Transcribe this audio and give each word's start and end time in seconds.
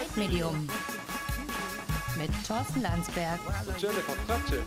Leitmedium 0.00 0.66
mit 2.16 2.30
Thorsten 2.46 2.80
Landsberg. 2.80 3.38
Jennifer 3.78 4.16
Pratchett. 4.26 4.62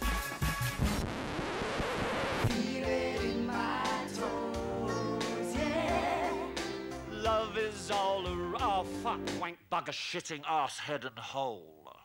Love 7.12 7.58
is 7.58 7.90
all 7.90 8.28
a 8.28 8.54
oh, 8.60 8.86
fuck, 9.02 9.20
wank, 9.42 9.58
bugger, 9.72 9.92
shitting, 9.92 10.44
ass, 10.48 10.78
head, 10.78 11.04
and 11.04 11.18
hole. 11.18 11.96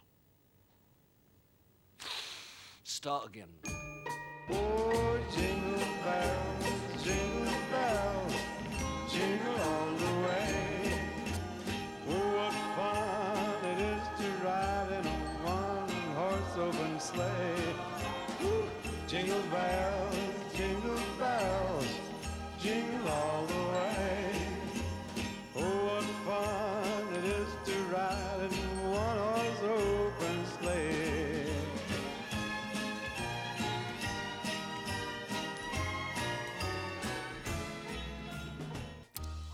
Start 2.84 3.26
again. 3.26 3.48
Oh, 4.50 5.18
jingle 5.36 5.89
bells, 6.03 7.04
jingle 7.04 7.53
bells, 7.70 8.34
jingle 9.12 9.57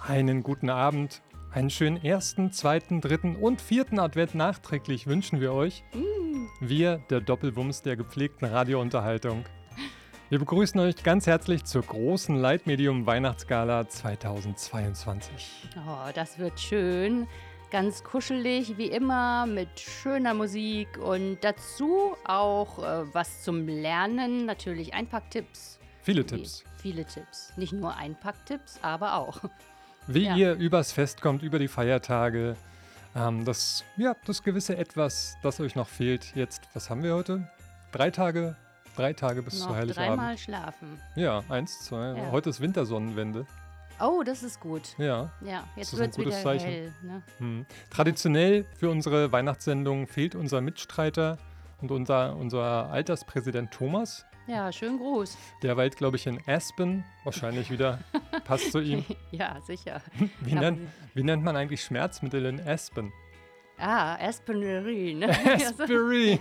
Einen 0.07 0.43
guten 0.43 0.69
Abend, 0.69 1.23
einen 1.51 1.71
schönen 1.71 1.97
ersten, 1.97 2.53
zweiten, 2.53 3.01
dritten 3.01 3.37
und 3.37 3.63
vierten 3.63 3.99
Advent 3.99 4.35
nachträglich 4.35 5.07
wünschen 5.07 5.41
wir 5.41 5.55
euch. 5.55 5.83
Wir, 6.61 6.99
der 7.09 7.23
Doppelwumms 7.23 7.81
der 7.81 7.97
gepflegten 7.97 8.47
Radiounterhaltung. 8.47 9.47
Wir 10.29 10.39
begrüßen 10.39 10.79
euch 10.79 11.03
ganz 11.03 11.27
herzlich 11.27 11.65
zur 11.65 11.81
großen 11.81 12.37
Leitmedium 12.37 13.07
Weihnachtsgala 13.07 13.89
2022. 13.89 15.71
Oh, 15.89 16.11
das 16.15 16.39
wird 16.39 16.61
schön. 16.61 17.27
Ganz 17.71 18.05
kuschelig, 18.05 18.77
wie 18.77 18.89
immer, 18.89 19.47
mit 19.47 19.81
schöner 19.81 20.35
Musik 20.35 20.99
und 20.99 21.39
dazu 21.41 22.15
auch 22.27 22.79
äh, 22.79 23.15
was 23.15 23.43
zum 23.43 23.67
Lernen. 23.67 24.45
Natürlich 24.45 24.93
Einpacktipps. 24.93 25.79
Viele 26.03 26.27
Tipps. 26.27 26.63
Viele 26.77 27.07
Tipps. 27.07 27.57
Nicht 27.57 27.73
nur 27.73 27.97
Einpacktipps, 27.97 28.79
aber 28.83 29.15
auch. 29.15 29.41
Wie 30.07 30.25
Ja. 30.27 30.37
ihr 30.37 30.55
übers 30.55 30.93
Fest 30.93 31.21
kommt, 31.21 31.43
über 31.43 31.59
die 31.59 31.69
Feiertage. 31.69 32.57
Ähm, 33.17 33.45
das, 33.45 33.85
ja, 33.97 34.15
das 34.27 34.43
gewisse 34.43 34.77
Etwas, 34.77 35.37
das 35.43 35.61
euch 35.61 35.75
noch 35.77 35.89
fehlt. 35.89 36.35
Jetzt, 36.35 36.63
was 36.75 36.91
haben 36.91 37.03
wir 37.03 37.15
heute? 37.15 37.49
Drei 37.93 38.11
Tage? 38.11 38.57
Drei 38.97 39.13
Tage 39.13 39.43
bis 39.43 39.61
zu 39.61 39.69
Noch 39.69 39.77
Heiligabend. 39.77 39.97
dreimal 40.19 40.39
schlafen. 40.39 41.01
Ja, 41.17 41.43
eins, 41.49 41.81
zwei. 41.85 42.17
Ja. 42.17 42.31
Heute 42.31 42.51
ist 42.51 42.61
Wintersonnenwende. 42.61 43.47
Oh, 44.01 44.23
das 44.25 44.43
ist 44.43 44.61
gut. 44.61 44.97
Ja. 44.99 45.31
Ja, 45.41 45.65
jetzt 45.77 45.97
wird 45.97 46.11
es 46.13 46.19
wieder 46.19 46.31
Zeichen. 46.33 46.67
hell. 46.67 46.93
Ne? 47.03 47.23
Hm. 47.39 47.67
Traditionell 47.91 48.67
für 48.77 48.91
unsere 48.91 49.31
Weihnachtssendung 49.33 50.07
fehlt 50.09 50.35
unser 50.35 50.61
Mitstreiter 50.61 51.39
und 51.81 51.91
unser, 51.93 52.37
unser 52.37 52.91
Alterspräsident 52.91 53.71
Thomas. 53.73 54.27
Ja, 54.47 54.71
schönen 54.73 54.99
Gruß. 54.99 55.37
Der 55.63 55.77
weilt, 55.77 55.97
glaube 55.97 56.17
ich, 56.17 56.27
in 56.27 56.39
Aspen. 56.47 57.05
Wahrscheinlich 57.25 57.71
wieder. 57.71 58.01
Passt 58.45 58.73
zu 58.73 58.81
ihm. 58.81 59.05
Ja, 59.31 59.61
sicher. 59.63 60.01
Wie, 60.41 60.55
Ja, 60.55 60.61
nennt, 60.61 60.81
wie 61.15 61.23
nennt 61.25 61.43
man 61.43 61.57
eigentlich 61.57 61.83
Schmerzmittel 61.83 62.45
in 62.47 62.61
Aspen? 62.61 63.13
Ah, 63.79 64.15
Aspenerie. 64.17 65.15
Ne? 65.15 65.29
Aspirin. 65.31 66.39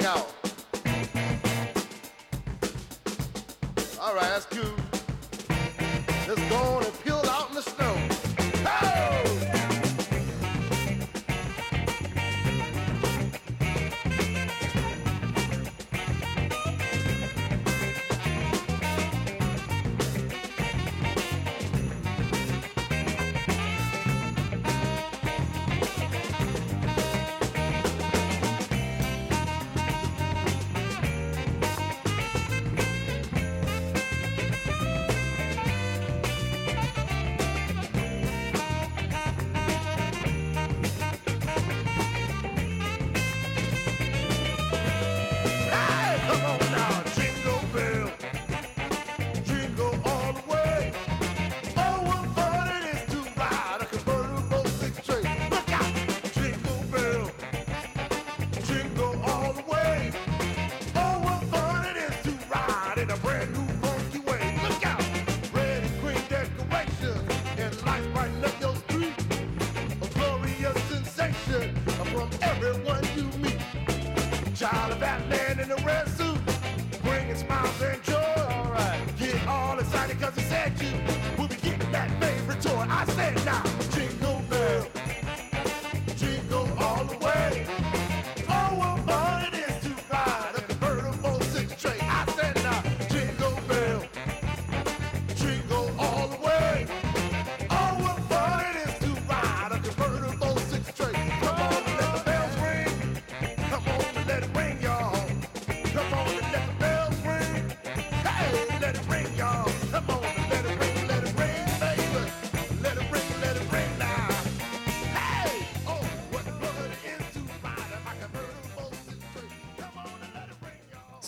Out. 0.00 0.32
All 4.00 4.14
right, 4.14 4.22
that's 4.22 4.46
cool. 4.46 4.81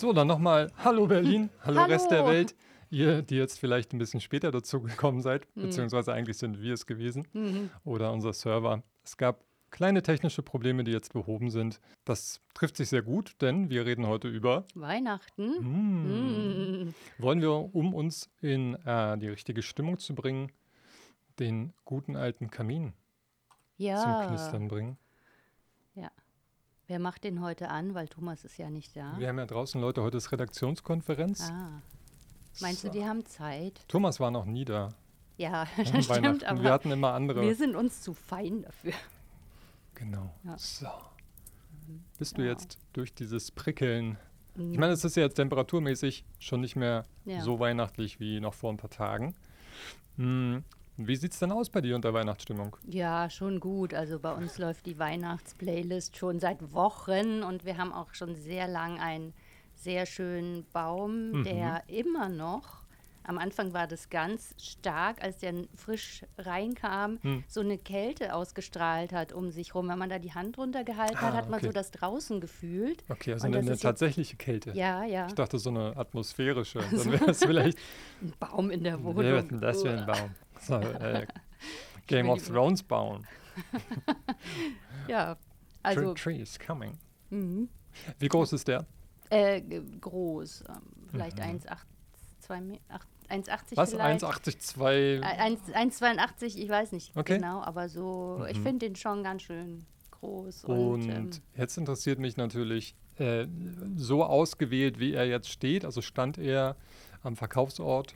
So, 0.05 0.13
dann 0.13 0.27
nochmal 0.27 0.71
Hallo 0.83 1.07
Berlin, 1.07 1.49
hallo, 1.63 1.79
Hallo. 1.81 1.91
Rest 1.91 2.11
der 2.11 2.27
Welt. 2.27 2.53
Ihr, 2.91 3.23
die 3.23 3.37
jetzt 3.37 3.57
vielleicht 3.59 3.91
ein 3.91 3.97
bisschen 3.97 4.21
später 4.21 4.51
dazu 4.51 4.79
gekommen 4.79 5.23
seid, 5.23 5.47
Mhm. 5.55 5.63
beziehungsweise 5.63 6.13
eigentlich 6.13 6.37
sind 6.37 6.61
wir 6.61 6.75
es 6.75 6.85
gewesen 6.85 7.27
oder 7.83 8.13
unser 8.13 8.31
Server. 8.31 8.83
Es 9.03 9.17
gab 9.17 9.43
kleine 9.71 10.03
technische 10.03 10.43
Probleme, 10.43 10.83
die 10.83 10.91
jetzt 10.91 11.11
behoben 11.11 11.49
sind. 11.49 11.81
Das 12.03 12.39
trifft 12.53 12.77
sich 12.77 12.89
sehr 12.89 13.01
gut, 13.01 13.33
denn 13.41 13.71
wir 13.71 13.87
reden 13.87 14.05
heute 14.05 14.27
über. 14.27 14.65
Weihnachten. 14.75 15.47
Mm, 15.59 16.83
Mm. 16.89 16.93
wollen 17.17 17.41
wir, 17.41 17.73
um 17.73 17.95
uns 17.95 18.29
in 18.41 18.75
äh, 18.85 19.17
die 19.17 19.29
richtige 19.29 19.63
Stimmung 19.63 19.97
zu 19.97 20.13
bringen, 20.13 20.51
den 21.39 21.73
guten 21.83 22.15
alten 22.15 22.51
Kamin 22.51 22.93
zum 23.77 23.85
Ja. 23.87 24.27
Knistern 24.27 24.67
bringen? 24.67 24.97
ja. 25.95 26.11
Wer 26.87 26.99
macht 26.99 27.23
den 27.23 27.41
heute 27.41 27.69
an? 27.69 27.95
Weil 27.95 28.07
Thomas 28.07 28.43
ist 28.45 28.57
ja 28.57 28.69
nicht 28.69 28.95
da. 28.95 29.15
Wir 29.17 29.27
haben 29.29 29.39
ja 29.39 29.45
draußen 29.45 29.81
Leute, 29.81 30.03
heute 30.03 30.17
ist 30.17 30.31
Redaktionskonferenz. 30.31 31.49
Ah. 31.49 31.81
Meinst 32.61 32.81
So. 32.81 32.87
du, 32.89 32.93
die 32.99 33.05
haben 33.05 33.25
Zeit? 33.25 33.83
Thomas 33.87 34.19
war 34.19 34.31
noch 34.31 34.45
nie 34.45 34.65
da. 34.65 34.89
Ja, 35.37 35.67
das 35.77 36.05
stimmt, 36.05 36.43
aber 36.45 36.63
wir 36.63 36.71
hatten 36.71 36.91
immer 36.91 37.13
andere. 37.13 37.41
wir 37.41 37.55
sind 37.55 37.75
uns 37.75 38.01
zu 38.01 38.13
fein 38.13 38.61
dafür. 38.63 38.93
Genau. 39.95 40.33
Ja. 40.43 40.57
So. 40.57 40.87
Bist 42.17 42.37
du 42.37 42.43
Ja. 42.43 42.51
jetzt 42.51 42.77
durch 42.93 43.13
dieses 43.13 43.51
Prickeln? 43.51 44.17
Ich 44.55 44.61
Mhm. 44.61 44.79
meine, 44.79 44.93
es 44.93 45.03
ist 45.03 45.15
ja 45.17 45.23
jetzt 45.23 45.35
temperaturmäßig 45.35 46.23
schon 46.39 46.61
nicht 46.61 46.75
mehr 46.75 47.05
Ja. 47.25 47.41
so 47.41 47.59
weihnachtlich 47.59 48.19
wie 48.19 48.39
noch 48.39 48.53
vor 48.53 48.71
ein 48.71 48.77
paar 48.77 48.89
Tagen. 48.89 49.35
Hm, 50.17 50.63
wie 50.97 51.15
sieht 51.15 51.33
es 51.33 51.39
denn 51.39 51.51
aus 51.51 51.69
bei 51.69 51.81
dir 51.81 51.95
unter 51.95 52.13
Weihnachtsstimmung? 52.13 52.77
Ja, 52.87 53.29
schon 53.29 53.59
gut. 53.59 53.93
Also 53.93 54.19
bei 54.19 54.31
uns 54.33 54.57
läuft 54.57 54.85
die 54.85 54.97
Weihnachtsplaylist 54.97 56.17
schon 56.17 56.39
seit 56.39 56.73
Wochen 56.73 57.43
und 57.43 57.65
wir 57.65 57.77
haben 57.77 57.91
auch 57.93 58.13
schon 58.13 58.35
sehr 58.35 58.67
lang 58.67 58.99
einen 58.99 59.33
sehr 59.75 60.05
schönen 60.05 60.65
Baum, 60.71 61.31
Mhm. 61.31 61.43
der 61.43 61.83
immer 61.87 62.29
noch, 62.29 62.83
am 63.23 63.37
Anfang 63.39 63.73
war 63.73 63.87
das 63.87 64.09
ganz 64.09 64.53
stark, 64.61 65.21
als 65.23 65.39
der 65.39 65.53
frisch 65.75 66.23
reinkam, 66.37 67.17
Hm. 67.23 67.43
so 67.47 67.59
eine 67.61 67.77
Kälte 67.79 68.35
ausgestrahlt 68.35 69.11
hat 69.11 69.33
um 69.33 69.49
sich 69.51 69.73
rum. 69.75 69.89
Wenn 69.89 69.97
man 69.97 70.09
da 70.09 70.19
die 70.19 70.33
Hand 70.33 70.57
runtergehalten 70.59 71.17
Ah, 71.17 71.21
hat, 71.23 71.33
hat 71.33 71.49
man 71.49 71.57
okay. 71.59 71.65
so 71.67 71.71
das 71.73 71.89
draußen 71.91 72.39
gefühlt. 72.39 73.03
Okay, 73.09 73.33
also 73.33 73.47
Und 73.47 73.55
eine, 73.55 73.65
eine 73.67 73.77
tatsächliche 73.79 74.37
Kälte. 74.37 74.71
Ja, 74.75 75.03
ja, 75.03 75.25
Ich 75.27 75.33
dachte, 75.33 75.57
so 75.59 75.71
eine 75.71 75.97
atmosphärische. 75.97 76.79
Dann 76.91 77.11
wäre 77.11 77.31
es 77.31 77.39
vielleicht. 77.39 77.79
ein 78.21 78.31
Baum 78.39 78.69
in 78.69 78.83
der 78.83 78.93
Ja, 78.97 79.03
Wohnung. 79.03 79.47
denn 79.49 79.59
das 79.59 79.81
für 79.81 79.89
ein. 79.89 80.05
Baum? 80.05 80.29
So, 80.59 80.75
äh, 80.75 81.25
Game 82.07 82.29
of. 82.29 82.45
Thrones 82.47 82.83
Baum. 82.83 83.23
Ja, 85.07 85.37
Also, 85.83 86.13
Tree 86.13 86.37
is 86.41 86.57
coming. 86.59 86.97
mhm. 87.29 87.69
Wie 88.19 88.27
groß 88.27 88.53
ist 88.53 88.67
der? 88.67 88.85
äh, 89.29 89.61
groß, 90.01 90.63
ähm, 90.69 90.81
vielleicht 91.11 91.37
Mhm. 91.37 91.43
1,82 91.43 92.61
Me- 92.61 92.79
ach- 92.89 93.05
1,80 93.29 93.75
Was? 93.77 93.91
vielleicht. 93.91 94.23
1,82? 94.23 95.21
Äh, 95.21 95.21
1 95.23 95.61
1,82, 95.73 96.57
ich 96.57 96.69
weiß 96.69 96.91
nicht 96.91 97.15
Okay. 97.17 97.35
genau, 97.35 97.61
aber 97.61 97.89
so, 97.89 98.45
ich 98.49 98.57
Mhm. 98.59 98.63
finde 98.63 98.85
den 98.87 98.95
schon 98.95 99.23
ganz 99.23 99.43
schön 99.43 99.85
groß. 100.11 100.65
Und 100.65 100.75
Und, 100.75 101.09
ähm, 101.09 101.29
jetzt 101.55 101.77
interessiert 101.77 102.19
mich 102.19 102.37
natürlich, 102.37 102.95
äh, 103.17 103.47
so 103.95 104.23
ausgewählt, 104.23 104.99
wie 104.99 105.13
er 105.13 105.25
jetzt 105.25 105.49
steht, 105.49 105.85
also 105.85 106.01
stand 106.01 106.37
er 106.37 106.75
am 107.23 107.35
Verkaufsort. 107.35 108.15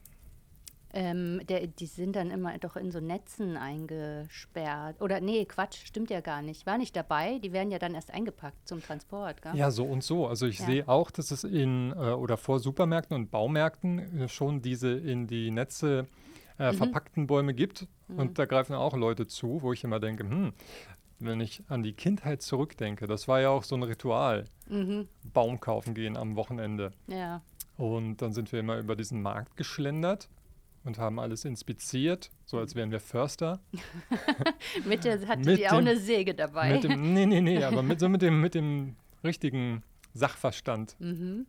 Ähm, 0.93 1.41
der, 1.48 1.67
die 1.67 1.86
sind 1.86 2.15
dann 2.15 2.31
immer 2.31 2.58
doch 2.58 2.75
in 2.75 2.91
so 2.91 3.00
Netzen 3.00 3.58
eingesperrt. 3.58 5.01
Oder 5.01 5.22
nee, 5.22 5.46
Quatsch, 5.46 5.86
stimmt 5.86 6.10
ja 6.10 6.22
gar 6.22 6.41
nicht. 6.41 6.65
War 6.65 6.77
nicht 6.77 6.96
dabei, 6.96 7.39
die 7.39 7.51
werden 7.53 7.72
ja 7.72 7.79
dann 7.79 7.93
erst 7.96 8.12
eingepackt 8.12 8.67
zum 8.67 8.81
Transport, 8.81 9.41
gell? 9.41 9.55
Ja, 9.55 9.72
so 9.72 9.86
und 9.86 10.03
so. 10.03 10.27
Also 10.27 10.48
ich 10.48 10.60
Ja. 10.60 10.65
sehe 10.65 10.88
auch, 10.88 11.12
dass 11.12 11.31
es 11.31 11.43
in 11.43 11.91
äh, 11.91 12.12
oder 12.13 12.38
vor 12.38 12.60
Supermärkten 12.60 13.15
und 13.15 13.31
Baumärkten 13.31 14.22
äh, 14.22 14.27
schon 14.27 14.62
diese 14.62 14.91
in 14.91 15.27
die 15.27 15.51
Netze 15.51 16.08
äh, 16.58 16.72
Mhm. 16.72 16.75
verpackten 16.77 17.27
Bäume 17.27 17.53
gibt. 17.53 17.88
Und 18.17 18.39
da 18.39 18.46
greifen 18.46 18.75
auch 18.75 18.98
Leute 18.98 19.27
zu, 19.27 19.62
wo 19.62 19.72
ich 19.72 19.84
immer 19.84 20.00
denke, 20.00 20.24
hm, 20.24 20.51
wenn 21.19 21.39
ich 21.41 21.62
an 21.69 21.84
die 21.84 21.93
Kindheit 21.93 22.41
zurückdenke, 22.41 23.05
das 23.05 23.27
war 23.27 23.39
ja 23.39 23.50
auch 23.50 23.63
so 23.63 23.75
ein 23.75 23.84
Ritual. 23.84 24.46
Mhm. 24.67 25.08
Baum 25.31 25.60
kaufen 25.60 25.93
gehen 25.93 26.17
am 26.17 26.36
Wochenende. 26.36 26.91
Ja. 27.08 27.41
Und 27.77 28.17
dann 28.17 28.34
sind 28.34 28.51
wir 28.51 28.60
immer 28.60 28.77
über 28.79 28.96
diesen 28.96 29.22
Markt 29.22 29.55
geschlendert 29.58 30.27
und 30.83 30.98
haben 30.98 31.19
alles 31.19 31.45
inspiziert, 31.45 32.31
so 32.45 32.57
als 32.57 32.75
wären 32.75 32.91
wir 32.91 33.00
Förster. 33.00 33.59
Mitte 34.86 35.19
hattet 35.27 35.45
Mit 35.45 35.59
ihr 35.59 35.67
auch 35.71 35.77
dem- 35.77 35.88
eine 35.88 35.98
Säge 35.98 36.33
dabei. 36.33 36.74
Mit 36.74 36.83
dem, 36.86 37.13
nee, 37.13 37.25
nee, 37.25 37.41
nee, 37.41 37.63
aber 37.63 37.83
mit, 37.83 38.00
so 38.00 38.09
mit 38.09 38.21
dem, 38.21 38.41
mit 38.41 38.55
dem 38.55 38.95
richtigen 39.24 39.83
Sachverstand. 40.13 40.95
mhm. 41.00 41.45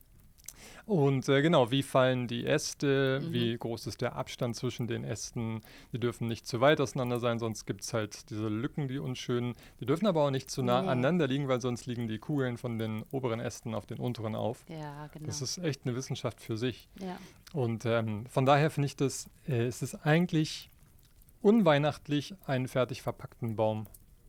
Und 0.86 1.28
äh, 1.28 1.42
genau, 1.42 1.70
wie 1.70 1.82
fallen 1.82 2.26
die 2.26 2.46
Äste, 2.46 3.20
Mhm. 3.22 3.32
wie 3.32 3.56
groß 3.58 3.86
ist 3.86 4.00
der 4.00 4.16
Abstand 4.16 4.56
zwischen 4.56 4.86
den 4.86 5.04
Ästen? 5.04 5.60
Die 5.92 6.00
dürfen 6.00 6.26
nicht 6.26 6.46
zu 6.46 6.60
weit 6.60 6.80
auseinander 6.80 7.18
sein, 7.20 7.38
sonst 7.38 7.64
gibt 7.66 7.82
es 7.82 7.92
halt 7.94 8.28
diese 8.30 8.48
Lücken, 8.48 8.88
die 8.88 8.98
unschönen. 8.98 9.54
Die 9.80 9.86
dürfen 9.86 10.06
aber 10.06 10.24
auch 10.24 10.30
nicht 10.30 10.50
zu 10.50 10.62
nah 10.62 10.82
Nee. 10.82 10.88
aneinander 10.88 11.26
liegen, 11.26 11.48
weil 11.48 11.60
sonst 11.60 11.86
liegen 11.86 12.08
die 12.08 12.18
Kugeln 12.18 12.56
von 12.58 12.78
den 12.78 13.04
oberen 13.10 13.40
Ästen 13.40 13.74
auf 13.74 13.86
den 13.86 13.98
unteren 13.98 14.34
auf. 14.34 14.64
Ja, 14.68 15.06
genau. 15.08 15.26
Das 15.26 15.42
ist 15.42 15.58
echt 15.58 15.84
eine 15.86 15.94
Wissenschaft 15.96 16.40
für 16.40 16.56
sich. 16.56 16.88
ja. 17.00 17.16
Und 17.52 17.84
ähm, 17.84 18.26
von 18.26 18.46
daher 18.46 18.70
finde 18.70 18.86
ich 18.86 18.94
das, 18.96 19.28
äh, 19.48 19.66
es 19.66 19.82
ist 19.82 19.94
eigentlich 20.06 20.70
unweihnachtlich, 21.42 22.34
einen 22.46 22.68
fertig 22.68 23.02
verpackten 23.02 23.56
Baum 23.56 23.86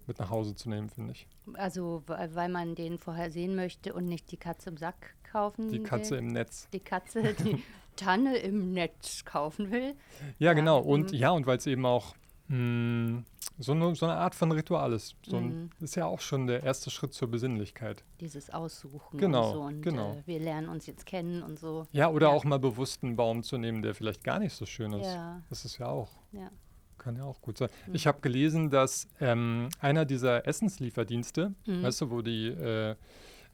mit 0.08 0.20
nach 0.20 0.30
Hause 0.30 0.56
zu 0.56 0.70
nehmen, 0.70 0.90
finde 0.90 1.14
ich. 1.14 1.28
Also, 1.54 2.04
weil 2.08 2.50
man 2.50 2.76
den 2.76 2.98
vorher 2.98 3.30
sehen 3.32 3.56
möchte 3.56 3.94
und 3.94 4.06
nicht 4.06 4.32
die 4.32 4.38
Katze 4.38 4.70
im 4.70 4.78
Sack 4.78 5.16
kaufen 5.32 5.70
Die 5.72 5.80
Katze 5.84 6.12
will. 6.12 6.20
im 6.20 6.28
Netz. 6.28 6.68
Die 6.74 6.80
Katze, 6.80 7.34
die 7.34 7.64
Tanne 7.96 8.38
im 8.38 8.72
Netz 8.74 9.24
kaufen 9.26 9.72
will. 9.72 9.96
Ja, 10.40 10.54
genau. 10.54 10.80
Und 10.80 11.12
mhm. 11.12 11.18
ja, 11.18 11.32
und 11.32 11.46
weil 11.46 11.58
es 11.58 11.68
eben 11.68 11.86
auch 11.86 12.16
mh, 12.48 13.24
so, 13.60 13.74
eine, 13.74 13.96
so 13.96 14.06
eine 14.06 14.16
Art 14.16 14.34
von 14.36 14.52
Ritual 14.52 14.94
ist. 14.94 15.16
So 15.26 15.40
Mhm. 15.40 15.46
ein, 15.48 15.70
ist 15.82 15.96
ja 15.96 16.06
auch 16.06 16.20
schon 16.22 16.48
der 16.48 16.64
erste 16.64 16.90
Schritt 16.90 17.14
zur 17.14 17.30
Besinnlichkeit. 17.30 18.04
Dieses 18.20 18.50
Aussuchen 18.50 19.18
Genau, 19.18 19.48
und 19.50 19.54
so. 19.54 19.62
Und 19.62 19.82
genau. 19.82 20.14
Äh, 20.14 20.24
wir 20.26 20.40
lernen 20.40 20.68
uns 20.70 20.86
jetzt 20.88 21.06
kennen 21.06 21.44
und 21.44 21.60
so. 21.60 21.86
Ja, 21.92 22.10
oder 22.10 22.28
Ja. 22.28 22.34
auch 22.34 22.44
mal 22.44 22.60
bewusst 22.60 23.04
einen 23.04 23.16
Baum 23.16 23.44
zu 23.44 23.58
nehmen, 23.58 23.82
der 23.82 23.94
vielleicht 23.96 24.24
gar 24.24 24.40
nicht 24.40 24.54
so 24.54 24.66
schön 24.66 24.94
ist. 24.94 25.08
Ja. 25.08 25.42
Das 25.50 25.66
ist 25.66 25.78
ja 25.78 25.88
auch, 25.88 26.10
Ja. 26.32 26.50
kann 26.98 27.16
ja 27.16 27.24
auch 27.24 27.42
gut 27.42 27.58
sein. 27.58 27.70
Mhm. 27.88 27.96
Ich 27.96 28.08
habe 28.08 28.20
gelesen, 28.22 28.70
dass 28.70 29.08
ähm, 29.20 29.70
einer 29.80 30.06
dieser 30.06 30.48
Essenslieferdienste, 30.48 31.54
Mhm. 31.66 31.84
weißt 31.84 32.02
du, 32.02 32.10
wo 32.12 32.22
die 32.22 32.48
äh, 32.48 32.96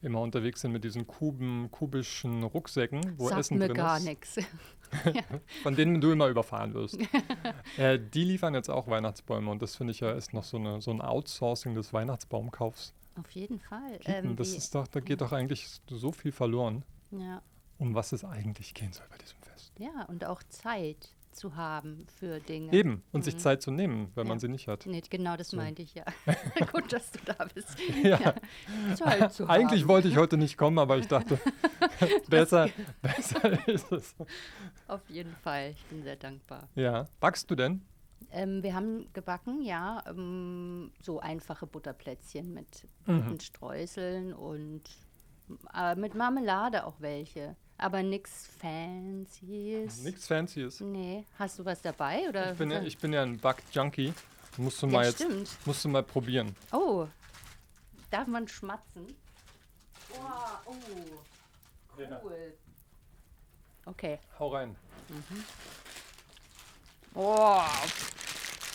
immer 0.02 0.20
unterwegs 0.20 0.60
sind 0.60 0.72
mit 0.72 0.84
diesen 0.84 1.06
Kuben, 1.06 1.70
kubischen 1.70 2.42
Rucksäcken, 2.42 3.18
wo 3.18 3.28
Sagt 3.28 3.40
Essen 3.40 3.58
mir 3.58 3.66
drin 3.66 3.76
gar 3.76 4.00
nichts. 4.00 4.38
von 5.62 5.74
denen 5.74 6.00
du 6.00 6.12
immer 6.12 6.28
überfahren 6.28 6.74
wirst. 6.74 6.98
äh, 7.76 7.98
die 7.98 8.24
liefern 8.24 8.54
jetzt 8.54 8.70
auch 8.70 8.88
Weihnachtsbäume 8.88 9.50
und 9.50 9.60
das 9.60 9.76
finde 9.76 9.92
ich 9.92 10.00
ja 10.00 10.12
ist 10.12 10.32
noch 10.32 10.44
so, 10.44 10.56
eine, 10.56 10.80
so 10.80 10.90
ein 10.90 11.00
Outsourcing 11.00 11.74
des 11.74 11.92
Weihnachtsbaumkaufs. 11.92 12.94
Auf 13.18 13.30
jeden 13.32 13.58
Fall. 13.58 13.98
Kippen, 13.98 14.36
das 14.36 14.50
ist 14.50 14.74
doch, 14.74 14.86
da 14.86 15.00
geht 15.00 15.20
doch 15.20 15.32
eigentlich 15.32 15.68
so 15.88 16.12
viel 16.12 16.32
verloren, 16.32 16.84
ja. 17.10 17.42
um 17.78 17.94
was 17.94 18.12
es 18.12 18.24
eigentlich 18.24 18.74
gehen 18.74 18.92
soll 18.92 19.06
bei 19.10 19.18
diesem 19.18 19.38
Fest. 19.42 19.72
ja, 19.78 20.04
und 20.04 20.24
auch 20.24 20.42
Zeit 20.44 21.12
zu 21.38 21.56
haben 21.56 22.06
für 22.18 22.40
Dinge. 22.40 22.72
Eben, 22.72 23.02
und 23.12 23.24
sich 23.24 23.38
Zeit 23.38 23.62
zu 23.62 23.70
nehmen, 23.70 24.10
wenn 24.14 24.26
man 24.26 24.36
Ja. 24.36 24.40
sie 24.40 24.48
nicht 24.48 24.68
hat. 24.68 24.84
Nee, 24.86 25.02
genau 25.08 25.36
das 25.36 25.52
meinte 25.52 25.82
ich, 25.82 25.94
ja. 25.94 26.04
Gut, 26.72 26.92
dass 26.92 27.10
du 27.12 27.18
da 27.24 27.46
bist. 27.54 27.76
Ja. 28.02 28.34
Zeit 28.94 29.32
zu 29.32 29.48
Eigentlich 29.48 29.82
haben. 29.82 29.88
wollte 29.88 30.08
ich 30.08 30.16
heute 30.16 30.36
nicht 30.36 30.56
kommen, 30.58 30.78
aber 30.78 30.98
ich 30.98 31.06
dachte, 31.08 31.38
besser, 32.28 32.68
besser 33.02 33.68
ist 33.68 33.90
es. 33.92 34.14
Auf 34.86 35.08
jeden 35.08 35.34
Fall. 35.36 35.70
Ich 35.70 35.84
bin 35.86 36.02
sehr 36.02 36.16
dankbar. 36.16 36.68
Ja. 36.74 37.06
Backst 37.20 37.50
du 37.50 37.54
denn? 37.54 37.82
Ähm, 38.30 38.62
wir 38.62 38.74
haben 38.74 39.10
gebacken, 39.14 39.62
ja, 39.62 40.02
ähm, 40.06 40.92
so 41.00 41.20
einfache 41.20 41.66
Butterplätzchen 41.66 42.52
mit 42.52 42.86
Mhm. 43.06 43.40
Streuseln 43.40 44.34
und 44.34 44.82
äh, 45.74 45.94
mit 45.94 46.14
Marmelade 46.14 46.84
auch 46.84 47.00
welche. 47.00 47.56
Aber 47.78 48.02
nichts 48.02 48.48
Fancyes. 48.60 49.98
Nichts 50.02 50.26
Fancyes. 50.26 50.80
Nee. 50.80 51.24
Hast 51.38 51.58
du 51.60 51.64
was 51.64 51.80
dabei? 51.80 52.28
Oder 52.28 52.52
Ich 52.52 52.58
bin, 52.58 52.70
ja, 52.72 52.82
ich 52.82 52.98
bin 52.98 53.12
ja 53.12 53.22
ein 53.22 53.38
Back-Junkie. 53.38 54.12
Musst 54.56 54.82
du 54.82 54.86
Ja, 54.86 54.92
mal 54.92 55.04
jetzt, 55.06 55.14
stimmt. 55.22 55.48
musst 55.64 55.84
du 55.84 55.88
mal 55.88 56.02
probieren. 56.02 56.56
Oh, 56.72 57.06
darf 58.10 58.26
man 58.26 58.48
schmatzen? 58.48 59.06
Wow, 60.10 60.58
oh, 60.66 60.74
cool. 62.24 62.54
Okay. 63.86 64.18
Hau 64.40 64.48
rein. 64.48 64.74
Oh, 67.14 67.60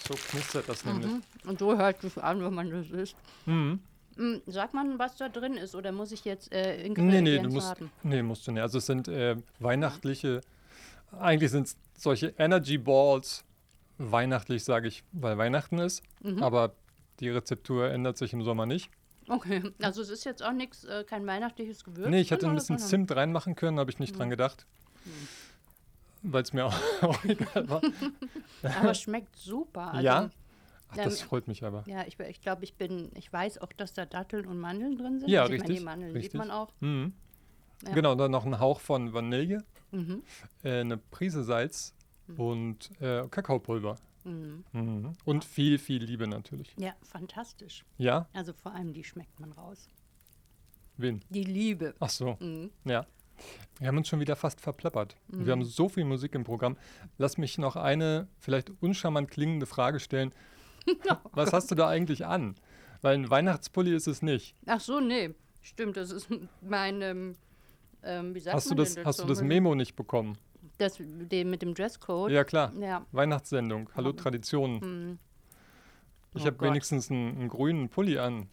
So 0.08 0.14
knistert 0.16 0.70
das 0.70 0.86
nämlich. 0.86 1.08
mhm. 1.12 1.24
und 1.46 1.60
so 1.60 1.78
hört 1.78 2.02
es 2.04 2.18
an, 2.18 2.44
wenn 2.44 2.54
man 2.54 2.70
das 2.72 2.88
isst. 2.90 3.16
Mhm. 3.46 3.82
Mm, 4.15 4.36
Sagt 4.46 4.74
man, 4.74 5.00
was 5.00 5.15
da 5.17 5.29
drin 5.29 5.55
ist, 5.55 5.75
oder 5.75 5.91
muss 5.91 6.12
ich 6.12 6.24
jetzt 6.25 6.51
äh, 6.53 6.77
Nee, 6.77 6.86
Ingredienzen 6.88 7.24
nee, 7.24 7.39
du 7.39 7.50
musst, 7.50 7.70
haben? 7.70 7.91
nee, 8.03 8.22
musst 8.22 8.48
du 8.48 8.51
nicht. 8.51 8.62
Also 8.62 8.77
es 8.77 8.86
sind 8.86 9.08
äh, 9.08 9.36
weihnachtliche, 9.60 10.41
eigentlich 11.20 11.51
sind 11.51 11.67
es 11.67 11.77
solche 11.98 12.34
Energy 12.38 12.77
Balls, 12.77 13.43
weihnachtlich 13.98 14.63
sage 14.63 14.88
ich, 14.88 15.03
weil 15.12 15.38
Weihnachten 15.38 15.77
ist, 15.79 16.03
Mhm. 16.22 16.41
aber 16.43 16.75
die 17.20 17.29
Rezeptur 17.29 17.89
ändert 17.91 18.17
sich 18.17 18.34
im 18.34 18.43
Sommer 18.43 18.65
nicht. 18.65 18.89
Okay, 19.29 19.63
also 19.82 20.01
es 20.01 20.10
ist 20.10 20.25
jetzt 20.25 20.43
auch 20.43 20.51
nichts, 20.51 20.84
äh, 20.84 21.03
kein 21.05 21.25
weihnachtliches 21.25 21.84
Gewürz. 21.84 22.10
Nee, 22.10 22.20
ich 22.22 22.32
hätte 22.32 22.46
ein 22.48 22.55
bisschen 22.55 22.77
sondern- 22.77 22.89
Zimt 23.08 23.15
reinmachen 23.15 23.55
können, 23.55 23.79
habe 23.79 23.89
ich 23.89 24.00
nicht 24.00 24.13
Mhm. 24.13 24.17
dran 24.20 24.29
gedacht. 24.32 24.65
Weil 26.24 26.43
es 26.43 26.53
mir 26.53 26.65
auch, 26.65 26.74
auch 27.01 27.24
egal 27.25 27.70
war. 27.70 27.82
Aber 28.79 28.91
es 28.91 29.01
schmeckt 29.01 29.36
super. 29.36 29.91
Also, 29.93 30.01
ja? 30.05 30.29
Ach, 30.94 31.04
das 31.04 31.22
ähm, 31.22 31.28
freut 31.28 31.48
mich 31.48 31.64
aber. 31.64 31.84
Ja, 31.88 32.06
ich, 32.08 32.20
ich 32.20 32.42
glaube, 32.42 32.64
ich 32.64 32.76
bin, 32.76 33.12
ich 33.16 33.32
weiß 33.32 33.58
auch, 33.60 33.72
dass 33.74 33.94
da 33.94 34.06
Datteln 34.06 34.46
und 34.48 34.60
Mandeln 34.60 34.98
drin 34.98 35.20
sind. 35.20 35.30
Ja, 35.30 35.42
also 35.44 35.54
Ich 35.54 35.60
meine, 35.60 35.70
richtig, 35.70 35.80
die 35.80 35.86
Mandeln 35.86 36.12
richtig. 36.14 36.32
sieht 36.32 36.38
man 36.40 36.52
auch. 36.52 36.72
Mhm. 36.80 37.14
Ja. 37.86 37.94
Genau, 37.94 38.16
dann 38.16 38.32
noch 38.32 38.46
ein 38.46 38.60
Hauch 38.60 38.80
von 38.80 39.14
Vanille, 39.14 39.64
Mhm. 39.92 40.24
äh, 40.64 40.80
eine 40.82 40.98
Prise 40.98 41.44
Salz 41.44 41.94
und 42.38 42.90
äh, 43.02 43.28
Kakaopulver. 43.28 43.98
Mhm. 44.24 44.64
Mhm. 44.72 45.14
Und 45.26 45.44
viel, 45.44 45.78
viel 45.78 46.02
Liebe 46.04 46.28
natürlich. 46.28 46.74
Ja, 46.78 46.94
fantastisch. 47.02 47.84
Ja? 47.98 48.28
Also 48.34 48.54
vor 48.54 48.74
allem 48.74 48.94
die 48.94 49.04
schmeckt 49.04 49.38
man 49.40 49.52
raus. 49.52 49.90
Wen? 50.98 51.22
Die 51.30 51.44
Liebe. 51.44 51.94
Ach 52.00 52.10
so, 52.10 52.38
Mhm. 52.40 52.70
ja. 52.86 53.06
Wir 53.80 53.88
haben 53.88 53.98
uns 53.98 54.08
schon 54.08 54.20
wieder 54.20 54.36
fast 54.36 54.62
verplappert. 54.62 55.18
Wir 55.28 55.52
haben 55.52 55.66
so 55.66 55.90
viel 55.90 56.06
Musik 56.06 56.36
im 56.36 56.44
Programm. 56.44 56.78
Lass 57.18 57.38
mich 57.40 57.58
noch 57.58 57.76
eine 57.76 58.28
vielleicht 58.40 58.70
uncharmant 58.82 59.30
klingende 59.32 59.66
Frage 59.66 60.00
stellen. 60.00 60.32
Was 61.32 61.54
hast 61.54 61.72
du 61.72 61.75
da 61.75 61.88
eigentlich 61.88 62.25
an? 62.25 62.56
Weil 63.02 63.16
ein 63.16 63.30
Weihnachtspulli 63.30 63.94
ist 63.96 64.08
es 64.08 64.22
nicht. 64.22 64.56
Ach 64.66 64.80
so, 64.80 65.00
nee. 65.00 65.34
Stimmt, 65.62 65.98
das 65.98 66.12
ist 66.12 66.28
mein, 66.62 67.02
ähm, 67.02 67.36
ähm, 68.04 68.36
wie 68.36 68.40
sagt 68.40 68.56
Hast 68.56 68.66
du 68.70 68.75
man 68.75 68.78
das, 68.84 68.96
denn 68.96 69.06
hast 69.06 69.22
du 69.22 69.25
das 69.25 69.42
Memo 69.42 69.75
nicht 69.75 69.96
bekommen? 69.96 70.38
Das, 70.78 70.98
den 71.00 71.50
mit 71.50 71.62
dem 71.62 71.74
Dresscode? 71.74 72.32
Ja, 72.32 72.44
klar. 72.44 72.74
Ja. 72.80 73.06
Weihnachtssendung. 73.12 73.90
Hallo 73.96 74.12
Traditionen. 74.13 74.82
Hm. 74.82 75.20
Ich 76.36 76.44
Oh 76.44 76.46
habe 76.48 76.62
wenigstens 76.62 77.12
einen, 77.12 77.38
einen 77.38 77.48
grünen 77.50 77.90
Pulli 77.90 78.18
an. 78.18 78.48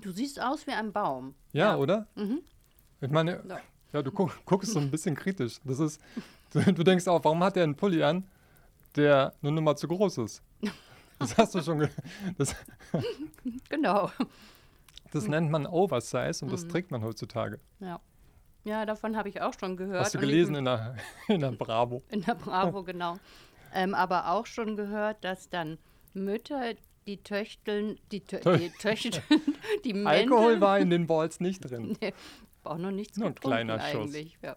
Du 0.00 0.10
siehst 0.10 0.40
aus 0.42 0.66
wie 0.66 0.72
ein 0.72 0.92
Baum. 0.92 1.34
Ja, 1.52 1.72
Ja. 1.72 1.76
oder? 1.76 2.06
Mhm. 2.16 2.40
Ich 3.00 3.10
meine, 3.10 3.42
Ja. 3.48 3.60
ja, 3.92 4.02
du 4.02 4.10
guck, 4.10 4.32
guckst 4.46 4.72
so 4.72 4.78
ein 4.80 4.90
bisschen 4.90 5.14
kritisch. 5.14 5.58
Das 5.64 5.78
ist, 5.80 6.00
du, 6.52 6.60
du 6.72 6.82
denkst 6.82 7.06
auch, 7.08 7.22
warum 7.24 7.42
hat 7.44 7.56
er 7.56 7.64
einen 7.64 7.76
Pulli 7.76 8.02
an, 8.02 8.26
der 8.96 9.34
eine 9.42 9.52
Nummer 9.52 9.76
zu 9.76 9.86
groß 9.88 10.18
ist? 10.18 10.42
Das 11.18 11.36
hast 11.38 11.54
du 11.54 11.62
schon. 11.62 11.78
ge- 11.80 11.88
Das, 12.38 12.54
Genau. 13.68 14.10
das 15.12 15.28
nennt 15.28 15.50
man 15.50 15.66
Oversize 15.66 16.44
und 16.44 16.48
Mhm. 16.48 16.52
das 16.52 16.68
trägt 16.68 16.90
man 16.90 17.02
heutzutage. 17.02 17.60
Ja. 17.80 18.00
Ja, 18.64 18.84
davon 18.84 19.16
habe 19.16 19.28
ich 19.28 19.40
auch 19.40 19.54
schon 19.58 19.76
gehört. 19.76 20.00
Hast 20.06 20.14
du 20.14 20.18
gelesen 20.18 20.56
in 20.56 20.64
der, 20.64 20.96
in 21.28 21.40
der 21.40 21.52
Bravo? 21.52 22.02
In 22.10 22.22
der 22.22 22.34
Bravo, 22.34 22.82
genau. 22.84 23.18
Ähm, 23.72 23.94
aber 23.94 24.30
auch 24.32 24.46
schon 24.46 24.76
gehört, 24.76 25.22
dass 25.22 25.48
dann 25.48 25.78
Mütter 26.14 26.74
die 27.06 27.18
Töchteln, 27.18 27.98
die, 28.10 28.20
Tö 28.20 28.38
die 28.58 28.70
Töchteln, 28.70 29.22
die 29.84 29.92
Mäntel, 29.92 30.08
Alkohol 30.08 30.60
war 30.60 30.80
in 30.80 30.90
den 30.90 31.06
Balls 31.06 31.38
nicht 31.38 31.60
drin. 31.60 31.96
Nee, 32.00 32.12
auch 32.64 32.78
noch 32.78 32.90
nichts 32.90 33.16
Nur 33.16 33.28
ein 33.28 33.34
kleiner 33.36 33.78
Schuss. 33.78 34.12
Ja. 34.42 34.56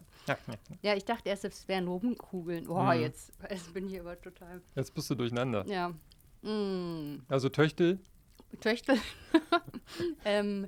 ja, 0.82 0.96
ich 0.96 1.06
dachte 1.06 1.30
erst, 1.30 1.46
es 1.46 1.68
wären 1.68 1.88
Rumkugeln. 1.88 2.68
Oh, 2.68 2.82
Mhm. 2.82 3.02
jetzt, 3.02 3.32
jetzt 3.52 3.72
bin 3.74 3.88
ich 3.88 4.00
aber 4.00 4.20
total. 4.20 4.62
Jetzt 4.74 4.96
bist 4.96 5.08
du 5.12 5.16
durcheinander. 5.16 5.64
Ja. 5.68 5.92
Mm, 6.42 7.18
Also 7.28 7.50
Töchtel, 7.50 8.00
Töchtel. 8.62 8.98
ähm, 10.26 10.68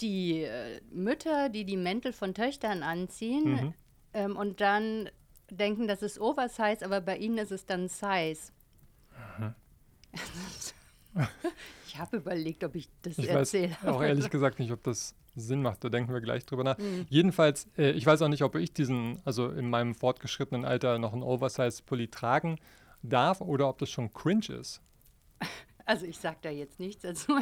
die 0.00 0.42
äh, 0.42 0.80
Mütter, 0.90 1.48
die 1.48 1.64
die 1.64 1.76
Mäntel 1.76 2.12
von 2.12 2.34
Töchtern 2.34 2.82
anziehen 2.82 3.44
Mhm. 3.44 3.74
ähm, 4.14 4.36
und 4.36 4.60
dann 4.60 5.08
denken, 5.50 5.88
das 5.88 6.02
ist 6.02 6.20
Oversize, 6.20 6.84
aber 6.84 7.00
bei 7.00 7.16
ihnen 7.16 7.38
ist 7.38 7.50
es 7.52 7.66
dann 7.66 7.88
Size. 7.88 8.52
ich 11.86 11.98
habe 11.98 12.16
überlegt, 12.18 12.62
ob 12.64 12.74
ich 12.74 12.88
das 13.02 13.18
ich 13.18 13.28
weiß 13.28 13.54
erzähle. 13.54 13.76
auch 13.86 14.02
ehrlich 14.02 14.30
gesagt 14.30 14.58
nicht, 14.58 14.70
ob 14.72 14.82
das 14.84 15.14
Sinn 15.34 15.62
macht. 15.62 15.82
Da 15.84 15.88
denken 15.88 16.12
wir 16.12 16.20
gleich 16.20 16.44
drüber 16.46 16.64
nach. 16.64 16.78
Mhm. 16.78 17.06
Jedenfalls, 17.08 17.66
äh, 17.76 17.90
ich 17.92 18.06
weiß 18.06 18.22
auch 18.22 18.28
nicht, 18.28 18.42
ob 18.42 18.54
ich 18.56 18.72
diesen, 18.72 19.20
also 19.24 19.50
in 19.50 19.68
meinem 19.70 19.94
fortgeschrittenen 19.94 20.64
Alter 20.64 20.98
noch 20.98 21.12
einen 21.12 21.22
Oversize-Pulli 21.22 22.08
tragen 22.08 22.58
darf 23.08 23.40
oder 23.40 23.68
ob 23.68 23.78
das 23.78 23.90
schon 23.90 24.12
cringe 24.12 24.46
ist. 24.60 24.80
Also 25.90 26.04
ich 26.04 26.18
sage 26.18 26.36
da 26.42 26.50
jetzt 26.50 26.78
nichts 26.78 27.00
dazu. 27.00 27.38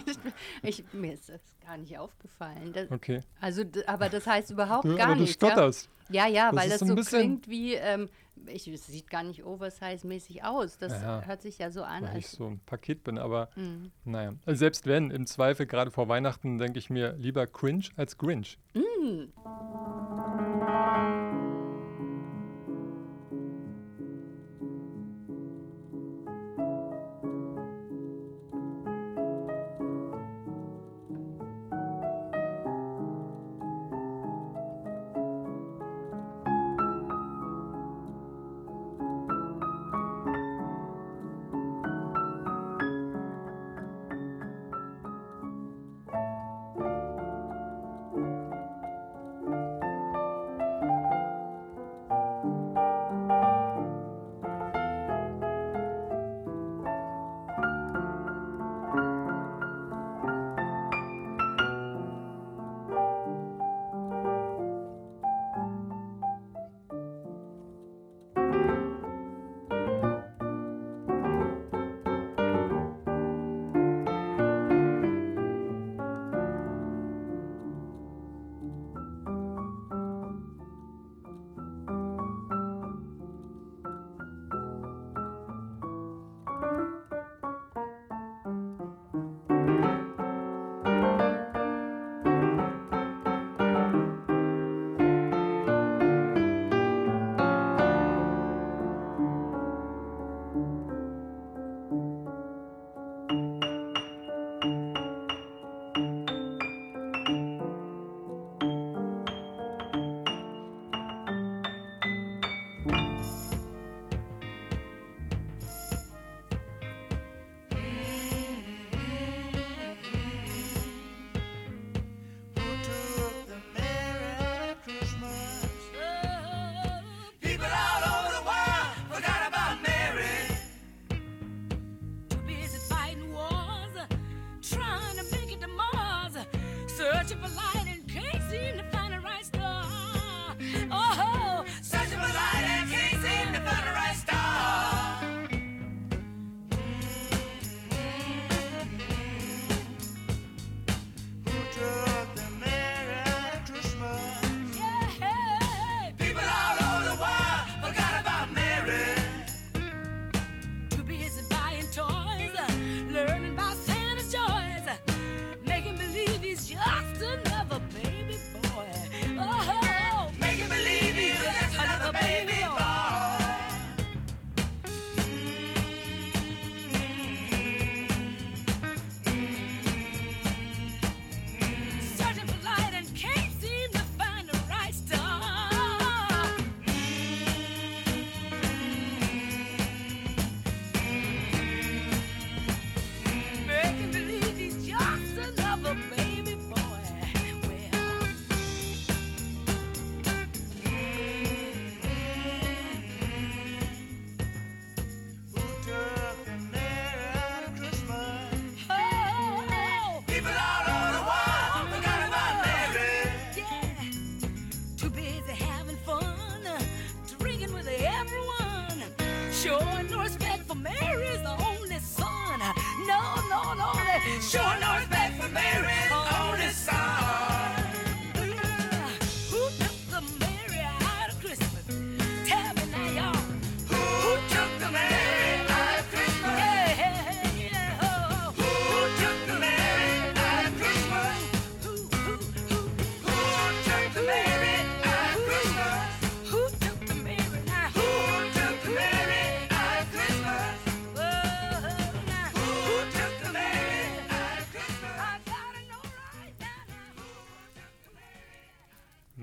Ich, 0.62 0.84
mir 0.92 1.14
ist 1.14 1.28
das 1.28 1.40
gar 1.66 1.76
nicht 1.78 1.98
aufgefallen. 1.98 2.72
Das, 2.72 2.88
Okay. 2.92 3.20
Also, 3.40 3.64
aber 3.88 4.08
das 4.08 4.24
heißt 4.24 4.52
überhaupt 4.52 4.84
Du, 4.84 4.94
gar 4.94 5.06
aber 5.06 5.14
du 5.16 5.22
nichts. 5.22 5.42
Ja? 5.42 5.48
stotterst. 5.50 5.88
Ja, 6.10 6.28
ja, 6.28 6.52
Das 6.52 6.60
weil 6.62 6.68
das 6.68 6.78
so 6.78 6.94
klingt 6.94 7.48
wie, 7.48 7.74
ähm, 7.74 8.08
ich, 8.46 8.68
es 8.68 8.86
sieht 8.86 9.10
gar 9.10 9.24
nicht 9.24 9.42
oversize-mäßig 9.44 10.44
aus. 10.44 10.78
Das 10.78 10.92
Ja. 10.92 11.22
hört 11.22 11.42
sich 11.42 11.58
ja 11.58 11.72
so 11.72 11.82
an, 11.82 12.04
weil 12.04 12.18
ich 12.18 12.26
als. 12.26 12.32
so 12.36 12.46
ein 12.46 12.60
Paket 12.66 13.02
bin, 13.02 13.18
aber 13.18 13.48
Mhm. 13.56 13.90
naja. 14.04 14.34
Also 14.46 14.60
selbst 14.60 14.86
wenn, 14.86 15.10
im 15.10 15.26
Zweifel, 15.26 15.66
gerade 15.66 15.90
vor 15.90 16.06
Weihnachten, 16.08 16.58
denke 16.58 16.78
ich 16.78 16.88
mir 16.88 17.14
lieber 17.14 17.48
cringe 17.48 17.86
als 17.96 18.16
Grinch. 18.16 18.60
Mm. 18.74 19.32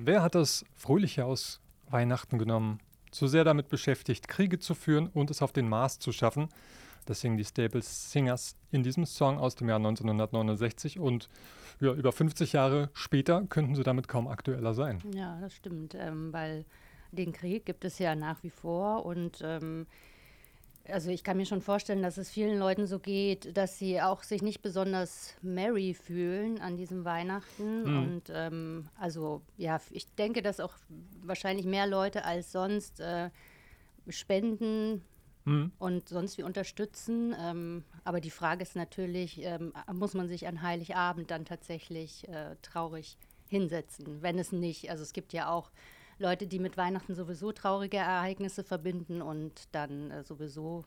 Wer 0.06 0.22
hat 0.22 0.36
das 0.36 0.66
Fröhliche 0.76 1.24
aus 1.24 1.62
Weihnachten 1.90 2.38
genommen? 2.38 2.82
Zu 3.12 3.28
sehr 3.28 3.46
damit 3.46 3.70
beschäftigt, 3.70 4.28
Kriege 4.28 4.60
zu 4.60 4.76
führen 4.76 5.08
und 5.08 5.32
es 5.32 5.42
auf 5.42 5.54
den 5.54 5.70
Mars 5.70 5.98
zu 5.98 6.12
schaffen. 6.12 6.50
Das 7.06 7.22
singen 7.22 7.38
die 7.38 7.46
Staples 7.46 8.12
Singers 8.12 8.58
in 8.70 8.84
diesem 8.84 9.06
Song 9.06 9.38
aus 9.38 9.56
dem 9.56 9.70
Jahr 9.70 9.78
1969 9.78 11.00
und 11.00 11.30
ja, 11.80 11.94
über 11.94 12.12
50 12.12 12.52
Jahre 12.52 12.90
später 12.92 13.46
könnten 13.48 13.76
sie 13.76 13.84
damit 13.84 14.10
kaum 14.10 14.28
aktueller 14.28 14.74
sein. 14.74 15.02
Ja, 15.16 15.40
das 15.40 15.54
stimmt, 15.54 15.96
ähm, 15.96 16.34
weil 16.34 16.66
den 17.14 17.32
Krieg 17.32 17.66
gibt 17.66 17.86
es 17.86 17.98
ja 17.98 18.14
nach 18.14 18.44
wie 18.44 18.50
vor 18.50 19.06
und 19.06 19.40
ähm, 19.42 19.88
also 20.88 21.12
ich 21.12 21.24
kann 21.24 21.38
mir 21.38 21.46
schon 21.46 21.62
vorstellen, 21.62 22.02
dass 22.02 22.18
es 22.18 22.30
vielen 22.30 22.60
Leuten 22.60 22.88
so 22.88 23.00
geht, 23.00 23.56
dass 23.56 23.78
sie 23.80 24.02
auch 24.02 24.24
sich 24.24 24.42
nicht 24.42 24.62
besonders 24.62 25.36
merry 25.42 25.94
fühlen 25.94 26.60
an 26.60 26.76
diesem 26.76 27.06
Weihnachten. 27.06 27.84
Mhm. 27.84 27.98
Und 27.98 28.24
ähm, 28.34 28.90
also 29.00 29.42
ja, 29.58 29.80
ich 29.92 30.08
denke, 30.16 30.42
dass 30.42 30.60
auch 30.60 30.74
wahrscheinlich 31.22 31.66
mehr 31.66 31.88
Leute 31.88 32.26
als 32.26 32.52
sonst 32.52 33.00
äh, 33.00 33.30
spenden 34.10 35.04
Mhm. 35.46 35.72
und 35.78 36.08
sonst 36.08 36.38
wie 36.38 36.44
unterstützen. 36.44 37.36
Ähm, 37.38 37.84
aber 38.04 38.22
die 38.22 38.30
Frage 38.30 38.64
ist 38.64 38.76
natürlich, 38.76 39.44
ähm, 39.44 39.74
muss 39.92 40.14
man 40.14 40.30
sich 40.30 40.48
an 40.48 40.62
Heiligabend 40.62 41.32
dann 41.32 41.46
tatsächlich 41.46 42.28
äh, 42.30 42.56
traurig 42.62 43.18
hinsetzen? 43.48 44.22
Wenn 44.22 44.40
es 44.40 44.52
nicht, 44.52 44.90
also 44.90 45.04
es 45.04 45.14
gibt 45.14 45.34
ja 45.34 45.50
auch 45.50 45.70
Leute, 46.20 46.48
die 46.48 46.60
mit 46.60 46.78
Weihnachten 46.78 47.16
sowieso 47.16 47.52
traurige 47.52 47.98
Ereignisse 47.98 48.64
verbinden 48.64 49.22
und 49.22 49.68
dann 49.74 50.12
äh, 50.12 50.24
sowieso 50.24 50.86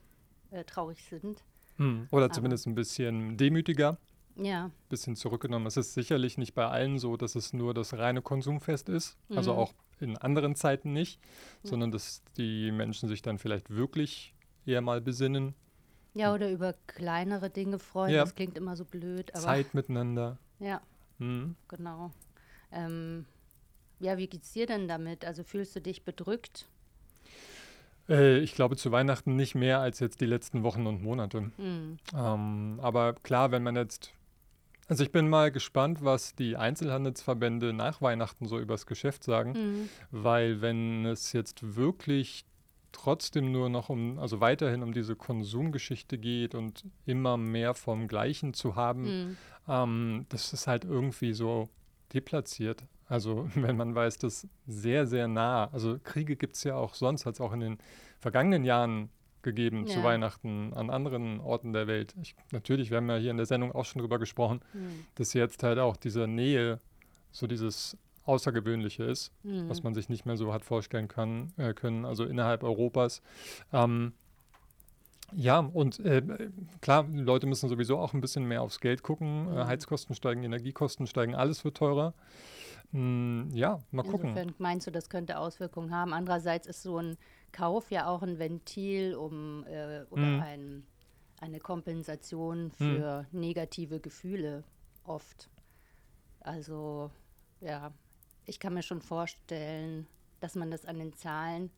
äh, 0.50 0.64
traurig 0.64 1.04
sind. 1.04 1.42
Hm. 1.76 2.08
Oder 2.10 2.30
zumindest 2.30 2.66
ein 2.66 2.74
bisschen 2.74 3.36
demütiger, 3.36 3.98
Ja, 4.36 4.66
ein 4.66 4.72
bisschen 4.88 5.16
zurückgenommen. 5.16 5.66
Es 5.66 5.76
ist 5.76 5.94
sicherlich 5.94 6.38
nicht 6.38 6.54
bei 6.54 6.66
allen 6.66 6.98
so, 6.98 7.16
dass 7.16 7.34
es 7.34 7.52
nur 7.52 7.74
das 7.74 7.94
reine 7.94 8.22
Konsumfest 8.22 8.88
ist, 8.88 9.16
also 9.34 9.52
Mhm. 9.52 9.58
auch 9.58 9.74
in 10.00 10.16
anderen 10.18 10.54
Zeiten 10.56 10.92
nicht, 10.92 11.20
sondern 11.62 11.90
dass 11.90 12.22
die 12.36 12.70
Menschen 12.70 13.08
sich 13.08 13.22
dann 13.22 13.38
vielleicht 13.38 13.70
wirklich 13.70 14.34
eher 14.64 14.80
mal 14.80 15.00
besinnen, 15.00 15.54
ja, 16.14 16.32
oder 16.32 16.50
über 16.50 16.74
kleinere 16.86 17.50
Dinge 17.50 17.78
freuen. 17.78 18.14
Ja. 18.14 18.22
Das 18.24 18.34
klingt 18.34 18.56
immer 18.56 18.74
so 18.74 18.86
blöd, 18.86 19.34
aber 19.34 19.42
Zeit 19.44 19.74
miteinander. 19.74 20.38
ja, 20.60 20.80
Hm. 21.18 21.56
genau. 21.68 22.10
Ähm, 22.72 23.26
ja, 24.00 24.16
wie 24.18 24.26
geht's 24.26 24.52
dir 24.52 24.66
denn 24.66 24.88
damit? 24.88 25.24
Also 25.24 25.42
fühlst 25.42 25.74
du 25.76 25.80
dich 25.80 26.02
bedrückt? 26.04 26.66
Äh, 28.08 28.38
ich 28.38 28.54
glaube 28.54 28.76
zu 28.76 28.92
Weihnachten 28.92 29.36
nicht 29.36 29.54
mehr 29.54 29.80
als 29.80 30.00
jetzt 30.00 30.20
die 30.20 30.26
letzten 30.26 30.62
Wochen 30.62 30.86
und 30.86 31.02
Monate. 31.02 31.50
Hm. 31.56 31.98
Ähm, 32.14 32.78
aber 32.82 33.14
klar, 33.14 33.50
wenn 33.50 33.62
man 33.62 33.76
jetzt. 33.76 34.12
Also 34.88 35.02
ich 35.02 35.10
bin 35.10 35.28
mal 35.28 35.50
gespannt, 35.50 36.04
was 36.04 36.36
die 36.36 36.56
Einzelhandelsverbände 36.56 37.72
nach 37.72 38.00
Weihnachten 38.00 38.46
so 38.46 38.60
übers 38.60 38.86
Geschäft 38.86 39.24
sagen, 39.24 39.52
Mhm. 39.52 39.88
weil 40.12 40.60
wenn 40.60 41.04
es 41.06 41.32
jetzt 41.32 41.74
wirklich 41.74 42.44
trotzdem 42.92 43.50
nur 43.50 43.68
noch 43.68 43.88
um, 43.88 44.20
also 44.20 44.40
weiterhin 44.40 44.84
um 44.84 44.92
diese 44.92 45.16
Konsumgeschichte 45.16 46.18
geht 46.18 46.54
und 46.54 46.84
immer 47.04 47.36
mehr 47.36 47.74
vom 47.74 48.06
Gleichen 48.06 48.54
zu 48.54 48.76
haben, 48.76 49.02
Mhm. 49.30 49.36
ähm, 49.68 50.26
das 50.28 50.52
ist 50.52 50.68
halt 50.68 50.84
irgendwie 50.84 51.32
so 51.32 51.68
deplatziert. 52.14 52.84
Also 53.08 53.48
wenn 53.54 53.76
man 53.76 53.94
weiß, 53.94 54.18
dass 54.18 54.46
sehr, 54.66 55.06
sehr 55.06 55.28
nah, 55.28 55.68
also 55.72 55.98
Kriege 56.02 56.36
gibt 56.36 56.56
es 56.56 56.64
ja 56.64 56.74
auch 56.76 56.94
sonst, 56.94 57.26
hat 57.26 57.34
es 57.34 57.40
auch 57.40 57.52
in 57.52 57.60
den 57.60 57.78
vergangenen 58.20 58.64
Jahren 58.64 59.10
gegeben 59.42 59.86
zu 59.86 59.98
Ja. 59.98 60.04
Weihnachten 60.04 60.72
an 60.74 60.90
anderen 60.90 61.38
Orten 61.40 61.72
der 61.72 61.86
Welt. 61.86 62.14
Ich, 62.20 62.34
natürlich, 62.50 62.90
wir 62.90 62.96
haben 62.96 63.08
ja 63.08 63.16
hier 63.16 63.30
in 63.30 63.36
der 63.36 63.46
Sendung 63.46 63.70
auch 63.72 63.84
schon 63.84 64.00
drüber 64.00 64.18
gesprochen, 64.18 64.60
Mhm. 64.74 65.04
dass 65.14 65.34
jetzt 65.34 65.62
halt 65.62 65.78
auch 65.78 65.96
diese 65.96 66.26
Nähe 66.26 66.80
so 67.30 67.46
dieses 67.46 67.96
Außergewöhnliche 68.24 69.04
ist, 69.04 69.30
Mhm. 69.44 69.68
was 69.68 69.84
man 69.84 69.94
sich 69.94 70.08
nicht 70.08 70.26
mehr 70.26 70.36
so 70.36 70.52
hat 70.52 70.64
vorstellen 70.64 71.06
kann, 71.06 71.52
äh, 71.58 71.74
können, 71.74 72.04
also 72.04 72.24
innerhalb 72.24 72.64
Europas. 72.64 73.22
Ähm, 73.72 74.14
ja, 75.32 75.58
und 75.60 76.00
äh, 76.00 76.22
klar, 76.80 77.04
Leute 77.12 77.46
müssen 77.46 77.68
sowieso 77.68 77.98
auch 77.98 78.14
ein 78.14 78.20
bisschen 78.20 78.46
mehr 78.46 78.62
aufs 78.62 78.80
Geld 78.80 79.02
gucken. 79.04 79.44
Mhm. 79.52 79.66
Heizkosten 79.66 80.14
steigen, 80.16 80.42
Energiekosten 80.42 81.06
steigen, 81.06 81.34
alles 81.36 81.64
wird 81.64 81.76
teurer. 81.76 82.14
Mm, 82.96 83.50
ja, 83.52 83.82
mal 83.90 84.02
gucken. 84.04 84.30
Insofern 84.30 84.54
meinst 84.58 84.86
du, 84.86 84.90
das 84.90 85.10
könnte 85.10 85.38
Auswirkungen 85.38 85.94
haben. 85.94 86.14
Andererseits 86.14 86.66
ist 86.66 86.82
so 86.82 86.96
ein 86.98 87.18
Kauf 87.52 87.90
ja 87.90 88.06
auch 88.06 88.22
ein 88.22 88.38
Ventil, 88.38 89.14
um 89.14 89.64
äh, 89.66 90.04
oder 90.08 90.22
Mhm. 90.22 90.40
ein, 90.40 90.86
eine 91.40 91.60
Kompensation 91.60 92.70
für 92.70 93.26
negative 93.32 94.00
Gefühle 94.00 94.64
oft. 95.04 95.50
Also 96.40 97.10
ja, 97.60 97.92
ich 98.46 98.60
kann 98.60 98.72
mir 98.72 98.82
schon 98.82 99.02
vorstellen, 99.02 100.06
dass 100.40 100.54
man 100.54 100.70
das 100.70 100.86
an 100.86 100.98
den 100.98 101.12
Zahlen 101.12 101.70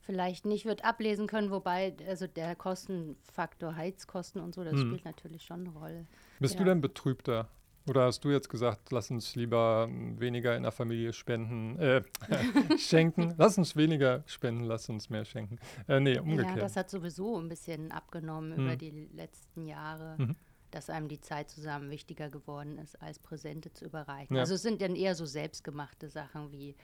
vielleicht 0.00 0.46
nicht 0.46 0.64
wird 0.64 0.82
ablesen 0.84 1.26
können, 1.26 1.50
wobei 1.50 1.94
also 2.06 2.26
der 2.26 2.56
Kostenfaktor 2.56 3.76
Heizkosten 3.76 4.40
und 4.40 4.54
so, 4.54 4.64
das 4.64 4.80
spielt 4.80 5.04
natürlich 5.04 5.42
schon 5.42 5.60
eine 5.66 5.70
Rolle. 5.70 6.06
Bist 6.38 6.54
du 6.54 6.60
ja. 6.60 6.64
denn 6.64 6.80
betrübter? 6.80 7.50
Oder 7.88 8.04
hast 8.06 8.24
du 8.24 8.30
jetzt 8.30 8.48
gesagt, 8.48 8.92
lass 8.92 9.10
uns 9.10 9.34
lieber 9.34 9.86
mm, 9.86 10.20
weniger 10.20 10.56
in 10.56 10.62
der 10.62 10.72
Familie 10.72 11.12
spenden, 11.12 11.78
äh, 11.78 12.02
schenken? 12.78 13.34
Lass 13.38 13.58
uns 13.58 13.76
weniger 13.76 14.22
spenden, 14.26 14.64
lass 14.64 14.88
uns 14.88 15.10
mehr 15.10 15.24
schenken. 15.24 15.58
Äh, 15.88 16.00
nee, 16.00 16.14
Ja, 16.14 16.22
umgekehrt. 16.22 16.60
das 16.62 16.76
hat 16.76 16.90
sowieso 16.90 17.38
ein 17.40 17.48
bisschen 17.48 17.90
abgenommen 17.92 18.52
über 18.52 18.72
Mhm. 18.74 18.78
die 18.78 19.08
letzten 19.14 19.66
Jahre, 19.66 20.16
Mhm. 20.18 20.36
dass 20.70 20.90
einem 20.90 21.08
die 21.08 21.20
Zeit 21.20 21.48
zusammen 21.50 21.90
wichtiger 21.90 22.28
geworden 22.28 22.78
ist, 22.78 23.00
als 23.02 23.18
Präsente 23.18 23.72
zu 23.72 23.84
überreichen. 23.86 24.34
Ja. 24.36 24.42
Also 24.42 24.54
es 24.54 24.62
sind 24.62 24.82
dann 24.82 24.94
eher 24.96 25.14
so 25.14 25.24
selbstgemachte 25.26 26.08
Sachen 26.08 26.52
wie 26.52 26.74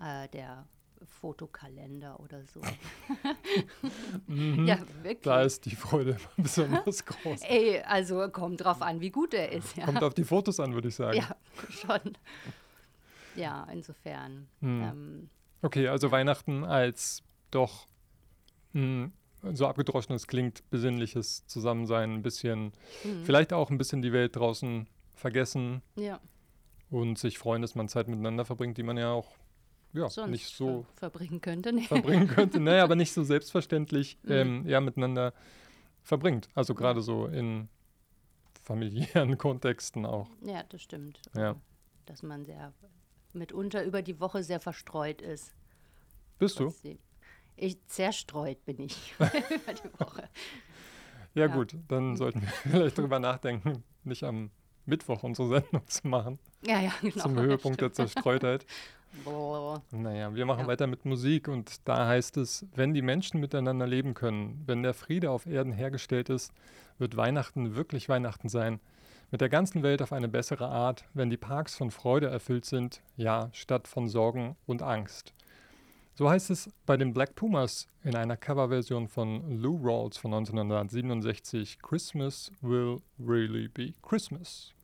äh, 0.00 0.28
der 0.28 0.66
Fotokalender 1.06 2.18
oder 2.20 2.44
so. 2.44 2.60
Mhm. 4.26 4.66
Ja, 4.66 4.78
wirklich. 5.02 5.22
Da 5.22 5.42
ist 5.42 5.64
die 5.66 5.74
Freude 5.76 6.16
besonders 6.36 7.04
groß. 7.06 7.40
Ey, 7.42 7.80
also 7.82 8.28
kommt 8.30 8.62
drauf 8.64 8.80
an, 8.82 9.00
wie 9.00 9.10
gut 9.10 9.34
er 9.34 9.52
ist. 9.52 9.76
Ja, 9.76 9.84
Kommt 9.86 10.02
auf 10.02 10.14
die 10.14 10.24
Fotos 10.24 10.60
an, 10.60 10.74
würde 10.74 10.88
ich 10.88 10.94
sagen. 10.94 11.18
ja 11.18 11.36
schon. 11.70 12.16
Ja, 13.34 13.66
insofern. 13.72 14.48
Hm. 14.60 14.82
Ähm, 14.82 15.30
Okay, 15.64 15.86
also 15.88 16.10
Weihnachten 16.10 16.64
als 16.64 17.22
doch 17.52 17.86
mh, 18.72 19.10
so 19.52 19.66
abgedroschen 19.68 20.14
es 20.16 20.26
klingt, 20.26 20.68
besinnliches 20.70 21.46
Zusammensein, 21.46 22.14
ein 22.14 22.22
bisschen, 22.22 22.72
Mhm. 23.04 23.24
vielleicht 23.24 23.52
auch 23.52 23.70
ein 23.70 23.78
bisschen 23.78 24.02
die 24.02 24.12
Welt 24.12 24.34
draußen 24.34 24.88
vergessen 25.14 25.82
ja, 25.94 26.18
und 26.90 27.16
sich 27.16 27.38
freuen, 27.38 27.62
dass 27.62 27.76
man 27.76 27.88
Zeit 27.88 28.08
miteinander 28.08 28.44
verbringt, 28.44 28.76
die 28.76 28.82
man 28.82 28.96
ja 28.96 29.12
auch 29.12 29.36
ja, 29.92 30.08
sonst 30.08 30.30
nicht 30.30 30.46
so 30.54 30.82
ver 30.94 31.10
verbringen 31.10 31.40
könnte. 31.40 31.72
Nee. 31.72 31.82
verbringen 31.82 32.28
könnte. 32.28 32.60
Naja, 32.60 32.84
aber 32.84 32.94
nicht 32.96 33.12
so 33.12 33.22
selbstverständlich 33.24 34.18
Mhm. 34.22 34.30
ähm, 34.32 34.66
ja, 34.66 34.80
miteinander 34.80 35.32
verbringt. 36.02 36.48
Also 36.54 36.74
gerade 36.74 37.00
so 37.02 37.26
in 37.26 37.68
familiären 38.62 39.36
Kontexten 39.38 40.06
auch. 40.06 40.28
Ja, 40.42 40.62
das 40.68 40.82
stimmt. 40.82 41.20
Ja. 41.36 41.56
Dass 42.06 42.22
man 42.22 42.44
sehr 42.44 42.72
mitunter 43.32 43.84
über 43.84 44.02
die 44.02 44.20
Woche 44.20 44.42
sehr 44.42 44.60
verstreut 44.60 45.22
ist. 45.22 45.52
Bist 46.38 46.58
du? 46.60 46.72
Ich 47.56 47.76
zerstreut 47.86 48.64
bin 48.64 48.80
ich 48.80 49.14
über 49.18 49.28
die 49.30 50.00
Woche. 50.00 50.28
Ja, 51.34 51.46
Ja. 51.46 51.54
gut, 51.54 51.74
dann 51.88 52.16
sollten 52.16 52.42
wir 52.42 52.48
vielleicht 52.48 52.98
drüber 52.98 53.18
nachdenken, 53.18 53.84
nicht 54.04 54.22
am 54.24 54.50
Mittwoch 54.84 55.22
unsere 55.22 55.48
Sendung 55.48 55.86
zu 55.86 56.06
machen, 56.08 56.38
Ja, 56.66 56.80
ja, 56.80 56.92
genau. 57.00 57.22
zum 57.22 57.38
Höhepunkt 57.38 57.80
der 57.80 57.92
Zerstreutheit. 57.92 58.66
Naja, 59.90 60.34
wir 60.34 60.46
machen 60.46 60.62
ja. 60.62 60.66
weiter 60.66 60.86
mit 60.86 61.04
Musik 61.04 61.48
und 61.48 61.86
da 61.86 62.06
heißt 62.06 62.36
es, 62.36 62.66
wenn 62.74 62.94
die 62.94 63.02
Menschen 63.02 63.40
miteinander 63.40 63.86
leben 63.86 64.14
können, 64.14 64.62
wenn 64.66 64.82
der 64.82 64.94
Friede 64.94 65.30
auf 65.30 65.46
Erden 65.46 65.72
hergestellt 65.72 66.28
ist, 66.28 66.52
wird 66.98 67.16
Weihnachten 67.16 67.76
wirklich 67.76 68.08
Weihnachten 68.08 68.48
sein. 68.48 68.80
Mit 69.30 69.40
der 69.40 69.48
ganzen 69.48 69.82
Welt 69.82 70.02
auf 70.02 70.12
eine 70.12 70.28
bessere 70.28 70.68
Art, 70.68 71.04
wenn 71.14 71.30
die 71.30 71.38
Parks 71.38 71.74
von 71.74 71.90
Freude 71.90 72.28
erfüllt 72.28 72.66
sind, 72.66 73.00
ja, 73.16 73.48
statt 73.52 73.88
von 73.88 74.08
Sorgen 74.08 74.56
und 74.66 74.82
Angst. 74.82 75.32
So 76.14 76.28
heißt 76.28 76.50
es 76.50 76.70
bei 76.84 76.98
den 76.98 77.14
Black 77.14 77.34
Pumas 77.34 77.88
in 78.04 78.14
einer 78.14 78.36
Coverversion 78.36 79.08
von 79.08 79.62
Lou 79.62 79.80
Rawls 79.82 80.18
von 80.18 80.34
1967, 80.34 81.78
Christmas 81.80 82.52
will 82.60 83.00
really 83.18 83.68
be 83.68 83.94
Christmas. 84.02 84.74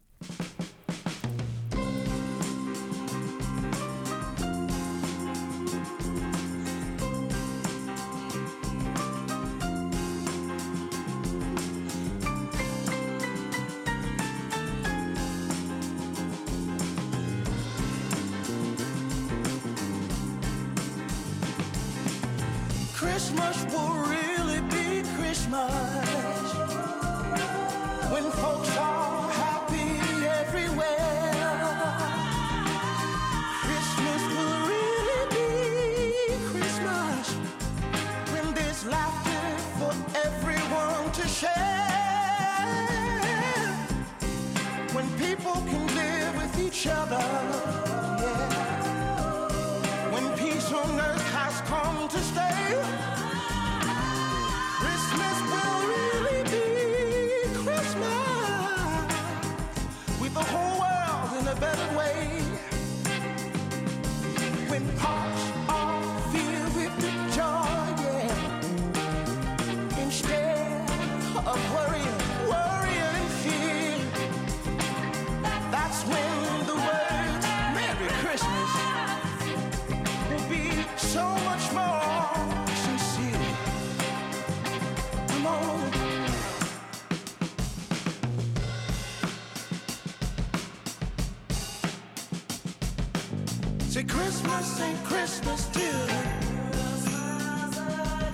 See, 93.99 94.05
Christmas 94.05 94.81
ain't 94.81 95.03
Christmas 95.03 95.67
till 95.73 96.09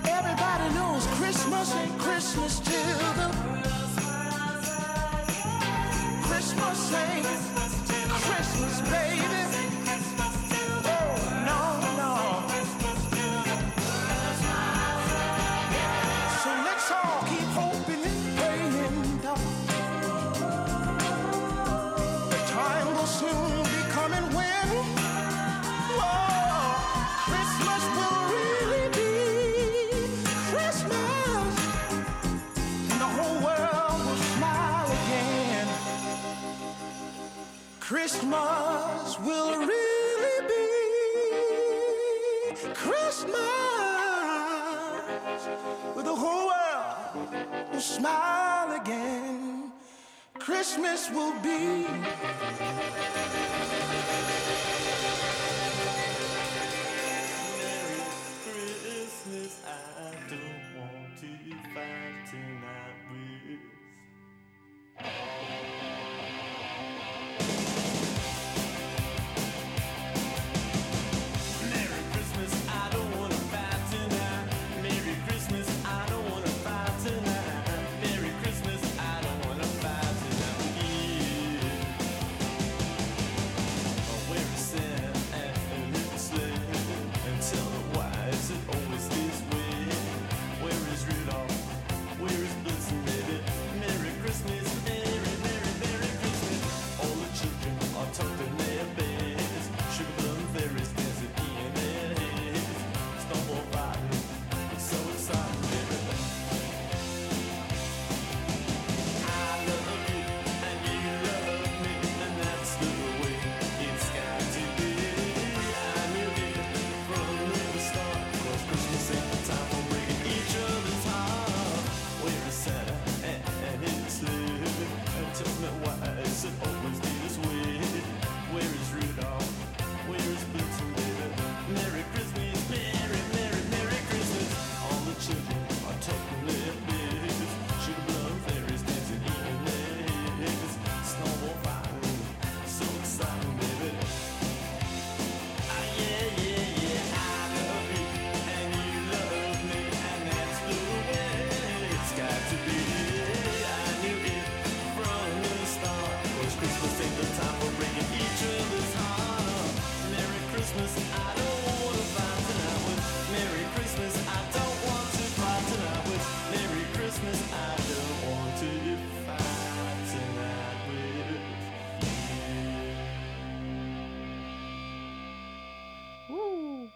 everybody 0.05 0.75
knows 0.75 1.07
Christmas 1.17 1.73
ain't 1.73 1.97
Christmas 1.97 2.59
till 2.59 2.99
the 3.17 3.29
Christmas 6.27 6.93
ain't 6.93 7.25
Christmas, 8.21 8.81
baby. 8.91 9.34
Christmas 38.15 39.19
will 39.19 39.59
really 39.67 40.47
be 40.47 40.63
Christmas 42.73 43.35
with 45.93 46.05
the 46.05 46.15
whole 46.15 46.47
world 46.47 47.73
will 47.73 47.81
smile 47.81 48.71
again. 48.79 49.73
Christmas 50.39 51.09
will 51.11 51.33
be. 51.41 51.85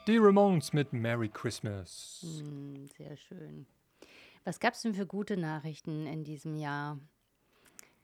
Die 0.09 0.17
Ramones 0.17 0.73
mit 0.73 0.91
Merry 0.91 1.29
Christmas. 1.29 2.25
Hm, 2.41 2.87
sehr 2.97 3.15
schön. 3.15 3.67
Was 4.43 4.59
gab 4.59 4.73
es 4.73 4.81
denn 4.81 4.95
für 4.95 5.05
gute 5.05 5.37
Nachrichten 5.37 6.07
in 6.07 6.23
diesem 6.23 6.55
Jahr? 6.55 6.97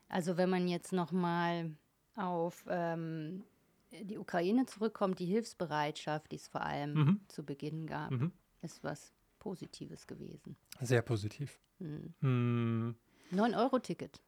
Also 0.07 0.37
wenn 0.37 0.51
man 0.51 0.67
jetzt 0.67 0.93
noch 0.93 1.11
mal 1.11 1.75
auf 2.15 2.63
ähm, 2.69 3.43
die 3.91 4.19
Ukraine 4.19 4.67
zurückkommt, 4.67 5.17
die 5.17 5.25
Hilfsbereitschaft, 5.25 6.31
die 6.31 6.35
es 6.35 6.47
vor 6.47 6.61
allem 6.61 6.93
mhm. 6.93 7.19
zu 7.27 7.43
Beginn 7.43 7.87
gab, 7.87 8.11
mhm. 8.11 8.31
ist 8.61 8.83
was 8.83 9.11
Positives 9.39 10.05
gewesen. 10.05 10.55
Sehr 10.81 11.01
positiv. 11.01 11.59
Hm. 11.79 12.13
Hm. 12.21 12.95
9-Euro-Ticket. 13.31 14.21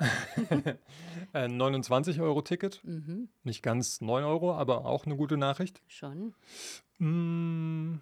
äh, 1.34 1.48
29 1.48 2.20
Euro 2.20 2.42
Ticket. 2.42 2.82
Mhm. 2.84 3.28
Nicht 3.44 3.62
ganz 3.62 4.00
9 4.00 4.24
Euro, 4.24 4.54
aber 4.54 4.84
auch 4.86 5.06
eine 5.06 5.16
gute 5.16 5.36
Nachricht. 5.36 5.82
Schon. 5.86 6.34
Hm, 6.98 8.00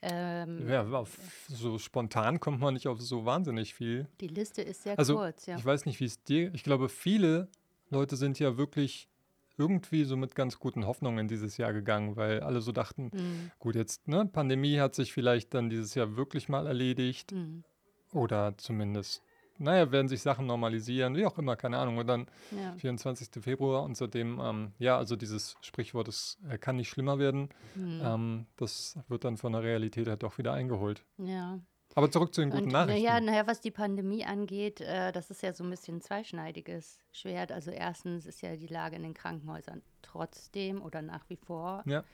Ähm, 0.00 0.68
ja, 0.68 0.86
auf, 0.90 1.18
so 1.48 1.78
spontan 1.78 2.38
kommt 2.38 2.60
man 2.60 2.74
nicht 2.74 2.86
auf 2.86 3.00
so 3.00 3.24
wahnsinnig 3.24 3.74
viel. 3.74 4.06
Die 4.20 4.28
Liste 4.28 4.62
ist 4.62 4.84
sehr 4.84 4.96
Also, 4.98 5.16
kurz, 5.16 5.46
ja. 5.46 5.56
ich 5.56 5.64
weiß 5.64 5.86
nicht, 5.86 5.98
wie 6.00 6.04
es 6.04 6.22
dir. 6.22 6.54
Ich 6.54 6.62
glaube, 6.62 6.88
viele 6.88 7.48
Leute 7.90 8.16
sind 8.16 8.38
ja 8.38 8.56
wirklich 8.56 9.08
irgendwie 9.56 10.04
so 10.04 10.16
mit 10.16 10.36
ganz 10.36 10.60
guten 10.60 10.86
Hoffnungen 10.86 11.18
in 11.18 11.28
dieses 11.28 11.56
Jahr 11.56 11.72
gegangen, 11.72 12.14
weil 12.14 12.40
alle 12.40 12.60
so 12.60 12.70
dachten, 12.70 13.10
Mhm. 13.12 13.50
gut, 13.58 13.74
jetzt, 13.74 14.06
ne, 14.06 14.24
Pandemie 14.24 14.78
hat 14.78 14.94
sich 14.94 15.12
vielleicht 15.12 15.52
dann 15.52 15.68
dieses 15.68 15.96
Jahr 15.96 16.16
wirklich 16.16 16.48
mal 16.48 16.68
erledigt 16.68 17.32
Mhm. 17.32 17.64
oder 18.12 18.56
zumindest, 18.56 19.22
naja, 19.58 19.90
werden 19.92 20.08
sich 20.08 20.22
Sachen 20.22 20.46
normalisieren, 20.46 21.14
wie 21.16 21.26
auch 21.26 21.36
immer, 21.38 21.56
keine 21.56 21.78
Ahnung. 21.78 21.98
Und 21.98 22.06
dann 22.06 22.26
Ja. 22.50 22.74
24. 22.76 23.42
Februar 23.42 23.82
und 23.82 23.96
seitdem, 23.96 24.40
ähm, 24.40 24.72
ja, 24.78 24.96
also 24.96 25.16
dieses 25.16 25.56
Sprichwort, 25.60 26.08
es 26.08 26.38
äh, 26.48 26.58
kann 26.58 26.76
nicht 26.76 26.88
schlimmer 26.88 27.18
werden, 27.18 27.48
Mhm. 27.74 28.00
ähm, 28.02 28.46
das 28.56 28.98
wird 29.08 29.24
dann 29.24 29.36
von 29.36 29.52
der 29.52 29.62
Realität 29.62 30.08
halt 30.08 30.22
doch 30.22 30.38
wieder 30.38 30.52
eingeholt. 30.52 31.04
ja. 31.18 31.60
Aber 31.94 32.10
zurück 32.12 32.32
zu 32.32 32.42
den 32.42 32.50
guten 32.50 32.64
Und 32.64 32.72
Nachrichten. 32.72 33.02
naja, 33.02 33.18
naja, 33.20 33.46
was 33.48 33.60
die 33.60 33.72
Pandemie 33.72 34.24
angeht, 34.24 34.80
äh, 34.80 35.10
das 35.10 35.30
ist 35.32 35.42
ja 35.42 35.52
so 35.52 35.64
ein 35.64 35.70
bisschen 35.70 35.96
ein 35.96 36.00
zweischneidiges 36.00 37.00
Schwert. 37.10 37.50
Also 37.50 37.72
erstens 37.72 38.24
ist 38.24 38.40
ja 38.40 38.54
die 38.56 38.68
Lage 38.68 38.94
in 38.94 39.02
den 39.02 39.14
Krankenhäusern 39.14 39.82
trotzdem 40.02 40.80
oder 40.80 41.02
nach 41.02 41.28
wie 41.28 41.36
vor 41.36 41.82
Ja. 41.86 42.04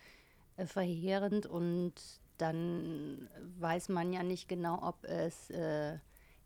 äh, 0.56 0.64
verheerend 0.64 1.44
und 1.44 1.92
dann 2.38 3.28
weiß 3.60 3.90
man 3.90 4.12
ja 4.12 4.22
nicht 4.22 4.48
genau, 4.48 4.80
ob 4.80 5.04
es 5.04 5.50
äh, 5.50 5.98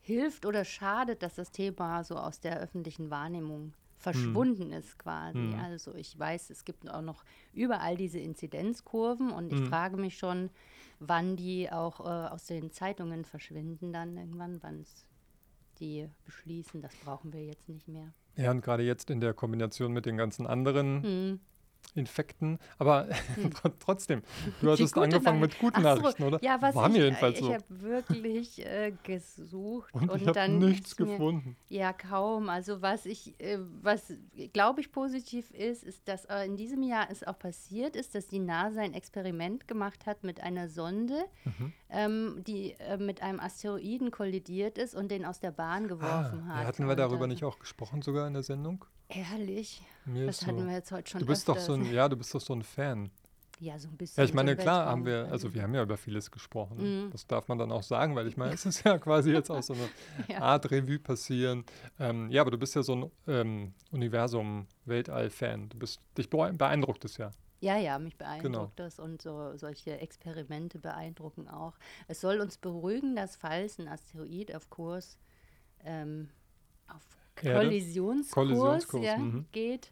hilft 0.08 0.46
oder 0.46 0.64
schadet, 0.64 1.22
dass 1.22 1.36
das 1.36 1.52
Thema 1.52 2.02
so 2.02 2.16
aus 2.16 2.40
der 2.40 2.58
öffentlichen 2.60 3.10
Wahrnehmung 3.10 3.74
verschwunden 3.96 4.72
ist 4.72 4.98
quasi. 4.98 5.38
Hm. 5.38 5.54
Also 5.60 5.94
ich 5.94 6.18
weiß, 6.18 6.50
es 6.50 6.64
gibt 6.64 6.88
auch 6.90 7.02
noch 7.02 7.24
überall 7.52 7.96
diese 7.96 8.18
Inzidenzkurven 8.18 9.30
und 9.30 9.52
ich 9.52 9.58
Hm. 9.58 9.66
frage 9.66 9.96
mich 9.96 10.16
schon, 10.18 10.50
wann 10.98 11.36
die 11.36 11.70
auch 11.70 12.00
äh, 12.00 12.28
aus 12.28 12.46
den 12.46 12.70
Zeitungen 12.72 13.24
verschwinden 13.24 13.92
dann 13.92 14.16
irgendwann, 14.16 14.62
wann 14.62 14.80
es 14.80 15.04
die 15.78 16.08
beschließen, 16.24 16.80
das 16.82 16.96
brauchen 16.96 17.32
wir 17.32 17.44
jetzt 17.44 17.68
nicht 17.68 17.86
mehr. 17.88 18.12
Ja, 18.36 18.50
und 18.50 18.60
gerade 18.62 18.84
jetzt 18.84 19.10
in 19.10 19.20
der 19.20 19.34
Kombination 19.34 19.92
mit 19.92 20.06
den 20.06 20.16
ganzen 20.16 20.46
anderen 20.46 21.02
Hm. 21.02 21.40
Infekten. 21.94 22.58
Aber 22.78 23.08
tr- 23.36 23.72
trotzdem, 23.80 24.22
du 24.60 24.70
hattest 24.70 24.96
angefangen 24.96 25.40
mit 25.40 25.50
Nachricht- 25.50 25.60
guten 25.60 25.86
Ach 25.86 25.96
so, 25.96 26.02
Nachrichten, 26.02 26.22
oder? 26.22 26.38
Ja, 26.44 26.60
was 26.62 26.74
War 26.76 26.86
ich, 26.88 26.92
mir 26.92 27.00
äh, 27.00 27.04
jedenfalls 27.06 27.38
ich 27.40 27.44
so. 27.44 27.54
habe 27.54 27.64
wirklich 27.68 28.64
äh, 28.64 28.92
gesucht 29.02 29.92
Und, 29.94 30.08
und, 30.10 30.16
ich 30.20 30.28
habe 30.28 30.32
dann 30.34 30.58
nichts 30.58 30.96
mir- 30.98 31.06
gefunden. 31.06 31.56
Ja, 31.68 31.92
kaum. 31.92 32.50
Also 32.50 32.82
was 32.82 33.04
ich, 33.06 33.34
äh, 33.40 33.58
was 33.82 34.12
glaube 34.52 34.80
ich 34.80 34.92
positiv 34.92 35.50
ist, 35.50 35.82
ist, 35.82 36.06
dass 36.06 36.24
äh, 36.26 36.44
in 36.44 36.56
diesem 36.56 36.82
Jahr 36.82 37.08
es 37.10 37.26
auch 37.26 37.38
passiert 37.38 37.96
ist, 37.96 38.14
dass 38.14 38.28
die 38.28 38.38
NASA 38.38 38.80
ein 38.80 38.94
Experiment 38.94 39.66
gemacht 39.66 40.06
hat 40.06 40.22
mit 40.22 40.40
einer 40.42 40.68
Sonde, 40.68 41.24
Mhm. 41.44 41.72
ähm, 41.90 42.44
die 42.46 42.72
äh, 42.78 42.96
mit 42.98 43.22
einem 43.22 43.40
Asteroiden 43.40 44.10
kollidiert 44.10 44.78
ist 44.78 44.94
und 44.94 45.10
den 45.10 45.24
aus 45.24 45.40
der 45.40 45.50
Bahn 45.52 45.84
Ah, 45.84 45.88
geworfen 45.88 46.46
hat. 46.48 46.60
ja, 46.60 46.66
hatten 46.66 46.86
wir 46.86 46.94
darüber 46.96 47.24
äh, 47.24 47.28
nicht 47.28 47.42
auch 47.44 47.58
gesprochen, 47.58 48.02
sogar 48.02 48.26
in 48.28 48.34
der 48.34 48.42
Sendung? 48.42 48.84
Ehrlich? 49.08 49.82
Mir 50.04 50.26
Das 50.26 50.46
hatten 50.46 50.58
so. 50.60 50.66
wir 50.66 50.74
jetzt 50.74 50.92
heute 50.92 51.10
schon 51.10 51.20
Du 51.20 51.26
bist 51.26 51.48
doch 51.48 51.56
öfters. 51.56 51.66
so 51.66 51.72
ein, 51.74 51.92
ja, 51.92 52.08
du 52.08 52.16
bist 52.16 52.34
doch 52.34 52.40
so 52.40 52.52
ein 52.54 52.62
Fan. 52.62 53.10
Ja, 53.60 53.76
so 53.78 53.88
ein 53.88 53.96
bisschen. 53.96 54.20
Ja, 54.22 54.24
ich 54.28 54.34
meine, 54.34 54.52
so 54.54 54.62
klar 54.62 54.86
haben 54.86 55.04
wir, 55.04 55.26
also 55.32 55.52
wir 55.52 55.62
haben 55.62 55.74
ja 55.74 55.82
über 55.82 55.96
vieles 55.96 56.30
gesprochen. 56.30 57.06
Mhm. 57.06 57.10
Das 57.10 57.26
darf 57.26 57.48
man 57.48 57.58
dann 57.58 57.72
auch 57.72 57.82
sagen, 57.82 58.14
weil 58.14 58.28
ich 58.28 58.36
meine, 58.36 58.52
es 58.54 58.64
ist 58.66 58.84
ja 58.84 58.98
quasi 58.98 59.32
jetzt 59.32 59.50
auch 59.50 59.62
so 59.62 59.72
eine 59.72 59.88
Ja. 60.28 60.40
Art 60.42 60.70
Revue 60.70 60.98
passieren. 60.98 61.64
Ähm, 61.98 62.30
ja, 62.30 62.42
aber 62.42 62.52
du 62.52 62.58
bist 62.58 62.74
ja 62.76 62.82
so 62.82 62.94
ein 62.94 63.10
ähm, 63.26 63.74
Universum-Weltall-Fan. 63.90 65.70
Du 65.70 65.78
bist, 65.78 66.00
dich 66.16 66.30
bee- 66.30 66.52
beeindruckt 66.52 67.04
es 67.04 67.16
ja. 67.16 67.30
Ja, 67.60 67.76
ja, 67.76 67.98
mich 67.98 68.16
Genau. 68.16 68.28
beeindruckt 68.30 68.78
das 68.78 69.00
und 69.00 69.20
so, 69.20 69.56
solche 69.56 69.98
Experimente 69.98 70.78
beeindrucken 70.78 71.48
auch. 71.48 71.74
Es 72.06 72.20
soll 72.20 72.38
uns 72.40 72.56
beruhigen, 72.58 73.16
dass 73.16 73.34
falls 73.34 73.78
ein 73.80 73.88
Asteroid 73.88 74.54
auf 74.54 74.70
Kurs, 74.70 75.18
ähm, 75.84 76.28
auf 76.86 77.02
Erde? 77.42 77.66
Kollisionskurs, 77.66 78.30
Kollisionskurs, 78.32 79.04
ja, 79.04 79.18
mhm. 79.18 79.46
geht, 79.52 79.90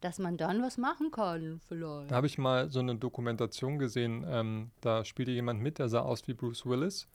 dass 0.00 0.18
man 0.18 0.36
dann 0.36 0.62
was 0.62 0.78
machen 0.78 1.10
kann 1.10 1.60
vielleicht. 1.68 2.10
Da 2.10 2.16
habe 2.16 2.26
ich 2.26 2.38
mal 2.38 2.70
so 2.70 2.80
eine 2.80 2.94
Dokumentation 2.96 3.78
gesehen, 3.78 4.24
ähm, 4.28 4.70
da 4.80 5.04
spielte 5.04 5.30
jemand 5.30 5.60
mit, 5.60 5.78
der 5.78 5.88
sah 5.88 6.00
aus 6.00 6.26
wie 6.26 6.34
Bruce 6.34 6.64
Willis. 6.66 7.06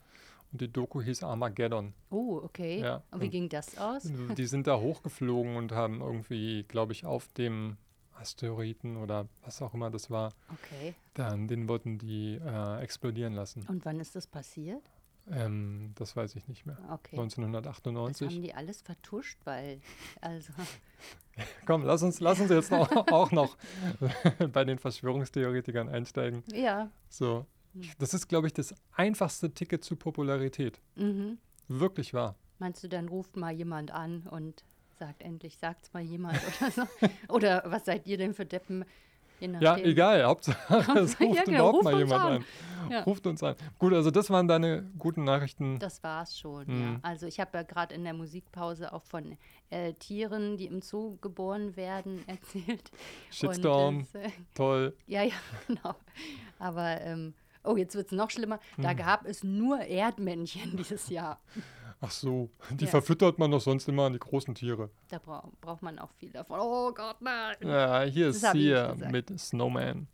Und 0.52 0.60
die 0.60 0.72
Doku 0.72 1.02
hieß 1.02 1.24
Armageddon. 1.24 1.92
Oh, 2.08 2.40
okay. 2.44 2.80
Ja, 2.80 3.02
und 3.10 3.20
wie 3.20 3.24
und- 3.24 3.30
ging 3.32 3.48
das 3.48 3.76
aus? 3.78 4.04
Die 4.38 4.46
sind 4.46 4.68
da 4.68 4.78
hochgeflogen 4.78 5.56
und 5.56 5.72
haben 5.72 6.00
irgendwie, 6.00 6.62
glaube 6.68 6.92
ich, 6.92 7.04
auf 7.04 7.26
dem 7.32 7.76
Asteroiden 8.14 8.96
oder 8.96 9.28
was 9.42 9.60
auch 9.60 9.74
immer 9.74 9.90
das 9.90 10.10
war, 10.10 10.32
Okay. 10.52 10.94
dann 11.14 11.48
den 11.48 11.68
wollten 11.68 11.98
die 11.98 12.36
äh, 12.42 12.80
explodieren 12.80 13.34
lassen. 13.34 13.64
Und 13.68 13.84
wann 13.84 14.00
ist 14.00 14.16
das 14.16 14.26
passiert? 14.26 14.82
Ähm, 15.30 15.92
das 15.96 16.14
weiß 16.16 16.36
ich 16.36 16.46
nicht 16.48 16.66
mehr. 16.66 16.76
Okay. 16.90 17.16
Das 17.16 17.36
1998. 17.36 18.28
haben 18.28 18.42
die 18.42 18.54
alles 18.54 18.82
vertuscht, 18.82 19.38
weil, 19.44 19.80
also, 20.20 20.52
Komm, 21.66 21.82
lass 21.84 22.02
uns, 22.02 22.20
lass 22.20 22.40
uns 22.40 22.50
jetzt 22.50 22.70
noch, 22.70 22.90
auch 23.12 23.30
noch 23.32 23.56
bei 24.52 24.64
den 24.64 24.78
Verschwörungstheoretikern 24.78 25.88
einsteigen. 25.88 26.42
ja. 26.52 26.90
So, 27.08 27.46
ich- 27.74 27.96
das 27.98 28.14
ist, 28.14 28.28
glaube 28.28 28.46
ich, 28.46 28.52
das 28.54 28.74
einfachste 28.92 29.52
Ticket 29.52 29.84
zu 29.84 29.96
Popularität. 29.96 30.80
Mhm. 30.94 31.38
Wirklich 31.68 32.14
wahr. 32.14 32.36
Meinst 32.58 32.82
du, 32.84 32.88
dann 32.88 33.08
ruft 33.08 33.36
mal 33.36 33.52
jemand 33.52 33.90
an 33.90 34.22
und 34.30 34.64
sagt 34.98 35.22
endlich, 35.22 35.58
sagt's 35.58 35.92
mal 35.92 36.02
jemand 36.02 36.40
oder 36.60 36.70
so? 36.70 36.82
oder 37.28 37.62
was 37.66 37.84
seid 37.84 38.06
ihr 38.06 38.16
denn 38.16 38.32
für 38.32 38.46
Deppen? 38.46 38.84
Ja, 39.40 39.76
egal, 39.76 40.24
Hauptsache, 40.24 40.58
es 40.98 41.18
Ja, 41.18 41.26
ruft 41.26 41.44
genau, 41.44 41.58
überhaupt 41.58 41.74
ruft 41.76 41.84
mal 41.84 41.98
jemand 41.98 42.22
an. 42.24 42.32
an. 42.36 42.44
Ja. 42.90 43.02
Ruft 43.02 43.26
uns 43.26 43.42
an. 43.42 43.56
Gut, 43.78 43.92
also 43.94 44.10
das 44.12 44.30
waren 44.30 44.46
deine 44.46 44.88
guten 44.98 45.24
Nachrichten. 45.24 45.78
Das 45.80 46.02
war's 46.04 46.38
schon, 46.38 46.66
ja. 46.68 46.74
Mhm. 46.74 46.98
Also 47.02 47.26
ich 47.26 47.40
habe 47.40 47.50
ja 47.58 47.62
gerade 47.64 47.94
in 47.94 48.04
der 48.04 48.14
Musikpause 48.14 48.92
auch 48.92 49.02
von 49.04 49.36
äh, 49.70 49.92
Tieren, 49.94 50.56
die 50.56 50.66
im 50.66 50.80
Zoo 50.82 51.16
geboren 51.20 51.74
werden, 51.76 52.22
erzählt. 52.28 52.90
Shitstorm, 53.30 53.98
Und 53.98 54.08
das, 54.14 54.22
äh, 54.22 54.30
toll. 54.54 54.96
ja, 55.06 55.22
ja, 55.24 55.34
genau. 55.66 55.94
Aber, 56.60 57.00
ähm, 57.00 57.34
oh, 57.64 57.76
jetzt 57.76 57.94
wird's 57.96 58.12
noch 58.12 58.30
schlimmer. 58.30 58.60
Da 58.78 58.90
Hm. 58.90 58.96
gab 58.96 59.26
es 59.26 59.42
nur 59.42 59.80
Erdmännchen 59.80 60.76
dieses 60.76 61.08
Jahr. 61.10 61.40
Ach 62.00 62.10
so, 62.10 62.50
die 62.70 62.84
Ja. 62.84 62.90
verfüttert 62.90 63.38
man 63.38 63.50
doch 63.50 63.60
sonst 63.60 63.88
immer 63.88 64.04
an 64.04 64.12
die 64.12 64.18
großen 64.18 64.54
Tiere. 64.54 64.90
Da 65.08 65.18
brau 65.18 65.50
braucht 65.60 65.82
man 65.82 65.98
auch 65.98 66.10
viel 66.12 66.30
davon. 66.30 66.60
Oh 66.60 66.92
Gott, 66.92 67.20
nein. 67.20 67.56
Ja, 67.62 68.02
hier 68.02 68.26
Das 68.26 68.36
ist 68.36 68.52
hier 68.52 68.94
mit 69.10 69.38
Snowman. 69.40 70.06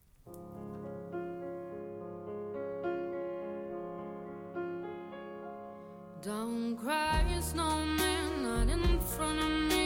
Don't 6.23 6.77
cry, 6.77 7.41
snowman, 7.41 8.43
not 8.43 8.69
in 8.71 9.01
front 9.01 9.41
of 9.41 9.49
me. 9.69 9.82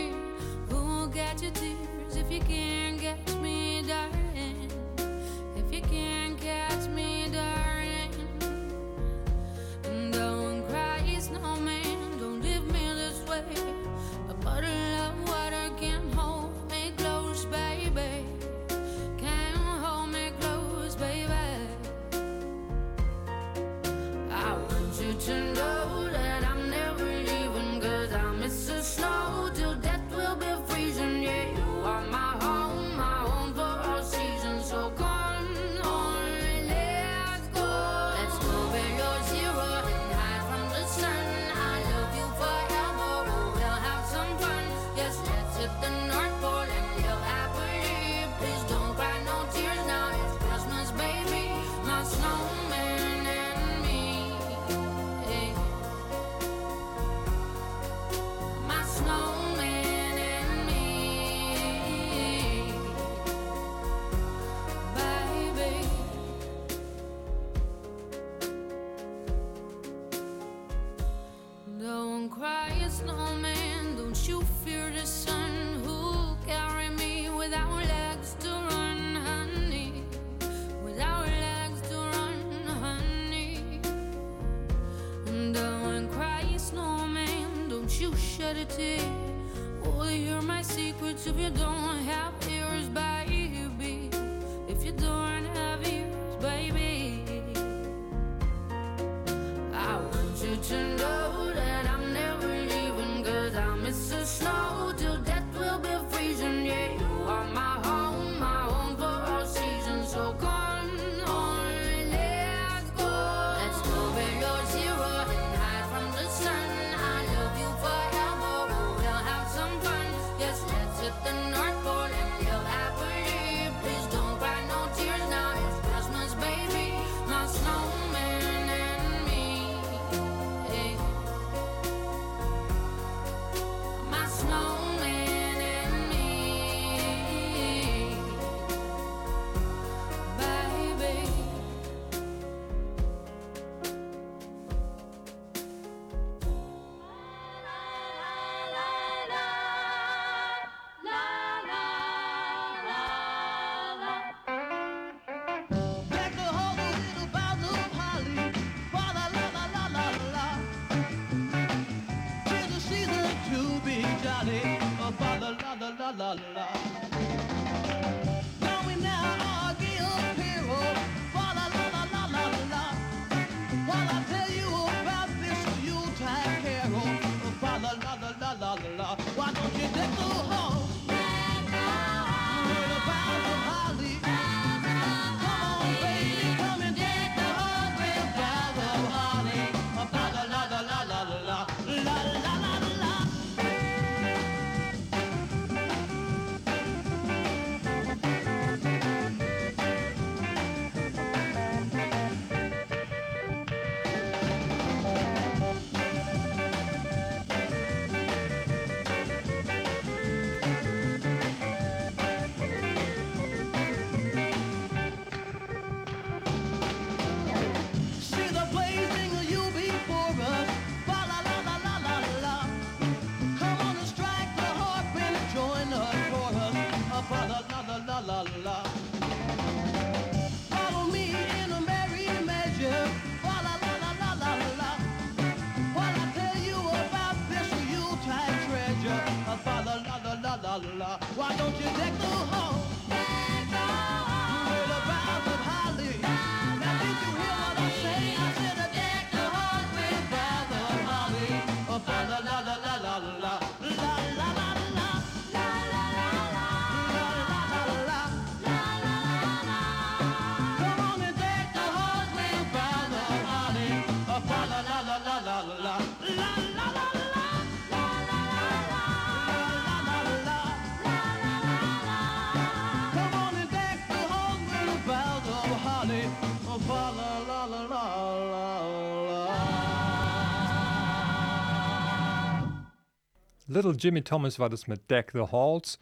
Little 283.76 283.92
Jimmy 283.92 284.22
Thomas 284.22 284.58
war 284.58 284.70
das 284.70 284.86
mit 284.86 285.10
Deck 285.10 285.32
the 285.34 285.52
Halls. 285.52 285.98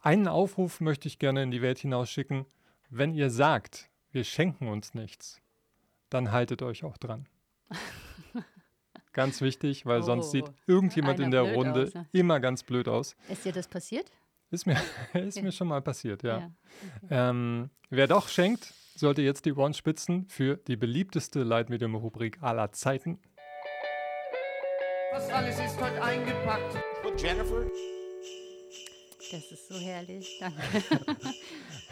Einen 0.00 0.26
Aufruf 0.26 0.80
möchte 0.80 1.06
ich 1.06 1.20
gerne 1.20 1.44
in 1.44 1.52
die 1.52 1.62
Welt 1.62 1.78
hinausschicken. 1.78 2.46
Wenn 2.90 3.14
ihr 3.14 3.30
sagt, 3.30 3.88
wir 4.10 4.24
schenken 4.24 4.66
uns 4.66 4.92
nichts, 4.92 5.40
dann 6.10 6.32
haltet 6.32 6.62
euch 6.62 6.82
auch 6.82 6.96
dran. 6.96 7.28
Ganz 9.12 9.40
wichtig, 9.40 9.86
weil 9.86 10.02
sonst 10.02 10.26
Oh, 10.26 10.30
sieht 10.30 10.52
irgendjemand 10.66 11.20
einer 11.20 11.26
in 11.26 11.30
der 11.30 11.54
Runde 11.54 11.84
aus, 11.84 11.94
ne? 11.94 12.08
immer 12.10 12.40
ganz 12.40 12.64
blöd 12.64 12.88
aus. 12.88 13.14
Ist 13.30 13.44
dir 13.44 13.52
das 13.52 13.68
passiert? 13.68 14.10
Ist 14.50 14.66
mir, 14.66 14.76
ist 15.14 15.40
mir 15.40 15.52
schon 15.52 15.68
mal 15.68 15.80
passiert, 15.80 16.24
ja. 16.24 16.50
Ja. 17.08 17.30
Ähm, 17.30 17.70
wer 17.88 18.08
doch 18.08 18.28
schenkt, 18.28 18.74
sollte 18.96 19.22
jetzt 19.22 19.46
die 19.46 19.52
Ohren 19.52 19.74
spitzen 19.74 20.26
für 20.28 20.56
die 20.56 20.76
beliebteste 20.76 21.44
Leitmedium-Rubrik 21.44 22.42
aller 22.42 22.72
Zeiten. 22.72 23.20
Was 25.16 25.30
alles 25.30 25.58
ist 25.58 25.80
heute 25.80 26.02
eingepackt? 26.02 26.76
But 27.02 27.18
Jennifer, 27.22 27.64
Das 29.30 29.50
ist 29.50 29.66
so 29.68 29.78
herrlich. 29.78 30.38
Danke. 30.38 30.60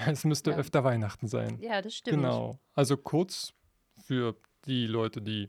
Es 0.07 0.25
müsste 0.25 0.51
Ja. 0.51 0.57
öfter 0.59 0.85
Weihnachten 0.85 1.27
sein. 1.27 1.59
Ja, 1.63 1.81
das 1.81 1.95
stimmt. 1.95 2.19
Genau. 2.19 2.59
Also 2.75 2.99
kurz 2.99 3.55
für 4.07 4.37
die 4.67 4.87
Leute, 4.87 5.23
die 5.23 5.49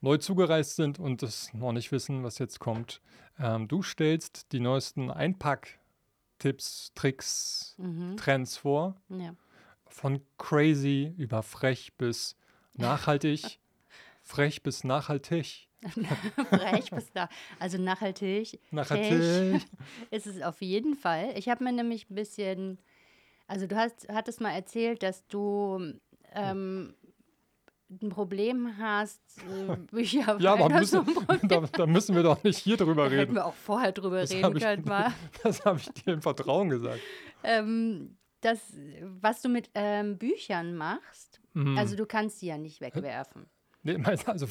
neu 0.00 0.16
zugereist 0.16 0.76
sind 0.76 0.98
und 0.98 1.22
es 1.22 1.52
noch 1.52 1.72
nicht 1.72 1.92
wissen, 1.92 2.22
was 2.24 2.38
jetzt 2.38 2.60
kommt. 2.60 3.02
Ähm, 3.38 3.68
du 3.68 3.82
stellst 3.82 4.52
die 4.52 4.60
neuesten 4.60 5.10
Einpack-Tipps, 5.10 6.92
Tricks, 6.94 7.74
Mhm. 7.76 8.16
Trends 8.16 8.56
vor. 8.56 8.96
Ja. 9.10 9.34
Von 9.86 10.22
crazy 10.38 11.12
über 11.18 11.42
frech 11.42 11.92
bis 11.98 12.36
nachhaltig. 12.72 13.58
frech 14.30 14.62
bis 14.62 14.84
nachhaltig. 14.84 15.68
Frech 16.50 16.90
bis 16.90 17.10
da. 17.12 17.28
Also 17.58 17.78
nachhaltig. 17.78 18.60
Nachhaltig. 18.70 19.62
Ist 20.10 20.26
es 20.26 20.42
auf 20.42 20.60
jeden 20.60 20.94
Fall. 20.94 21.32
Ich 21.36 21.48
habe 21.48 21.64
mir 21.64 21.72
nämlich 21.72 22.10
ein 22.10 22.14
bisschen, 22.14 22.78
also 23.46 23.66
du 23.66 23.76
hast, 23.76 24.06
hattest 24.12 24.40
mal 24.42 24.52
erzählt, 24.52 25.02
dass 25.02 25.26
du 25.28 25.94
ähm, 26.34 26.94
ein 27.90 28.08
Problem 28.10 28.76
hast, 28.78 29.22
äh, 29.68 29.76
Bücher 29.90 30.36
Ja, 30.38 30.52
aber 30.52 30.68
müssen, 30.68 31.06
da, 31.44 31.60
da 31.60 31.86
müssen 31.86 32.14
wir 32.14 32.22
doch 32.24 32.42
nicht 32.44 32.58
hier 32.58 32.76
drüber 32.76 33.04
Da 33.04 33.10
hätten 33.10 33.18
reden. 33.20 33.34
wir 33.36 33.46
auch 33.46 33.54
vorher 33.54 33.92
drüber 33.92 34.20
Das 34.20 34.32
reden 34.32 34.44
habe 34.44 34.58
ich, 34.58 34.64
können 34.64 34.84
mal. 34.84 35.12
das 35.42 35.64
hab 35.64 35.78
ich 35.78 35.88
dir 35.88 36.12
im 36.12 36.20
Vertrauen 36.22 36.68
gesagt. 36.68 37.00
ähm, 37.42 38.16
das, 38.42 38.60
was 39.20 39.40
du 39.42 39.48
mit 39.48 39.70
ähm, 39.74 40.18
Büchern 40.18 40.74
machst, 40.76 41.40
Mhm. 41.52 41.76
also 41.76 41.96
du 41.96 42.06
kannst 42.06 42.38
sie 42.38 42.46
ja 42.46 42.58
nicht 42.58 42.80
wegwerfen. 42.80 43.46
Nee, 43.82 43.96
meinst 43.98 44.28
also 44.28 44.46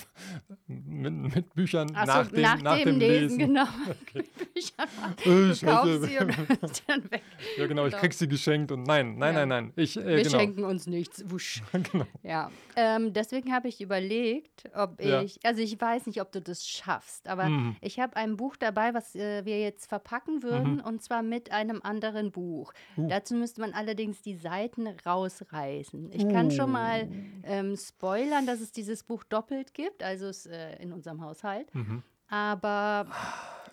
mit, 0.67 1.36
mit 1.36 1.53
Büchern 1.53 1.88
so, 1.89 1.93
nach 1.93 2.27
dem, 2.27 2.41
nach, 2.41 2.77
dem, 2.84 2.97
Lesen, 2.99 3.38
genau. 3.38 3.63
Bücher, 4.13 4.84
Äh, 4.84 5.25
du 5.25 5.47
kaufst 5.49 5.61
Scheiße. 5.61 6.05
sie 6.05 6.17
und 6.17 6.84
dann 6.88 7.11
weg. 7.11 7.21
Ja, 7.57 7.67
genau, 7.67 7.86
ich 7.86 7.91
Genau. 7.91 8.01
krieg 8.01 8.13
sie 8.13 8.27
geschenkt 8.27 8.71
und 8.71 8.84
nein, 8.84 9.17
nein, 9.17 9.36
Ja. 9.36 9.45
nein, 9.45 9.65
nein. 9.65 9.73
Ich, 9.75 9.97
äh, 9.97 10.05
Wir 10.05 10.23
genau. 10.23 10.39
schenken 10.39 10.63
uns 10.63 10.88
nichts. 10.88 11.23
Wusch. 11.30 11.61
genau. 11.71 12.05
Ja, 12.23 12.49
ähm, 12.75 13.13
deswegen 13.13 13.53
habe 13.53 13.67
ich 13.67 13.82
überlegt, 13.82 14.63
ob 14.73 14.99
Ja. 15.03 15.21
ich, 15.21 15.39
also 15.45 15.61
ich 15.61 15.80
weiß 15.80 16.07
nicht, 16.07 16.21
ob 16.21 16.32
du 16.32 16.41
das 16.41 16.67
schaffst, 16.67 17.27
aber 17.27 17.45
Mhm. 17.49 17.75
ich 17.82 17.99
habe 17.99 18.15
ein 18.15 18.36
Buch 18.36 18.55
dabei, 18.57 18.93
was 18.93 19.15
äh, 19.15 19.45
wir 19.45 19.59
jetzt 19.59 19.88
verpacken 19.88 20.41
würden, 20.43 20.80
und 20.80 21.03
zwar 21.03 21.21
mit 21.23 21.51
einem 21.51 21.82
anderen 21.84 22.32
Buch. 22.32 22.73
Uh. 22.97 23.07
Dazu 23.07 23.36
müsste 23.36 23.61
man 23.61 23.73
allerdings 23.73 24.21
die 24.21 24.36
Seiten 24.36 24.88
rausreißen. 25.05 26.11
Ich 26.13 26.27
kann 26.30 26.51
schon 26.51 26.71
mal 26.71 27.03
Uh. 27.03 27.13
ähm, 27.43 27.75
spoilern, 27.77 28.45
dass 28.45 28.59
es 28.61 28.71
dieses 28.71 29.03
Buch 29.03 29.18
doppelt 29.24 29.74
gibt, 29.74 30.03
also 30.03 30.28
es, 30.28 30.45
äh, 30.45 30.76
in 30.82 30.91
unserem 30.93 31.22
Haushalt. 31.22 31.74
Mhm. 31.76 32.03
Aber 32.30 33.07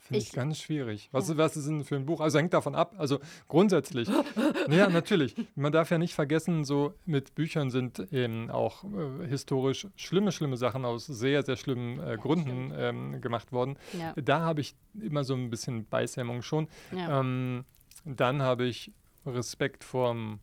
Finde 0.01 0.19
ich, 0.21 0.29
Ich- 0.29 0.33
ganz 0.35 0.59
schwierig. 0.61 1.09
Was, 1.11 1.29
ist- 1.29 1.37
was 1.37 1.57
ist 1.57 1.67
denn 1.67 1.83
für 1.85 1.97
ein 1.97 2.07
Buch? 2.07 2.21
Also 2.21 2.39
hängt 2.39 2.55
davon 2.55 2.77
ab. 2.77 2.95
Also 2.97 3.19
grundsätzlich. 3.49 4.09
ja, 4.69 4.89
natürlich. 4.89 5.35
Man 5.57 5.73
darf 5.73 5.91
ja 5.91 5.99
nicht 5.99 6.15
vergessen, 6.15 6.65
so 6.65 6.95
mit 7.07 7.35
Büchern 7.35 7.71
sind 7.71 7.99
eben 8.13 8.49
auch 8.51 8.85
äh, 8.85 9.27
historisch 9.27 9.89
schlimme, 9.97 10.31
schlimme 10.31 10.57
Sachen 10.57 10.85
aus 10.85 11.07
sehr, 11.07 11.43
sehr 11.43 11.57
schlimmen 11.57 11.99
äh, 11.99 12.17
Gründen 12.19 12.73
ähm, 12.77 13.21
gemacht 13.21 13.51
worden. 13.51 13.77
Ja. 13.99 14.13
Da 14.15 14.41
habe 14.43 14.61
ich 14.61 14.77
immer 15.01 15.25
so 15.25 15.35
ein 15.35 15.51
bisschen 15.51 15.87
Beißhemmung 15.89 16.43
schon. 16.43 16.69
Ja. 16.93 17.19
Ähm, 17.21 17.65
dann 18.05 18.43
habe 18.43 18.65
ich 18.67 18.93
Respekt 19.27 19.83
vorm, 19.83 20.39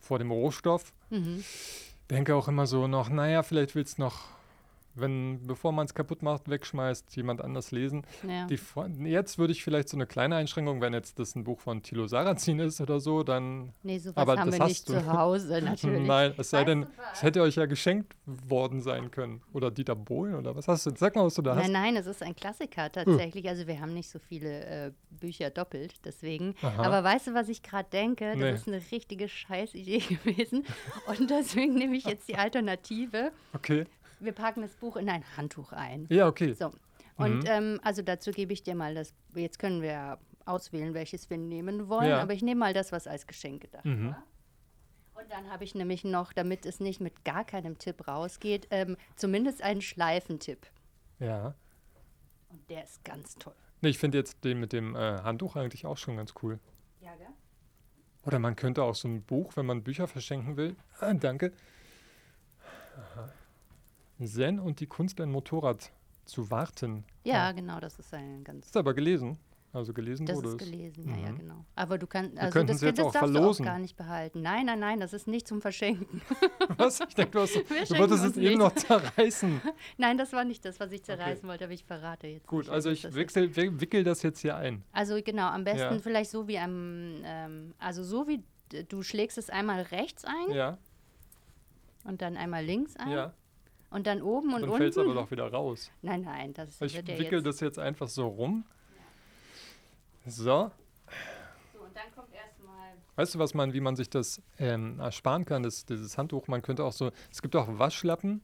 vor 0.00 0.18
dem 0.18 0.30
Rohstoff. 0.30 0.92
Mhm. 1.08 1.42
Denke 2.10 2.34
auch 2.34 2.48
immer 2.48 2.66
so 2.66 2.86
noch, 2.88 3.08
naja, 3.08 3.42
vielleicht 3.42 3.74
willst 3.74 3.96
du 3.96 4.02
noch, 4.02 4.20
wenn, 5.00 5.46
bevor 5.46 5.72
man 5.72 5.86
es 5.86 5.94
kaputt 5.94 6.22
macht, 6.22 6.48
wegschmeißt, 6.48 7.16
jemand 7.16 7.40
anders 7.40 7.70
lesen. 7.70 8.02
Ja. 8.26 8.46
Die, 8.46 8.58
jetzt 9.08 9.38
würde 9.38 9.52
ich 9.52 9.62
vielleicht 9.64 9.88
so 9.88 9.96
eine 9.96 10.06
kleine 10.06 10.36
Einschränkung, 10.36 10.80
wenn 10.80 10.92
jetzt 10.92 11.18
das 11.18 11.34
ein 11.34 11.44
Buch 11.44 11.60
von 11.60 11.82
Thilo 11.82 12.06
Sarrazin 12.06 12.58
ist 12.60 12.80
oder 12.80 13.00
so, 13.00 13.22
dann. 13.22 13.72
Nee, 13.82 13.98
sowas 13.98 14.16
aber 14.16 14.36
haben 14.36 14.50
das 14.50 14.58
wir 14.58 14.64
hast 14.64 14.68
nicht 14.70 14.88
du. 14.88 14.92
zu 14.94 15.12
Hause, 15.12 15.62
natürlich. 15.64 16.06
Nein, 16.06 16.34
es 16.36 16.50
sei 16.50 16.64
denn, 16.64 16.86
es 17.12 17.22
hätte 17.22 17.42
euch 17.42 17.56
ja 17.56 17.66
geschenkt 17.66 18.14
worden 18.26 18.80
sein 18.80 19.10
können. 19.10 19.42
Oder 19.52 19.70
Dieter 19.70 19.96
Bohlen 19.96 20.34
oder 20.34 20.54
was 20.54 20.68
hast 20.68 20.86
du? 20.86 20.90
Sag 20.96 21.16
mal, 21.16 21.24
was 21.24 21.34
du 21.34 21.42
da 21.42 21.56
hast. 21.56 21.62
Nein, 21.62 21.72
nein, 21.72 21.96
es 21.96 22.06
ist 22.06 22.22
ein 22.22 22.34
Klassiker 22.36 22.90
tatsächlich. 22.92 23.48
Also 23.48 23.66
wir 23.66 23.80
haben 23.80 23.94
nicht 23.94 24.08
so 24.10 24.18
viele 24.18 24.64
äh, 24.64 24.92
Bücher 25.10 25.50
doppelt, 25.50 25.94
deswegen. 26.04 26.54
Aha. 26.62 26.82
Aber 26.84 27.04
weißt 27.04 27.28
du, 27.28 27.34
was 27.34 27.48
ich 27.48 27.62
gerade 27.62 27.88
denke? 27.90 28.26
Das 28.32 28.36
Nee. 28.38 28.50
ist 28.52 28.68
eine 28.68 28.82
richtige 28.92 29.28
Scheißidee 29.28 29.98
gewesen. 30.24 30.64
Und 31.06 31.30
deswegen 31.30 31.74
nehme 31.74 31.96
ich 31.96 32.04
jetzt 32.04 32.28
die 32.28 32.36
Alternative. 32.36 33.32
Okay. 33.54 33.84
Wir 34.20 34.32
packen 34.32 34.62
das 34.62 34.74
Buch 34.74 34.96
in 34.96 35.08
ein 35.08 35.24
Handtuch 35.36 35.72
ein. 35.72 36.06
Ja, 36.10 36.26
okay. 36.26 36.52
So. 36.54 36.72
Und 37.16 37.40
Mhm. 37.40 37.44
ähm, 37.46 37.80
also 37.82 38.02
dazu 38.02 38.30
gebe 38.30 38.52
ich 38.52 38.62
dir 38.62 38.74
mal 38.74 38.94
das. 38.94 39.12
Jetzt 39.34 39.58
können 39.58 39.82
wir 39.82 40.18
auswählen, 40.44 40.94
welches 40.94 41.28
wir 41.30 41.36
nehmen 41.36 41.88
wollen. 41.88 42.08
Ja. 42.10 42.20
Aber 42.22 42.32
ich 42.32 42.42
nehme 42.42 42.58
mal 42.60 42.72
das, 42.74 42.92
was 42.92 43.06
als 43.06 43.26
Geschenk 43.26 43.62
gedacht 43.62 43.84
Mhm. 43.84 44.10
war. 44.10 44.22
Und 45.14 45.30
dann 45.32 45.50
habe 45.50 45.64
ich 45.64 45.74
nämlich 45.74 46.04
noch, 46.04 46.32
damit 46.32 46.64
es 46.64 46.78
nicht 46.78 47.00
mit 47.00 47.24
gar 47.24 47.44
keinem 47.44 47.76
Tipp 47.78 48.06
rausgeht, 48.06 48.68
ähm, 48.70 48.96
zumindest 49.16 49.62
einen 49.62 49.80
Schleifentipp. 49.82 50.66
Ja. 51.18 51.54
Und 52.50 52.70
der 52.70 52.84
ist 52.84 53.04
ganz 53.04 53.34
toll. 53.34 53.54
Nee, 53.80 53.88
ich 53.90 53.98
finde 53.98 54.18
jetzt 54.18 54.44
den 54.44 54.60
mit 54.60 54.72
dem 54.72 54.94
äh, 54.94 54.98
Handtuch 55.22 55.56
eigentlich 55.56 55.86
auch 55.86 55.96
schon 55.96 56.16
ganz 56.16 56.34
cool. 56.42 56.58
Ja, 57.00 57.14
gell? 57.16 57.26
Oder 58.24 58.38
man 58.38 58.56
könnte 58.56 58.82
auch 58.82 58.94
so 58.94 59.08
ein 59.08 59.22
Buch, 59.22 59.56
wenn 59.56 59.66
man 59.66 59.82
Bücher 59.82 60.06
verschenken 60.06 60.56
will. 60.56 60.76
Ah, 61.00 61.12
danke. 61.14 61.52
Zen 64.26 64.58
und 64.58 64.80
die 64.80 64.86
Kunst, 64.86 65.20
ein 65.20 65.30
Motorrad 65.30 65.90
zu 66.24 66.50
warten. 66.50 67.04
Ja, 67.24 67.52
genau, 67.52 67.80
das 67.80 67.98
ist 67.98 68.12
ein 68.14 68.44
ganz. 68.44 68.66
Ist 68.66 68.76
aber 68.76 68.94
gelesen. 68.94 69.38
Also 69.70 69.92
gelesen 69.92 70.24
Das 70.24 70.36
wurde 70.36 70.48
ist 70.48 70.54
es. 70.54 70.58
gelesen, 70.70 71.08
ja, 71.10 71.16
ja, 71.26 71.30
Mhm. 71.32 71.38
genau. 71.40 71.64
Aber 71.74 71.98
du 71.98 72.06
kannst, 72.06 72.38
also 72.38 72.64
das, 72.64 72.80
jetzt 72.80 72.98
das 72.98 73.04
auch 73.06 73.12
darfst 73.12 73.30
verlosen. 73.32 73.64
du 73.66 73.70
auch 73.70 73.74
gar 73.74 73.78
nicht 73.78 73.96
behalten. 73.98 74.40
Nein, 74.40 74.64
nein, 74.64 74.80
nein, 74.80 74.98
das 74.98 75.12
ist 75.12 75.28
nicht 75.28 75.46
zum 75.46 75.60
Verschenken. 75.60 76.22
Was? 76.78 77.00
Ich 77.00 77.14
denke, 77.14 77.32
du, 77.32 77.40
hast, 77.40 77.54
du 77.90 77.98
wolltest 77.98 78.24
es 78.24 78.36
eben 78.38 78.58
noch 78.58 78.74
zerreißen. 78.74 79.60
nein, 79.98 80.16
das 80.16 80.32
war 80.32 80.44
nicht 80.44 80.64
das, 80.64 80.80
was 80.80 80.90
ich 80.92 81.02
zerreißen 81.04 81.46
wollte, 81.46 81.64
aber 81.64 81.74
ich 81.74 81.84
verrate 81.84 82.26
jetzt. 82.28 82.46
Gut, 82.46 82.60
nicht, 82.64 82.70
also 82.70 82.88
ich 82.90 83.02
das 83.02 83.14
wechsel, 83.14 83.54
wi- 83.56 83.78
wickel 83.78 84.04
das 84.04 84.22
jetzt 84.22 84.40
hier 84.40 84.56
ein. 84.56 84.82
Also 84.92 85.20
genau, 85.22 85.48
am 85.48 85.64
besten 85.64 85.80
Ja. 85.94 85.98
vielleicht 85.98 86.30
so 86.30 86.48
wie 86.48 86.58
am, 86.58 87.20
ähm, 87.24 87.74
also 87.78 88.02
so 88.02 88.26
wie 88.26 88.42
du 88.88 89.02
schlägst 89.02 89.36
es 89.36 89.50
einmal 89.50 89.82
rechts 89.82 90.24
ein 90.24 90.50
Ja, 90.54 90.78
und 92.04 92.22
dann 92.22 92.38
einmal 92.38 92.64
links 92.64 92.96
ein 92.96 93.10
ja. 93.10 93.34
Und 93.90 94.06
dann 94.06 94.22
oben 94.22 94.48
und 94.54 94.60
Dann 94.62 94.70
unten. 94.70 94.76
fällt 94.78 94.92
es 94.92 94.98
aber 94.98 95.14
doch 95.14 95.30
wieder 95.30 95.50
raus. 95.50 95.90
Nein, 96.02 96.22
nein, 96.22 96.52
das 96.54 96.80
Ich 96.80 96.94
wird 96.94 97.08
ja 97.08 97.18
wickel 97.18 97.38
jetzt. 97.38 97.46
das 97.46 97.60
jetzt 97.60 97.78
einfach 97.78 98.08
so 98.08 98.26
rum. 98.28 98.64
So, 100.26 100.70
So, 101.72 101.80
und 101.80 101.96
dann 101.96 102.12
kommt 102.14 102.32
erstmal. 102.34 102.92
weißt 103.16 103.34
du, 103.34 103.38
was 103.38 103.54
man, 103.54 103.72
wie 103.72 103.80
man 103.80 103.96
sich 103.96 104.10
das 104.10 104.42
ähm, 104.58 105.00
ersparen 105.00 105.44
kann, 105.44 105.62
das, 105.62 105.86
dieses 105.86 106.18
Handtuch? 106.18 106.48
Man 106.48 106.60
könnte 106.62 106.84
auch 106.84 106.92
so, 106.92 107.10
es 107.30 107.40
gibt 107.40 107.56
auch 107.56 107.66
Waschlappen, 107.78 108.42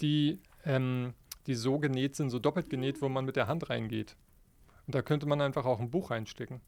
die, 0.00 0.40
ähm, 0.64 1.14
die 1.46 1.54
so 1.54 1.78
genäht 1.78 2.16
sind, 2.16 2.30
so 2.30 2.38
doppelt 2.40 2.70
genäht, 2.70 3.00
wo 3.02 3.08
man 3.08 3.24
mit 3.24 3.36
der 3.36 3.46
Hand 3.46 3.70
reingeht. 3.70 4.16
Und 4.86 4.94
da 4.96 5.02
könnte 5.02 5.26
man 5.26 5.40
einfach 5.40 5.64
auch 5.64 5.78
ein 5.78 5.90
Buch 5.90 6.10
reinstecken. 6.10 6.60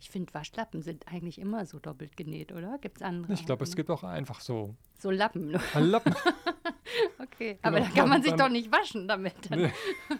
Ich 0.00 0.10
finde, 0.10 0.32
Waschlappen 0.34 0.82
sind 0.82 1.06
eigentlich 1.06 1.38
immer 1.38 1.66
so 1.66 1.78
doppelt 1.78 2.16
genäht, 2.16 2.52
oder? 2.52 2.78
Gibt 2.78 2.96
es 2.96 3.02
andere? 3.02 3.34
Ich 3.34 3.44
glaube, 3.44 3.64
es 3.64 3.76
gibt 3.76 3.90
auch 3.90 4.02
einfach 4.02 4.40
so 4.40 4.74
So 4.98 5.10
Lappen. 5.10 5.56
einen 5.74 5.90
Lappen. 5.90 6.14
Okay, 7.18 7.56
aber 7.62 7.76
Genau, 7.78 7.88
da 7.88 8.00
kann 8.00 8.08
man 8.08 8.22
sich 8.22 8.32
doch 8.32 8.48
nicht 8.48 8.70
waschen 8.72 9.06
damit. 9.06 9.48
Nee. 9.50 9.70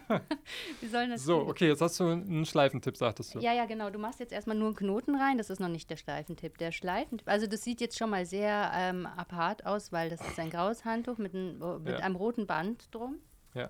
Wie 0.81 0.87
sollen 0.87 1.11
das 1.11 1.25
So, 1.25 1.39
okay, 1.41 1.67
jetzt 1.67 1.81
hast 1.83 1.99
du 1.99 2.05
einen 2.09 2.47
Schleifentipp, 2.47 2.97
sagtest 2.97 3.35
du. 3.35 3.41
Ja, 3.41 3.53
ja, 3.53 3.67
genau. 3.67 3.91
Du 3.91 3.99
machst 3.99 4.21
jetzt 4.21 4.33
erstmal 4.33 4.57
nur 4.57 4.69
einen 4.69 4.77
Knoten 4.77 5.17
rein. 5.17 5.37
Das 5.37 5.51
ist 5.51 5.59
noch 5.59 5.69
nicht 5.69 5.91
der 5.91 5.97
Schleifentipp. 5.97 6.59
Der 6.59 6.71
Schleifentipp, 6.71 7.29
also 7.29 7.47
das 7.49 7.65
sieht 7.65 7.81
jetzt 7.81 7.99
schon 7.99 8.09
mal 8.11 8.25
sehr 8.25 8.71
ähm, 8.75 9.05
apart 9.05 9.67
aus, 9.67 9.91
weil 9.91 10.11
das 10.11 10.21
ist 10.21 10.39
ein 10.39 10.49
graues 10.49 10.85
Handtuch 10.85 11.19
mit, 11.19 11.35
ein, 11.35 11.59
mit 11.83 11.99
Ja. 11.99 12.05
einem 12.05 12.15
roten 12.17 12.47
Band 12.47 12.95
drum. 12.95 13.17
Ja. 13.55 13.69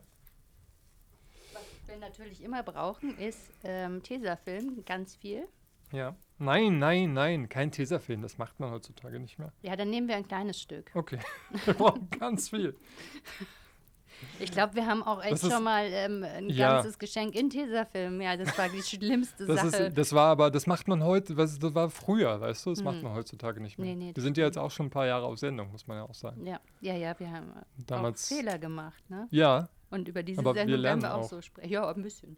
Was 1.54 1.62
wir 1.88 1.96
natürlich 1.96 2.42
immer 2.42 2.62
brauchen, 2.62 3.16
ist 3.18 3.50
ähm, 3.64 4.02
Tesafilm, 4.02 4.84
ganz 4.84 5.16
viel. 5.16 5.48
Ja. 5.92 6.14
Nein, 6.38 6.78
nein, 6.78 7.12
nein, 7.12 7.48
kein 7.48 7.70
Tesafilm, 7.70 8.22
das 8.22 8.38
macht 8.38 8.58
man 8.60 8.70
heutzutage 8.70 9.18
nicht 9.20 9.38
mehr. 9.38 9.52
Ja, 9.62 9.76
dann 9.76 9.90
nehmen 9.90 10.08
wir 10.08 10.16
ein 10.16 10.26
kleines 10.26 10.60
Stück. 10.60 10.90
Okay, 10.94 11.18
wir 11.66 11.74
brauchen 11.74 12.08
ganz 12.18 12.48
viel. 12.48 12.76
Ich 14.38 14.50
glaube, 14.52 14.74
wir 14.74 14.86
haben 14.86 15.02
auch 15.02 15.22
echt 15.22 15.32
ist- 15.42 15.50
schon 15.50 15.62
mal 15.64 15.86
ähm, 15.86 16.22
ein 16.22 16.48
Ja. 16.50 16.74
ganzes 16.74 16.98
Geschenk 16.98 17.34
in 17.34 17.48
Tesafilm. 17.48 18.20
Ja, 18.20 18.36
das 18.36 18.56
war 18.58 18.68
die 18.68 18.82
schlimmste 18.82 19.46
Das, 19.46 19.60
Sache. 19.70 19.84
ist, 19.84 19.96
das 19.98 20.12
war 20.12 20.28
aber, 20.28 20.50
das 20.50 20.66
macht 20.66 20.88
man 20.88 21.02
heute, 21.02 21.34
das 21.34 21.60
war 21.74 21.88
früher, 21.88 22.38
weißt 22.40 22.66
du, 22.66 22.70
das 22.70 22.82
macht 22.82 22.96
Hm. 22.96 23.04
man 23.04 23.14
heutzutage 23.14 23.60
nicht 23.62 23.78
mehr. 23.78 23.88
Nee, 23.88 24.06
nee, 24.06 24.14
wir 24.14 24.22
sind 24.22 24.36
ja 24.36 24.44
jetzt 24.44 24.58
auch 24.58 24.70
schon 24.70 24.86
ein 24.86 24.90
paar 24.90 25.06
Jahre 25.06 25.24
auf 25.26 25.38
Sendung, 25.38 25.70
muss 25.72 25.86
man 25.86 25.96
ja 25.98 26.02
auch 26.04 26.14
sagen. 26.14 26.46
ja, 26.46 26.60
ja, 26.80 26.94
ja, 26.96 27.18
wir 27.18 27.30
haben 27.30 27.52
Damals- 27.86 28.30
auch 28.30 28.36
Fehler 28.36 28.58
gemacht. 28.58 29.02
Ne? 29.08 29.26
Ja, 29.30 29.68
Und 29.90 30.06
über 30.06 30.22
diese 30.22 30.38
Aber 30.40 30.54
wir 30.54 30.60
Sendung 30.60 30.72
werden 30.74 30.82
lernen 30.82 31.02
wir 31.02 31.14
auch, 31.14 31.20
auch. 31.24 31.28
so 31.28 31.40
sprechen. 31.42 31.70
Ja, 31.70 31.90
ein 31.90 32.02
bisschen. 32.02 32.36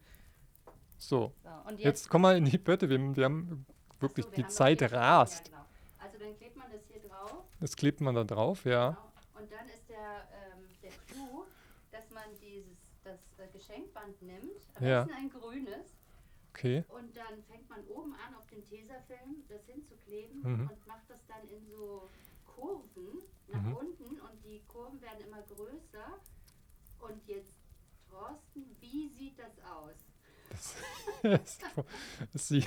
So. 1.08 1.32
So, 1.42 1.70
jetzt, 1.70 1.80
Jetzt 1.80 2.08
komm 2.10 2.22
mal 2.22 2.36
in 2.36 2.44
die 2.44 2.58
Pötte, 2.58 2.88
wir, 2.88 2.98
wir 3.16 3.24
haben 3.24 3.66
wirklich, 4.00 4.24
So, 4.26 4.30
wir 4.32 4.36
die 4.36 4.42
haben 4.44 4.50
Zeit 4.50 4.78
hier- 4.80 4.92
rast. 4.92 5.48
Ja, 5.48 5.52
genau. 5.56 5.64
Also 5.98 6.18
dann 6.18 6.36
klebt 6.36 6.56
man 6.56 6.70
das 6.72 6.80
hier 6.88 7.00
drauf. 7.08 7.44
Das 7.60 7.76
klebt 7.76 8.00
man 8.00 8.14
da 8.14 8.24
drauf, 8.24 8.64
ja. 8.64 8.90
Genau. 8.90 9.12
Und 9.42 9.52
dann 9.52 9.68
ist 9.68 9.88
der, 9.88 10.28
ähm, 10.32 10.64
der 10.82 10.90
Clou, 11.08 11.44
dass 11.90 12.10
man 12.10 12.24
dieses, 12.40 12.76
das 13.04 13.18
äh, 13.38 13.48
Geschenkband 13.52 14.20
nimmt, 14.22 14.60
am 14.76 14.84
Ja. 14.86 15.04
besten 15.04 15.16
ein 15.18 15.30
grünes, 15.30 15.86
Okay. 16.54 16.84
und 16.88 17.16
dann 17.16 17.42
fängt 17.50 17.68
man 17.70 17.84
oben 17.86 18.12
an, 18.14 18.34
auf 18.34 18.46
den 18.48 18.64
Tesafilm 18.68 19.42
das 19.48 19.64
hinzukleben 19.66 20.40
Mhm. 20.42 20.70
und 20.70 20.86
macht 20.86 21.08
das 21.08 21.20
dann 21.26 21.48
in 21.48 21.66
so 21.70 22.08
Kurven 22.46 23.22
nach 23.48 23.62
Mhm. 23.62 23.74
unten 23.76 24.04
und 24.20 24.44
die 24.44 24.60
Kurven 24.68 25.00
werden 25.00 25.24
immer 25.26 25.42
größer. 25.42 26.18
Und 27.00 27.26
jetzt, 27.26 27.56
Thorsten, 28.10 28.76
wie 28.80 29.08
sieht 29.18 29.38
das 29.38 29.52
aus? 29.64 29.94
Das, 31.22 31.58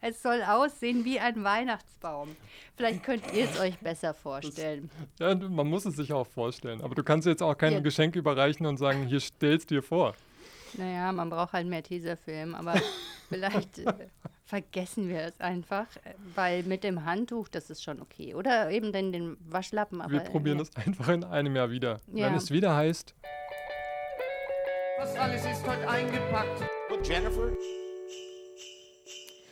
Es 0.00 0.22
soll 0.22 0.42
aussehen 0.42 1.04
wie 1.06 1.18
ein 1.18 1.42
Weihnachtsbaum. 1.44 2.36
Vielleicht 2.76 3.02
könnt 3.02 3.24
ihr 3.32 3.44
es 3.48 3.58
euch 3.58 3.78
besser 3.78 4.12
vorstellen. 4.12 4.90
ja, 5.18 5.34
man 5.34 5.66
muss 5.66 5.86
es 5.86 5.96
sich 5.96 6.12
auch 6.12 6.26
vorstellen. 6.26 6.82
Aber 6.82 6.94
du 6.94 7.02
kannst 7.02 7.26
jetzt 7.26 7.42
auch 7.42 7.56
kein 7.56 7.72
Ja. 7.72 7.80
Geschenk 7.80 8.14
überreichen 8.14 8.66
und 8.66 8.76
sagen, 8.76 9.06
hier 9.06 9.20
stellst 9.20 9.70
dir 9.70 9.82
vor. 9.82 10.14
Naja, 10.74 11.10
man 11.12 11.30
braucht 11.30 11.54
halt 11.54 11.66
mehr 11.68 11.82
Tesafilm, 11.82 12.54
aber 12.54 12.74
vielleicht 13.28 13.78
äh, 13.78 14.08
vergessen 14.44 15.08
wir 15.08 15.20
es 15.22 15.40
einfach, 15.40 15.86
äh, 15.96 16.14
weil 16.34 16.62
mit 16.64 16.84
dem 16.84 17.04
Handtuch, 17.04 17.48
das 17.48 17.70
ist 17.70 17.82
schon 17.82 18.00
okay. 18.00 18.34
Oder 18.34 18.70
eben 18.70 18.92
den, 18.92 19.12
den 19.12 19.36
Waschlappen. 19.40 20.00
Aber, 20.00 20.12
Wir 20.12 20.20
probieren 20.20 20.58
ja. 20.58 20.64
das 20.64 20.76
einfach 20.86 21.08
in 21.08 21.24
einem 21.24 21.56
Jahr 21.56 21.70
wieder. 21.70 22.00
Ja. 22.12 22.26
Wenn 22.26 22.34
es 22.34 22.50
wieder 22.50 22.74
heißt, 22.76 23.14
Was 24.98 25.16
alles 25.16 25.44
ist 25.44 25.66
heute 25.66 25.88
eingepackt. 25.88 26.62
But 26.88 27.06
Jennifer, 27.06 27.50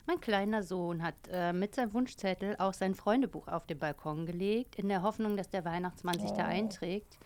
Mein 0.07 0.21
kleiner 0.21 0.63
Sohn 0.63 1.03
hat 1.03 1.15
äh, 1.31 1.53
mit 1.53 1.75
seinem 1.75 1.95
Wunschzettel 1.95 2.57
auch 2.59 2.75
sein 2.75 2.95
Freundebuch 2.95 3.49
auf 3.49 3.67
den 3.67 3.79
Balkon 3.79 4.27
gelegt, 4.27 4.77
in 4.77 4.89
der 4.89 5.03
Hoffnung, 5.03 5.37
dass 5.37 5.51
der 5.51 5.65
Weihnachtsmann 5.65 6.19
sich 6.21 6.31
da 6.33 6.45
einträgt. 6.45 7.19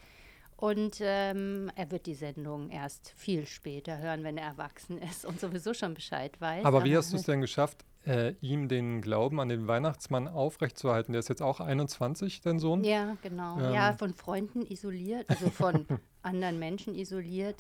Und 0.57 0.99
ähm, 1.01 1.71
er 1.75 1.91
wird 1.91 2.07
die 2.07 2.15
Sendung 2.15 2.71
erst 2.71 3.13
viel 3.15 3.47
später 3.47 3.99
hören, 3.99 4.25
wenn 4.25 4.39
er 4.39 4.49
erwachsen 4.49 4.99
ist 4.99 5.27
und 5.27 5.39
sowieso 5.39 5.75
schon 5.75 5.93
Bescheid 5.93 6.41
weiß. 6.41 6.65
Aber 6.65 6.85
wie 6.85 6.97
hast 6.97 7.13
du 7.13 7.17
es 7.17 7.25
denn 7.25 7.43
geschafft, 7.43 7.85
äh, 8.07 8.33
ihm 8.41 8.69
den 8.69 9.03
Glauben 9.03 9.39
an 9.39 9.51
den 9.51 9.69
Weihnachtsmann 9.69 10.29
aufrechtzuerhalten? 10.29 11.13
Der 11.13 11.21
ist 11.21 11.29
jetzt 11.29 11.43
auch 11.43 11.61
21, 11.61 12.41
dein 12.41 12.59
Sohn? 12.59 12.85
Ja, 12.85 13.19
genau. 13.21 13.59
Ähm. 13.59 13.75
Ja, 13.75 13.93
von 13.93 14.15
Freunden 14.15 14.65
isoliert, 14.67 15.29
also 15.29 15.51
von 15.51 15.87
anderen 16.23 16.59
Menschen 16.59 16.95
isoliert. 16.95 17.57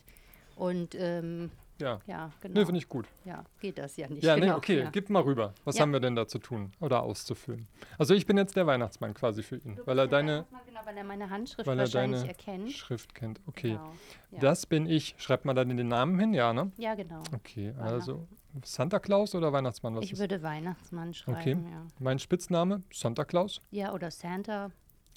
Und 0.54 0.94
ähm, 0.98 1.50
Ja. 1.78 2.00
ja, 2.06 2.30
genau. 2.40 2.58
Nee, 2.60 2.64
finde 2.64 2.78
ich 2.78 2.88
gut. 2.88 3.06
Ja, 3.24 3.44
geht 3.60 3.76
das 3.78 3.96
ja 3.96 4.08
nicht. 4.08 4.22
Ja, 4.22 4.34
genau. 4.34 4.46
nee, 4.46 4.52
okay, 4.52 4.78
ja. 4.80 4.90
gib 4.90 5.10
mal 5.10 5.22
rüber. 5.22 5.52
Was 5.64 5.76
Ja. 5.76 5.82
haben 5.82 5.92
wir 5.92 6.00
denn 6.00 6.16
da 6.16 6.26
zu 6.26 6.38
tun 6.38 6.72
oder 6.80 7.02
auszufüllen? 7.02 7.66
Also 7.98 8.14
ich 8.14 8.24
bin 8.26 8.36
jetzt 8.38 8.56
der 8.56 8.66
Weihnachtsmann 8.66 9.12
quasi 9.14 9.42
für 9.42 9.56
ihn, 9.56 9.78
weil 9.84 9.98
er 9.98 10.06
deine, 10.06 10.46
Genau, 10.66 10.80
weil 10.84 10.96
er 10.96 11.04
meine 11.04 11.28
Handschrift 11.30 11.66
weil 11.66 11.78
er 11.78 11.82
wahrscheinlich 11.82 12.20
deine 12.20 12.30
erkennt. 12.32 12.72
Schrift 12.72 13.14
kennt. 13.14 13.40
Okay, 13.46 13.72
Genau, 13.72 13.92
ja. 14.30 14.38
das 14.40 14.66
bin 14.66 14.86
ich. 14.86 15.14
Schreibt 15.18 15.44
mal 15.44 15.54
dann 15.54 15.76
den 15.76 15.88
Namen 15.88 16.18
hin, 16.18 16.32
ja, 16.32 16.52
ne? 16.52 16.72
Ja, 16.78 16.94
genau. 16.94 17.22
Okay, 17.34 17.74
also 17.78 18.26
Santa 18.64 18.98
Claus 18.98 19.34
oder 19.34 19.52
Weihnachtsmann? 19.52 19.94
Was 19.96 20.04
Ich 20.04 20.12
ist? 20.12 20.18
würde 20.18 20.42
Weihnachtsmann 20.42 21.12
schreiben, 21.12 21.38
Okay, 21.38 21.56
ja. 21.70 21.86
mein 21.98 22.18
Spitzname 22.18 22.82
Santa 22.90 23.24
Claus. 23.26 23.60
Ja, 23.70 23.92
oder 23.92 24.10
Santa. 24.10 24.70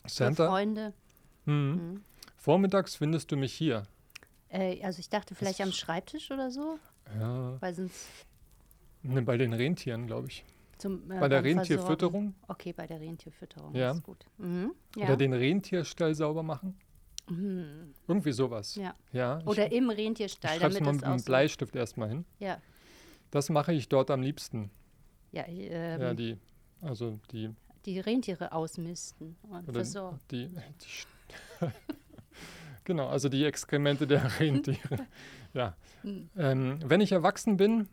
Santa. 0.06 0.48
Freunde. 0.50 0.94
Mhm. 1.46 2.02
Vormittags 2.36 2.96
findest 2.96 3.32
du 3.32 3.38
mich 3.38 3.54
hier. 3.54 3.84
Äh, 4.50 4.84
also 4.84 5.00
ich 5.00 5.10
dachte 5.10 5.36
vielleicht 5.36 5.62
am 5.62 5.72
Schreibtisch 5.72 6.32
oder 6.32 6.50
so, 6.52 6.80
Ja, 7.20 7.62
weil 7.62 7.74
sonst 7.74 8.08
ne, 9.04 9.22
bei 9.22 9.38
den 9.38 9.54
Rentieren, 9.54 10.08
glaube 10.08 10.28
ich. 10.28 10.44
zum 10.78 11.12
äh, 11.12 11.20
Bei 11.20 11.30
der 11.30 11.44
Rentierfütterung? 11.44 12.34
Okay, 12.48 12.74
bei 12.74 12.88
der 12.88 13.00
Rentierfütterung. 13.00 13.76
Ja. 13.76 13.92
Ist 13.92 14.04
gut. 14.04 14.26
Mhm. 14.38 14.74
Ja. 14.96 15.06
Oder 15.06 15.18
den 15.18 15.34
Rentierstall 15.34 16.16
sauber 16.16 16.44
machen. 16.44 16.78
Mhm. 17.30 17.94
Irgendwie 18.08 18.32
sowas. 18.32 18.76
Ja. 18.76 18.96
ja 19.12 19.40
ich, 19.40 19.46
Oder 19.48 19.72
im 19.72 19.90
ich 19.92 19.98
Rentierstall, 19.98 20.56
es 20.56 20.62
damit 20.62 20.82
mal 20.82 20.94
mit 20.94 21.04
einem 21.04 21.24
Bleistift 21.24 21.76
erstmal 21.76 22.10
hin. 22.10 22.26
Ja, 22.40 22.60
Das 23.32 23.50
mache 23.50 23.72
ich 23.74 23.88
dort 23.88 24.10
am 24.10 24.22
liebsten. 24.22 24.72
ja, 25.32 25.44
ähm, 25.48 26.02
ja, 26.02 26.14
die, 26.16 26.38
also 26.82 27.20
die, 27.32 27.52
die 27.86 28.00
Rentiere 28.00 28.52
ausmisten 28.52 29.36
und 29.44 29.72
versorgen. 29.72 30.20
die, 30.32 30.48
die 30.48 31.68
genau, 32.84 33.08
also 33.08 33.30
die 33.30 33.44
Exkremente 33.46 34.08
der 34.08 34.24
Rentiere. 34.40 35.08
ja. 35.54 35.76
Hm. 36.02 36.30
Ähm, 36.38 36.80
wenn 36.84 37.02
ich 37.02 37.12
erwachsen 37.12 37.58
bin, 37.58 37.88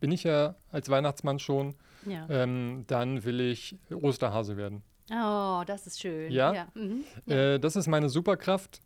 bin 0.00 0.12
ich 0.12 0.24
ja 0.24 0.56
als 0.70 0.88
Weihnachtsmann 0.88 1.38
schon, 1.38 1.74
Ja. 2.04 2.26
ähm, 2.28 2.84
dann 2.86 3.24
will 3.24 3.40
ich 3.40 3.78
Osterhase 3.90 4.56
werden. 4.56 4.82
Oh, 5.10 5.62
das 5.66 5.86
ist 5.86 6.00
schön. 6.00 6.30
Ja? 6.32 6.52
ja. 6.52 6.68
Mhm. 6.74 7.04
ja. 7.26 7.54
Äh, 7.54 7.60
das 7.60 7.76
ist 7.76 7.86
meine 7.86 8.08
Superkraft. 8.08 8.80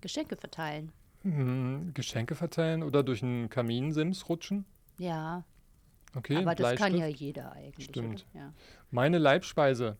Geschenke 0.00 0.36
verteilen. 0.36 0.90
Hm, 1.22 1.90
Geschenke 1.92 2.34
verteilen 2.34 2.82
oder 2.82 3.02
durch 3.02 3.22
einen 3.22 3.50
Kaminsims 3.50 4.28
rutschen. 4.28 4.64
Ja, 4.98 5.44
Okay, 6.16 6.36
aber 6.38 6.54
das 6.56 6.74
kann 6.76 6.96
ja 6.96 7.06
jeder 7.06 7.52
eigentlich. 7.52 7.84
Stimmt. 7.84 8.26
Ja. 8.34 8.52
Meine 8.90 9.18
Leibspeise. 9.18 9.96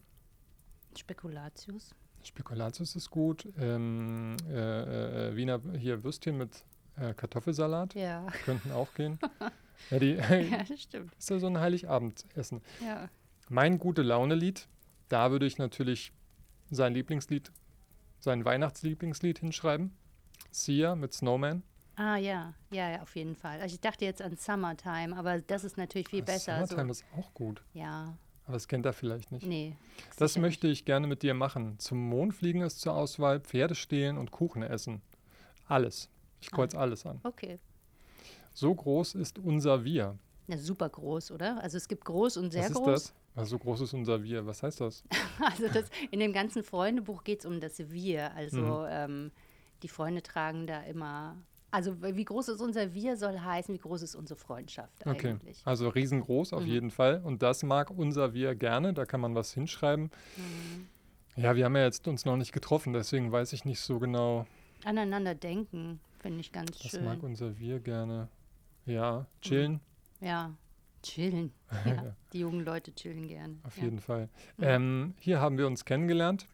Spekulatius. 0.99 1.95
Spekulatius 2.23 2.97
ist 2.97 3.11
gut. 3.11 3.49
Ähm, 3.59 4.37
äh, 4.49 5.29
äh, 5.31 5.37
Wiener 5.37 5.61
hier 5.79 6.03
Würstchen 6.05 6.37
mit 6.39 6.65
äh, 6.97 7.15
Kartoffelsalat 7.15 7.95
Ja. 7.95 8.27
könnten 8.45 8.73
auch 8.73 8.93
gehen. 8.95 9.19
ja, 9.91 9.99
die, 9.99 10.15
ja, 10.15 10.63
das 10.69 10.83
stimmt. 10.83 11.15
ist 11.17 11.31
ja 11.31 11.39
so 11.39 11.47
ein 11.47 11.59
Heiligabendessen. 11.59 12.63
Ja. 12.85 13.09
Mein 13.49 13.79
gute 13.79 14.03
Laune-Lied, 14.03 14.69
da 15.09 15.31
würde 15.31 15.47
ich 15.47 15.59
natürlich 15.59 16.13
sein 16.71 16.95
Lieblingslied, 16.95 17.51
sein 18.21 18.45
Weihnachtslieblingslied 18.45 19.39
hinschreiben. 19.39 19.97
Sia 20.53 20.95
mit 20.95 21.13
Snowman. 21.13 21.63
Ah 21.97 22.17
ja, 22.17 22.55
ja, 22.71 22.91
ja, 22.91 23.03
auf 23.03 23.15
jeden 23.17 23.35
Fall. 23.37 23.61
Also 23.61 23.75
ich 23.75 23.81
dachte 23.81 24.05
jetzt 24.05 24.23
an 24.23 24.37
Summertime, 24.37 25.17
aber 25.17 25.41
das 25.41 25.65
ist 25.65 25.77
natürlich 25.77 26.09
viel 26.09 26.23
besser. 26.23 26.53
Ah, 26.55 26.67
Summertime 26.67 26.95
so. 26.95 27.01
ist 27.03 27.05
auch 27.17 27.35
gut, 27.35 27.63
Ja, 27.75 28.17
aber 28.51 28.57
das 28.57 28.67
kennt 28.69 28.85
er 28.85 28.93
vielleicht 28.93 29.31
nicht. 29.33 29.47
nee. 29.47 29.77
Das 30.19 30.37
möchte 30.37 30.67
ich 30.67 30.85
gerne 30.85 31.07
mit 31.07 31.23
dir 31.23 31.35
machen. 31.35 31.79
Zum 31.79 31.99
Mond 32.09 32.35
fliegen 32.35 32.63
ist 32.63 32.81
zur 32.81 32.95
Auswahl, 32.95 33.41
Pferde 33.41 33.75
stehlen 33.75 34.19
und 34.19 34.31
Kuchen 34.33 34.63
essen. 34.63 35.03
Alles. 35.67 36.09
Ich 36.41 36.51
kreuze 36.51 36.79
alles 36.79 37.07
an. 37.07 37.21
Okay. 37.23 37.59
So 38.53 38.75
groß 38.75 39.15
ist 39.15 39.39
unser 39.39 39.85
Wir. 39.85 40.19
Ja, 40.49 40.59
super 40.59 40.89
groß, 40.89 41.31
oder? 41.31 41.63
Also 41.63 41.77
es 41.77 41.87
gibt 41.87 42.05
groß 42.05 42.39
und 42.39 42.51
sehr 42.51 42.63
Was 42.65 42.71
ist 42.71 42.77
groß. 42.77 42.87
das? 42.87 43.15
Also 43.37 43.51
so 43.51 43.59
groß 43.61 43.83
ist 43.83 43.95
unser 43.95 44.23
Wir. 44.23 44.45
Was 44.47 44.63
heißt 44.63 44.81
das? 44.81 45.05
Also 45.41 45.69
das, 45.69 45.85
in 46.11 46.19
dem 46.21 46.33
ganzen 46.33 46.63
Freundebuch 46.65 47.25
geht 47.25 47.41
es 47.41 47.47
um 47.47 47.61
das 47.61 47.79
Wir. 47.93 48.35
Also 48.35 48.61
Mhm. 48.61 48.87
ähm, 48.91 49.31
die 49.83 49.89
Freunde 49.89 50.23
tragen 50.23 50.67
da 50.67 50.83
immer. 50.83 51.37
Also 51.73 52.03
wie 52.03 52.25
groß 52.25 52.49
ist 52.49 52.61
unser 52.61 52.93
Wir 52.95 53.17
soll 53.17 53.39
heißen, 53.39 53.75
wie 53.75 53.79
groß 53.79 54.03
ist 54.03 54.15
unsere 54.15 54.39
Freundschaft 54.39 55.07
Okay. 55.07 55.31
eigentlich. 55.31 55.63
Also 55.65 55.89
riesengroß 55.89 56.53
auf 56.53 56.63
Mhm. 56.63 56.69
jeden 56.69 56.91
Fall. 56.91 57.21
Und 57.25 57.43
das 57.43 57.63
mag 57.63 57.91
unser 57.91 58.35
Wir 58.35 58.55
gerne. 58.55 58.93
Da 58.93 59.05
kann 59.05 59.21
man 59.21 59.35
was 59.35 59.53
hinschreiben. 59.53 60.11
Mhm. 60.37 60.89
Ja, 61.37 61.55
wir 61.55 61.65
haben 61.65 61.77
ja 61.77 61.85
jetzt 61.85 62.09
uns 62.09 62.25
noch 62.25 62.37
nicht 62.37 62.53
getroffen, 62.53 62.93
deswegen 62.93 63.31
weiß 63.31 63.53
ich 63.53 63.65
nicht 63.65 63.81
so 63.81 63.99
genau. 64.01 64.47
Aneinander 64.85 65.35
denken, 65.35 66.01
finde 66.19 66.41
ich 66.41 66.51
ganz 66.53 66.79
Das 66.79 66.91
schön. 66.93 67.05
mag 67.05 67.23
unser 67.23 67.59
Wir 67.59 67.79
gerne. 67.81 68.29
Ja, 68.87 69.27
chillen. 69.41 69.81
Ja, 70.21 70.53
chillen. 71.03 71.53
Ja, 71.87 72.17
die 72.33 72.41
jungen 72.41 72.65
Leute 72.65 72.93
chillen 72.95 73.29
gerne. 73.29 73.57
Auf 73.63 73.77
ja. 73.79 73.85
jeden 73.85 74.01
Fall. 74.01 74.29
Mhm. 74.57 74.65
Ähm, 74.65 75.15
hier 75.21 75.41
haben 75.41 75.57
wir 75.57 75.67
uns 75.69 75.85
kennengelernt. 75.85 76.47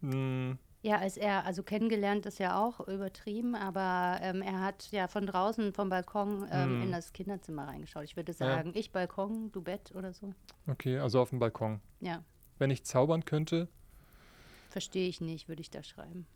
Hm, 0.00 0.58
Ja, 0.82 0.98
als 0.98 1.16
er, 1.16 1.44
also 1.44 1.64
kennengelernt 1.64 2.24
ist 2.26 2.38
ja 2.38 2.56
auch 2.64 2.86
übertrieben, 2.86 3.56
aber 3.56 4.18
ähm, 4.22 4.42
er 4.42 4.60
hat 4.60 4.88
ja 4.92 5.08
von 5.08 5.26
draußen 5.26 5.72
vom 5.72 5.88
Balkon 5.88 6.46
ähm, 6.52 6.76
Mhm. 6.76 6.82
in 6.84 6.92
das 6.92 7.12
Kinderzimmer 7.12 7.66
reingeschaut. 7.66 8.04
Ich 8.04 8.14
würde 8.16 8.30
Ja. 8.32 8.38
sagen, 8.38 8.70
ich 8.74 8.92
Balkon, 8.92 9.50
du 9.50 9.60
Bett 9.60 9.92
oder 9.96 10.12
so. 10.12 10.32
okay, 10.68 10.98
also 10.98 11.20
auf 11.20 11.30
dem 11.30 11.40
Balkon. 11.40 11.80
Ja, 12.00 12.22
Wenn 12.58 12.70
ich 12.70 12.84
zaubern 12.84 13.24
könnte, 13.24 13.68
verstehe 14.70 15.08
ich 15.08 15.20
nicht, 15.20 15.48
würde 15.48 15.62
ich 15.62 15.70
da 15.70 15.82
schreiben. 15.82 16.26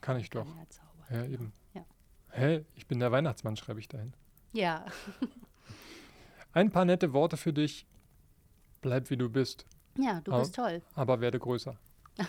kann 0.00 0.18
ich 0.18 0.30
doch. 0.30 0.44
Kann 0.46 0.56
ja 0.58 0.68
zaubern. 0.68 1.06
Ja, 1.10 1.24
eben. 1.24 1.52
Ja. 1.74 1.84
Hä? 2.30 2.64
Ich 2.76 2.86
bin 2.86 3.00
der 3.00 3.10
Weihnachtsmann, 3.10 3.56
schreibe 3.56 3.80
ich 3.80 3.88
dahin. 3.88 4.14
Ja, 4.52 4.84
Ein 6.52 6.70
paar 6.70 6.84
nette 6.84 7.12
Worte 7.12 7.36
für 7.36 7.52
dich. 7.52 7.86
Bleib 8.82 9.10
wie 9.10 9.16
du 9.16 9.28
bist, 9.28 9.66
ja, 9.98 10.20
du 10.20 10.30
Aber- 10.32 10.40
bist 10.40 10.54
toll. 10.54 10.80
aber 10.94 11.20
werde 11.20 11.38
größer. 11.40 11.76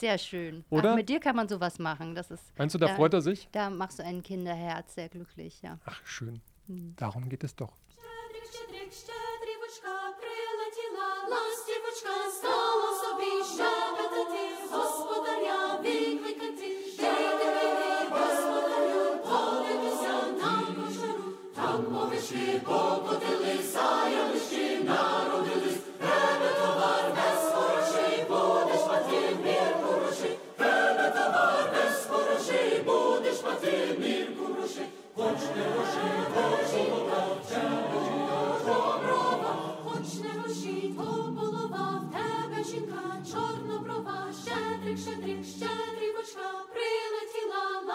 Sehr 0.00 0.18
schön. 0.18 0.64
Oder? 0.70 0.90
Ach, 0.92 0.96
mit 0.96 1.08
dir 1.08 1.20
kann 1.20 1.36
man 1.36 1.48
sowas 1.48 1.78
machen. 1.78 2.14
Das 2.14 2.30
ist, 2.30 2.42
Meinst 2.58 2.74
du, 2.74 2.78
da 2.78 2.88
Ja. 2.88 2.94
freut 2.96 3.14
er 3.14 3.22
sich? 3.22 3.48
da 3.52 3.70
machst 3.70 3.98
du 3.98 4.04
ein 4.04 4.22
Kinderherz 4.22 4.94
sehr 4.94 5.08
glücklich, 5.08 5.62
ja. 5.62 5.78
Ach, 5.86 6.00
schön. 6.04 6.40
Hm. 6.66 6.94
Darum 6.96 7.28
geht 7.28 7.44
es 7.44 7.54
doch. 7.56 7.72
Щедрик, 7.88 8.44
щедрик, 8.52 8.92
щедрівочка, 8.92 9.94
прилетіла, 10.20 11.08
ластівочка, 11.30 12.14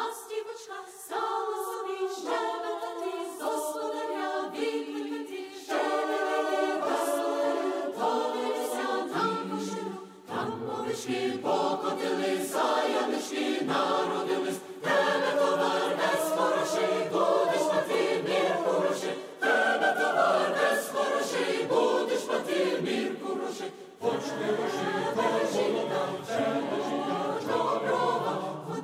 на 0.07 0.12
стівочках 0.12 0.84
стала 1.04 1.57
собі 1.66 1.98
щебетати, 2.14 3.12
господаря 3.40 4.50
відкликати, 4.54 5.42
щебетати, 5.64 6.80
господи, 6.80 7.92
долився 7.98 8.88
нам 9.14 9.50
кошину, 9.50 9.96
там 10.28 10.52
овечки 10.78 11.38
покотили, 11.42 12.46
заянички 12.52 13.64
народились, 13.64 14.61
тебе 14.82 15.32
товар 15.38 15.82
весь 15.98 16.30
хороший, 16.36 17.09
будеш 17.12 17.66
мати 17.74 18.24
мір 18.28 18.57
хороший, 18.64 19.14
тебе 19.40 19.96
товар 20.00 20.57
весь 20.59 20.88
хороший, 20.94 21.64
будеш 21.68 22.26
мати 22.28 22.78
мір 22.82 23.12
хороший, 23.22 23.70
почни 23.98 24.46
гроші, 24.57 24.86
дай 25.16 25.46
жінка, 25.52 26.09
тебе 26.26 26.76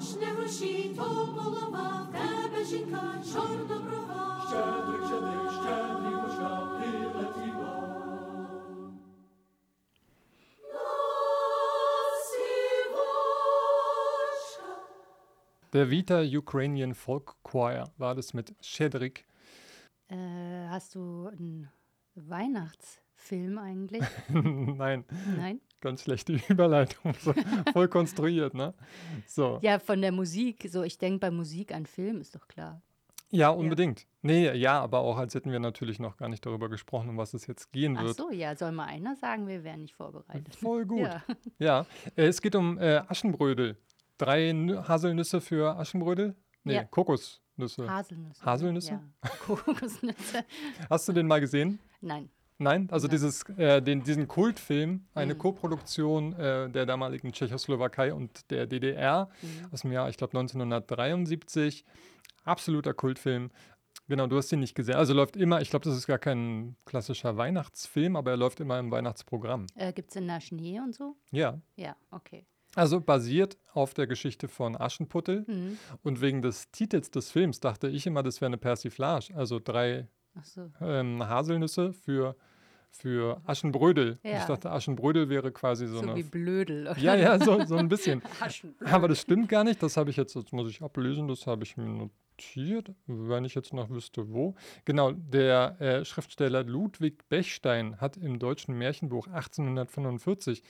хоч 0.02 0.20
не 0.20 0.26
гроші. 0.26 0.81
Der 15.72 15.90
Vita 15.90 16.20
Ukrainian 16.20 16.94
Folk 16.94 17.34
Choir 17.42 17.90
war 17.96 18.14
das 18.14 18.34
mit 18.34 18.54
Shedrik. 18.60 19.24
Äh, 20.08 20.68
hast 20.68 20.94
du 20.94 21.28
einen 21.28 21.70
Weihnachtsfilm 22.14 23.56
eigentlich? 23.56 24.04
Nein. 24.28 25.06
Nein 25.38 25.60
ganz 25.82 26.02
schlechte 26.02 26.32
Überleitung. 26.48 27.12
So, 27.20 27.34
voll 27.72 27.88
konstruiert, 27.88 28.54
ne? 28.54 28.72
So. 29.26 29.58
Ja, 29.60 29.78
von 29.78 30.00
der 30.00 30.12
Musik. 30.12 30.66
So, 30.70 30.82
ich 30.82 30.96
denke 30.96 31.18
bei 31.18 31.30
Musik 31.30 31.74
an 31.74 31.84
Film, 31.84 32.20
ist 32.22 32.34
doch 32.34 32.48
klar. 32.48 32.80
Ja, 33.34 33.48
unbedingt. 33.48 34.06
Nee, 34.20 34.52
ja, 34.52 34.78
aber 34.80 34.98
auch 35.00 35.16
als 35.16 35.34
hätten 35.34 35.50
wir 35.52 35.58
natürlich 35.58 35.98
noch 35.98 36.18
gar 36.18 36.28
nicht 36.28 36.44
darüber 36.44 36.68
gesprochen, 36.68 37.08
um 37.08 37.16
was 37.16 37.32
es 37.32 37.46
jetzt 37.46 37.72
gehen 37.72 37.96
Ach 37.98 38.04
wird. 38.04 38.16
so, 38.16 38.30
ja, 38.30 38.54
soll 38.56 38.72
mal 38.72 38.84
einer 38.86 39.16
sagen, 39.16 39.46
wir 39.46 39.64
wären 39.64 39.80
nicht 39.80 39.94
vorbereitet. 39.94 40.54
Voll 40.60 40.84
gut. 40.84 41.00
Ja. 41.00 41.22
Ja, 41.58 41.86
äh, 42.14 42.26
es 42.26 42.42
geht 42.42 42.54
um 42.54 42.78
äh, 42.78 42.98
Aschenbrödel. 43.08 43.76
Drei 44.18 44.50
Nü- 44.50 44.86
Haselnüsse 44.86 45.40
für 45.40 45.76
Aschenbrödel? 45.78 46.36
Nee, 46.64 46.74
Ja. 46.74 46.84
Kokosnüsse. 46.84 47.88
Haselnüsse. 47.90 48.44
Haselnüsse? 48.44 48.90
Ja. 48.92 49.30
Kokosnüsse. 49.46 50.44
Hast 50.90 51.08
du 51.08 51.12
den 51.14 51.26
mal 51.26 51.40
gesehen? 51.40 51.78
Nein. 52.02 52.28
Nein, 52.62 52.88
also 52.90 53.06
Nein. 53.06 53.10
dieses, 53.12 53.42
äh, 53.56 53.82
den, 53.82 54.02
diesen 54.04 54.28
Kultfilm, 54.28 55.04
eine 55.14 55.34
Mhm. 55.34 55.38
Koproduktion 55.38 56.32
äh, 56.34 56.70
der 56.70 56.86
damaligen 56.86 57.32
Tschechoslowakei 57.32 58.14
und 58.14 58.50
der 58.50 58.66
DDR 58.66 59.28
Mhm. 59.42 59.68
aus 59.72 59.82
dem 59.82 59.92
Jahr, 59.92 60.08
ich 60.08 60.16
glaube 60.16 60.36
1973. 60.38 61.84
Absoluter 62.44 62.94
Kultfilm. 62.94 63.50
Genau, 64.08 64.26
du 64.26 64.36
hast 64.36 64.50
ihn 64.52 64.60
nicht 64.60 64.74
gesehen. 64.74 64.96
Also 64.96 65.14
läuft 65.14 65.36
immer, 65.36 65.60
ich 65.60 65.70
glaube, 65.70 65.84
das 65.84 65.96
ist 65.96 66.06
gar 66.06 66.18
kein 66.18 66.76
klassischer 66.86 67.36
Weihnachtsfilm, 67.36 68.16
aber 68.16 68.32
er 68.32 68.36
läuft 68.36 68.58
immer 68.60 68.78
im 68.78 68.90
Weihnachtsprogramm. 68.90 69.66
Äh, 69.76 69.92
Gibt 69.92 70.08
es 70.10 70.14
denn 70.14 70.26
da 70.28 70.40
Schnee 70.40 70.80
und 70.80 70.94
so? 70.94 71.16
Ja. 71.30 71.60
Ja, 71.76 71.96
okay. 72.10 72.44
Also 72.74 73.00
basiert 73.00 73.58
auf 73.74 73.94
der 73.94 74.06
Geschichte 74.06 74.48
von 74.48 74.76
Aschenputtel. 74.80 75.44
Mhm. 75.46 75.78
Und 76.02 76.20
wegen 76.20 76.42
des 76.42 76.70
Titels 76.72 77.10
des 77.10 77.30
Films 77.30 77.60
dachte 77.60 77.88
ich 77.88 78.06
immer, 78.06 78.22
das 78.22 78.40
wäre 78.40 78.48
eine 78.48 78.56
Persiflage. 78.58 79.34
Also 79.36 79.60
drei 79.62 80.08
so. 80.42 80.70
ähm, 80.80 81.22
Haselnüsse 81.22 81.92
für, 81.92 82.34
für 82.92 83.40
Aschenbrödel. 83.46 84.12
Und 84.12 84.18
Ich 84.22 84.30
Ja. 84.32 84.46
dachte, 84.46 84.70
Aschenbrödel 84.70 85.28
wäre 85.28 85.50
quasi 85.50 85.86
so, 85.86 85.96
So, 85.96 86.02
eine. 86.02 86.16
wie 86.16 86.22
Blödel. 86.22 86.86
Oder? 86.88 86.98
ja, 86.98 87.14
ja, 87.16 87.38
so, 87.38 87.64
so 87.64 87.76
ein 87.76 87.88
bisschen. 87.88 88.22
Aber 88.84 89.08
das 89.08 89.20
stimmt 89.22 89.48
gar 89.48 89.64
nicht. 89.64 89.82
Das 89.82 89.96
habe 89.96 90.10
ich 90.10 90.16
jetzt, 90.16 90.36
das 90.36 90.52
muss 90.52 90.68
ich 90.70 90.82
ablesen, 90.82 91.26
das 91.28 91.46
habe 91.46 91.64
ich 91.64 91.76
mir 91.76 91.86
notiert, 91.86 92.92
wenn 93.06 93.44
ich 93.44 93.54
jetzt 93.54 93.72
noch 93.72 93.88
wüsste, 93.90 94.32
wo. 94.32 94.54
Genau, 94.84 95.12
der 95.12 95.80
äh, 95.80 96.04
Schriftsteller 96.04 96.64
Ludwig 96.64 97.28
Bechstein 97.28 98.00
hat 98.00 98.16
im 98.16 98.38
deutschen 98.38 98.76
Märchenbuch 98.76 99.26
1845 99.28 100.62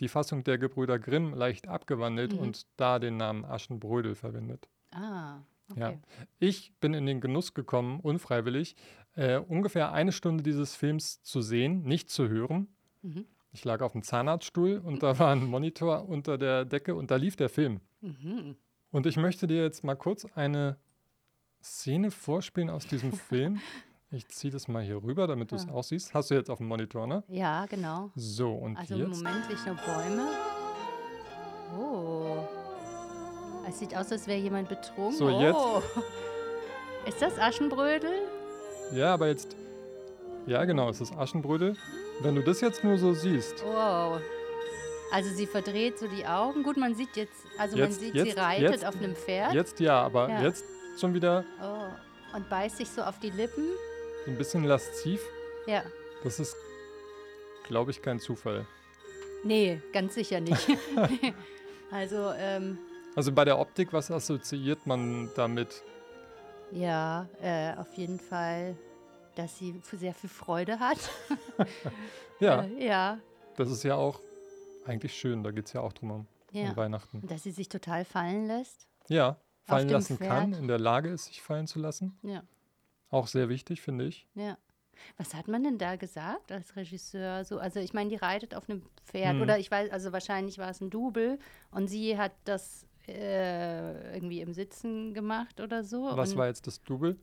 die 0.00 0.08
Fassung 0.08 0.44
der 0.44 0.58
Gebrüder 0.58 0.98
Grimm 0.98 1.34
leicht 1.34 1.68
abgewandelt 1.68 2.32
Mhm. 2.34 2.38
und 2.38 2.66
da 2.76 2.98
den 2.98 3.16
Namen 3.16 3.44
Aschenbrödel 3.44 4.14
verwendet. 4.14 4.68
Ah, 4.92 5.38
okay. 5.70 5.80
Ja. 5.80 5.94
Ich 6.38 6.72
bin 6.80 6.94
in 6.94 7.06
den 7.06 7.20
Genuss 7.20 7.54
gekommen, 7.54 8.00
unfreiwillig, 8.00 8.76
äh, 9.14 9.38
ungefähr 9.38 9.92
eine 9.92 10.12
Stunde 10.12 10.42
dieses 10.42 10.74
Films 10.76 11.22
zu 11.22 11.40
sehen, 11.40 11.82
nicht 11.82 12.10
zu 12.10 12.28
hören. 12.28 12.68
Mhm. 13.02 13.24
Ich 13.52 13.64
lag 13.64 13.80
auf 13.82 13.92
dem 13.92 14.02
Zahnarztstuhl 14.02 14.78
und 14.78 15.02
da 15.02 15.18
war 15.18 15.32
ein 15.32 15.44
Monitor 15.44 16.08
unter 16.08 16.38
der 16.38 16.64
Decke 16.64 16.94
und 16.94 17.10
da 17.10 17.16
lief 17.16 17.36
der 17.36 17.48
Film. 17.48 17.80
Mhm. 18.00 18.56
Und 18.92 19.06
ich 19.06 19.16
möchte 19.16 19.46
dir 19.46 19.62
jetzt 19.62 19.82
mal 19.84 19.96
kurz 19.96 20.24
eine 20.34 20.76
Szene 21.62 22.10
vorspielen 22.10 22.70
aus 22.70 22.86
diesem 22.86 23.12
Film. 23.12 23.60
Ich 24.12 24.26
ziehe 24.28 24.52
das 24.52 24.66
mal 24.66 24.82
hier 24.82 25.02
rüber, 25.02 25.26
damit 25.28 25.52
du 25.52 25.56
es 25.56 25.68
auch 25.68 25.84
siehst. 25.84 26.14
Hast 26.14 26.30
du 26.30 26.34
jetzt 26.34 26.50
auf 26.50 26.58
dem 26.58 26.66
Monitor, 26.66 27.06
ne? 27.06 27.22
Ja, 27.28 27.66
genau. 27.66 28.10
So, 28.16 28.52
und 28.52 28.76
Also 28.76 28.94
im 28.94 29.00
jetzt. 29.00 29.22
Moment 29.22 29.48
liegt 29.48 29.66
noch 29.66 29.76
Bäume. 29.84 30.28
Oh. 31.78 32.59
Es 33.68 33.78
sieht 33.78 33.94
aus, 33.96 34.10
als 34.10 34.26
wäre 34.26 34.38
jemand 34.38 34.68
betrunken. 34.68 35.12
So, 35.16 35.28
jetzt. 35.40 35.54
oh. 35.56 35.82
Ist 37.06 37.22
das 37.22 37.38
Aschenbrödel? 37.38 38.12
Ja, 38.92 39.14
aber 39.14 39.28
jetzt. 39.28 39.56
Ja, 40.46 40.64
genau, 40.64 40.88
es 40.90 41.00
ist 41.00 41.12
Aschenbrödel. 41.16 41.76
Wenn 42.20 42.34
du 42.34 42.42
das 42.42 42.60
jetzt 42.60 42.82
nur 42.84 42.98
so 42.98 43.12
siehst. 43.14 43.64
Wow. 43.64 44.20
Also 45.12 45.30
sie 45.30 45.46
verdreht 45.46 45.98
so 45.98 46.06
die 46.06 46.24
Augen. 46.26 46.62
Gut, 46.62 46.76
man 46.76 46.94
sieht 46.94 47.16
jetzt, 47.16 47.32
also 47.58 47.76
man 47.76 47.88
Jetzt- 47.88 48.00
sieht, 48.00 48.14
jetzt- 48.14 48.32
sie 48.32 48.38
reitet 48.38 48.70
jetzt- 48.70 48.84
auf 48.84 48.96
einem 48.96 49.14
Pferd. 49.16 49.52
Jetzt 49.54 49.80
ja, 49.80 50.02
aber 50.02 50.28
Ja. 50.28 50.42
jetzt 50.42 50.64
schon 50.98 51.14
wieder 51.14 51.44
Oh. 51.62 52.36
Und 52.36 52.48
beißt 52.48 52.76
sich 52.76 52.88
so 52.90 53.02
auf 53.02 53.18
die 53.18 53.30
Lippen. 53.30 53.64
ein 54.26 54.36
bisschen 54.36 54.64
lasziv. 54.64 55.20
Ja. 55.66 55.82
Das 56.22 56.38
ist, 56.38 56.56
glaube 57.64 57.90
ich, 57.90 58.02
kein 58.02 58.20
Zufall. 58.20 58.66
Nee, 59.42 59.80
ganz 59.92 60.14
sicher 60.14 60.40
nicht. 60.40 60.66
also, 61.90 62.32
ähm, 62.38 62.78
Also 63.16 63.32
bei 63.32 63.44
der 63.44 63.58
Optik, 63.58 63.92
was 63.92 64.10
assoziiert 64.10 64.86
man 64.86 65.30
damit? 65.36 65.82
ja, 66.72 67.28
äh, 67.42 67.74
auf 67.76 67.92
jeden 67.94 68.20
Fall, 68.20 68.76
dass 69.34 69.58
sie 69.58 69.80
sehr 69.92 70.14
viel 70.14 70.30
Freude 70.30 70.78
hat. 70.78 70.98
Ja, 72.40 72.62
Äh, 72.62 72.86
ja. 72.86 73.18
das 73.56 73.70
ist 73.70 73.82
ja 73.82 73.96
auch 73.96 74.18
eigentlich 74.86 75.12
schön. 75.14 75.42
Da 75.42 75.50
geht 75.50 75.66
es 75.66 75.74
ja 75.74 75.82
auch 75.82 75.92
drum 75.92 76.10
um, 76.10 76.26
Ja. 76.52 76.70
um 76.70 76.76
Weihnachten. 76.76 77.18
Und 77.20 77.30
dass 77.30 77.42
sie 77.42 77.50
sich 77.50 77.68
total 77.68 78.06
fallen 78.06 78.46
lässt. 78.46 78.86
Ja, 79.08 79.36
fallen 79.64 79.90
lassen 79.90 80.18
kann, 80.18 80.52
Pferd. 80.52 80.62
in 80.62 80.68
der 80.68 80.78
Lage 80.78 81.10
ist, 81.10 81.26
sich 81.26 81.42
fallen 81.42 81.66
zu 81.66 81.78
lassen. 81.80 82.18
Ja. 82.22 82.42
Auch 83.10 83.26
sehr 83.26 83.50
wichtig, 83.50 83.82
finde 83.82 84.06
ich. 84.06 84.26
Ja. 84.34 84.56
Was 85.18 85.34
hat 85.34 85.48
man 85.48 85.62
denn 85.64 85.76
da 85.76 85.96
gesagt 85.96 86.50
als 86.50 86.76
Regisseur? 86.76 87.44
So, 87.44 87.58
also 87.58 87.78
ich 87.80 87.92
meine, 87.92 88.08
die 88.08 88.16
reitet 88.16 88.54
auf 88.54 88.68
einem 88.70 88.82
Pferd 89.04 89.34
Hm. 89.34 89.42
oder 89.42 89.58
ich 89.58 89.70
weiß, 89.70 89.90
also 89.90 90.12
wahrscheinlich 90.12 90.56
war 90.58 90.70
es 90.70 90.80
ein 90.80 90.88
Double 90.88 91.38
und 91.72 91.88
sie 91.88 92.16
hat 92.16 92.32
das 92.44 92.86
äh, 93.10 94.14
irgendwie 94.14 94.40
im 94.40 94.52
Sitzen 94.52 95.14
gemacht 95.14 95.60
oder 95.60 95.82
so. 95.84 96.10
Was 96.14 96.36
war 96.36 96.46
jetzt 96.46 96.66
das 96.66 96.82
Double? 96.82 97.16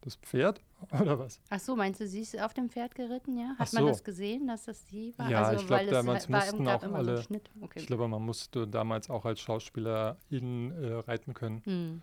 Das 0.00 0.16
Pferd 0.16 0.60
oder 1.00 1.18
was? 1.18 1.40
Ach 1.48 1.58
so, 1.60 1.74
meinst 1.76 1.98
du, 2.00 2.06
sie 2.06 2.20
ist 2.20 2.38
auf 2.38 2.52
dem 2.52 2.68
Pferd 2.68 2.94
geritten, 2.94 3.38
ja? 3.38 3.54
Hat 3.58 3.68
Ach 3.68 3.72
man 3.72 3.84
so. 3.84 3.88
das 3.88 4.04
gesehen, 4.04 4.46
dass 4.46 4.64
das 4.66 4.86
sie 4.88 5.14
war? 5.16 5.30
Ja, 5.30 5.44
also, 5.44 5.62
ich 5.62 5.66
glaube, 5.66 5.86
damals 5.86 6.28
mussten 6.28 6.68
auch 6.68 6.82
so 6.82 6.92
alle. 6.92 7.22
Schnitt. 7.22 7.50
Okay. 7.62 7.80
Ich 7.80 7.86
glaube, 7.86 8.06
man 8.06 8.20
musste 8.22 8.68
damals 8.68 9.08
auch 9.08 9.24
als 9.24 9.40
Schauspielerin 9.40 10.72
äh, 10.72 10.92
reiten 11.06 11.32
können. 11.32 11.62
Hm. 11.64 12.02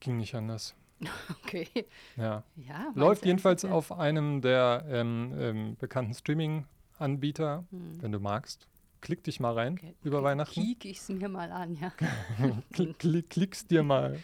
Ging 0.00 0.16
nicht 0.16 0.34
anders. 0.34 0.74
Okay. 1.44 1.68
Ja. 2.16 2.42
Ja, 2.56 2.90
Läuft 2.94 3.24
jedenfalls 3.24 3.64
auf 3.64 3.92
einem 3.92 4.40
der 4.40 4.84
ähm, 4.88 5.32
ähm, 5.38 5.76
bekannten 5.78 6.12
Streaming-Anbieter, 6.14 7.64
Hm. 7.70 8.02
wenn 8.02 8.12
du 8.12 8.18
magst. 8.18 8.66
Klick 9.00 9.22
dich 9.24 9.38
mal 9.40 9.52
rein 9.54 9.74
Okay, 9.74 9.94
über 10.02 10.22
Weihnachten. 10.22 10.60
Kiek 10.60 10.84
ich 10.84 10.98
es 10.98 11.08
mir 11.08 11.28
mal 11.28 11.50
an, 11.52 11.74
ja. 11.74 11.92
Klick, 12.72 12.98
klick, 12.98 13.30
klick's 13.30 13.66
dir 13.66 13.82
mal. 13.82 14.18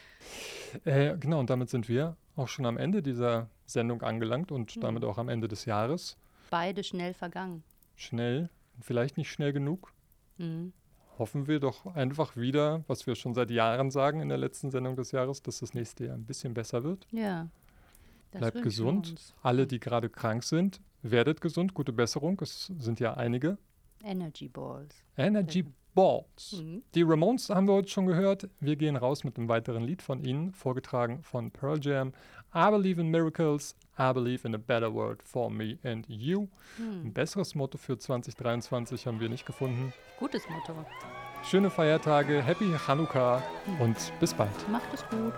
Äh, 0.84 1.16
genau, 1.18 1.38
und 1.40 1.50
damit 1.50 1.70
sind 1.70 1.88
wir 1.88 2.16
auch 2.36 2.48
schon 2.48 2.66
am 2.66 2.76
Ende 2.76 3.02
dieser 3.02 3.48
Sendung 3.66 4.02
angelangt 4.02 4.50
und 4.50 4.72
Hm. 4.72 4.80
damit 4.82 5.04
auch 5.04 5.18
am 5.18 5.28
Ende 5.28 5.46
des 5.48 5.64
Jahres. 5.64 6.16
Beide 6.50 6.82
schnell 6.84 7.14
vergangen. 7.14 7.62
Schnell, 7.96 8.50
vielleicht 8.80 9.16
nicht 9.16 9.30
schnell 9.30 9.52
genug. 9.52 9.92
Mhm. 10.38 10.72
Hoffen 11.18 11.46
wir 11.46 11.60
doch 11.60 11.86
einfach 11.94 12.36
wieder, 12.36 12.82
was 12.88 13.06
wir 13.06 13.14
schon 13.14 13.34
seit 13.34 13.50
Jahren 13.52 13.92
sagen 13.92 14.20
in 14.20 14.28
der 14.28 14.38
letzten 14.38 14.72
Sendung 14.72 14.96
des 14.96 15.12
Jahres, 15.12 15.42
dass 15.42 15.60
das 15.60 15.72
nächste 15.74 16.06
Jahr 16.06 16.16
ein 16.16 16.24
bisschen 16.26 16.54
besser 16.54 16.82
wird. 16.82 17.06
Ja. 17.12 17.48
Bleibt 18.32 18.62
gesund. 18.62 19.14
Alle, 19.42 19.68
die 19.68 19.78
gerade 19.78 20.08
krank 20.10 20.42
sind, 20.42 20.80
werdet 21.02 21.40
gesund. 21.40 21.72
Gute 21.72 21.92
Besserung. 21.92 22.36
Es 22.42 22.66
sind 22.80 22.98
ja 22.98 23.14
einige. 23.14 23.58
Energy 24.04 24.48
Balls. 24.48 24.94
Energy 25.16 25.64
Balls. 25.94 26.52
Mhm. 26.52 26.82
Die 26.94 27.02
Ramones 27.02 27.50
haben 27.50 27.66
wir 27.66 27.74
heute 27.74 27.88
schon 27.88 28.06
gehört. 28.06 28.48
Wir 28.60 28.76
gehen 28.76 28.96
raus 28.96 29.24
mit 29.24 29.38
einem 29.38 29.48
weiteren 29.48 29.82
Lied 29.82 30.02
von 30.02 30.22
ihnen, 30.24 30.52
vorgetragen 30.52 31.22
von 31.22 31.50
Pearl 31.50 31.78
Jam. 31.80 32.12
I 32.54 32.70
believe 32.70 33.00
in 33.00 33.08
miracles. 33.08 33.76
I 33.98 34.12
believe 34.12 34.46
in 34.46 34.54
a 34.54 34.58
better 34.58 34.92
world 34.92 35.22
for 35.22 35.50
me 35.50 35.78
and 35.84 36.04
you. 36.08 36.48
Hm. 36.76 37.06
Ein 37.06 37.12
besseres 37.12 37.54
Motto 37.54 37.78
für 37.78 37.98
2023 37.98 39.06
haben 39.06 39.20
wir 39.20 39.28
nicht 39.28 39.46
gefunden. 39.46 39.92
Gutes 40.18 40.42
Motto. 40.48 40.74
Schöne 41.44 41.70
Feiertage, 41.70 42.42
Happy 42.42 42.72
Hanukkah 42.86 43.42
und 43.78 43.96
bis 44.18 44.34
bald. 44.34 44.50
Macht 44.70 44.92
es 44.92 45.06
gut. 45.08 45.34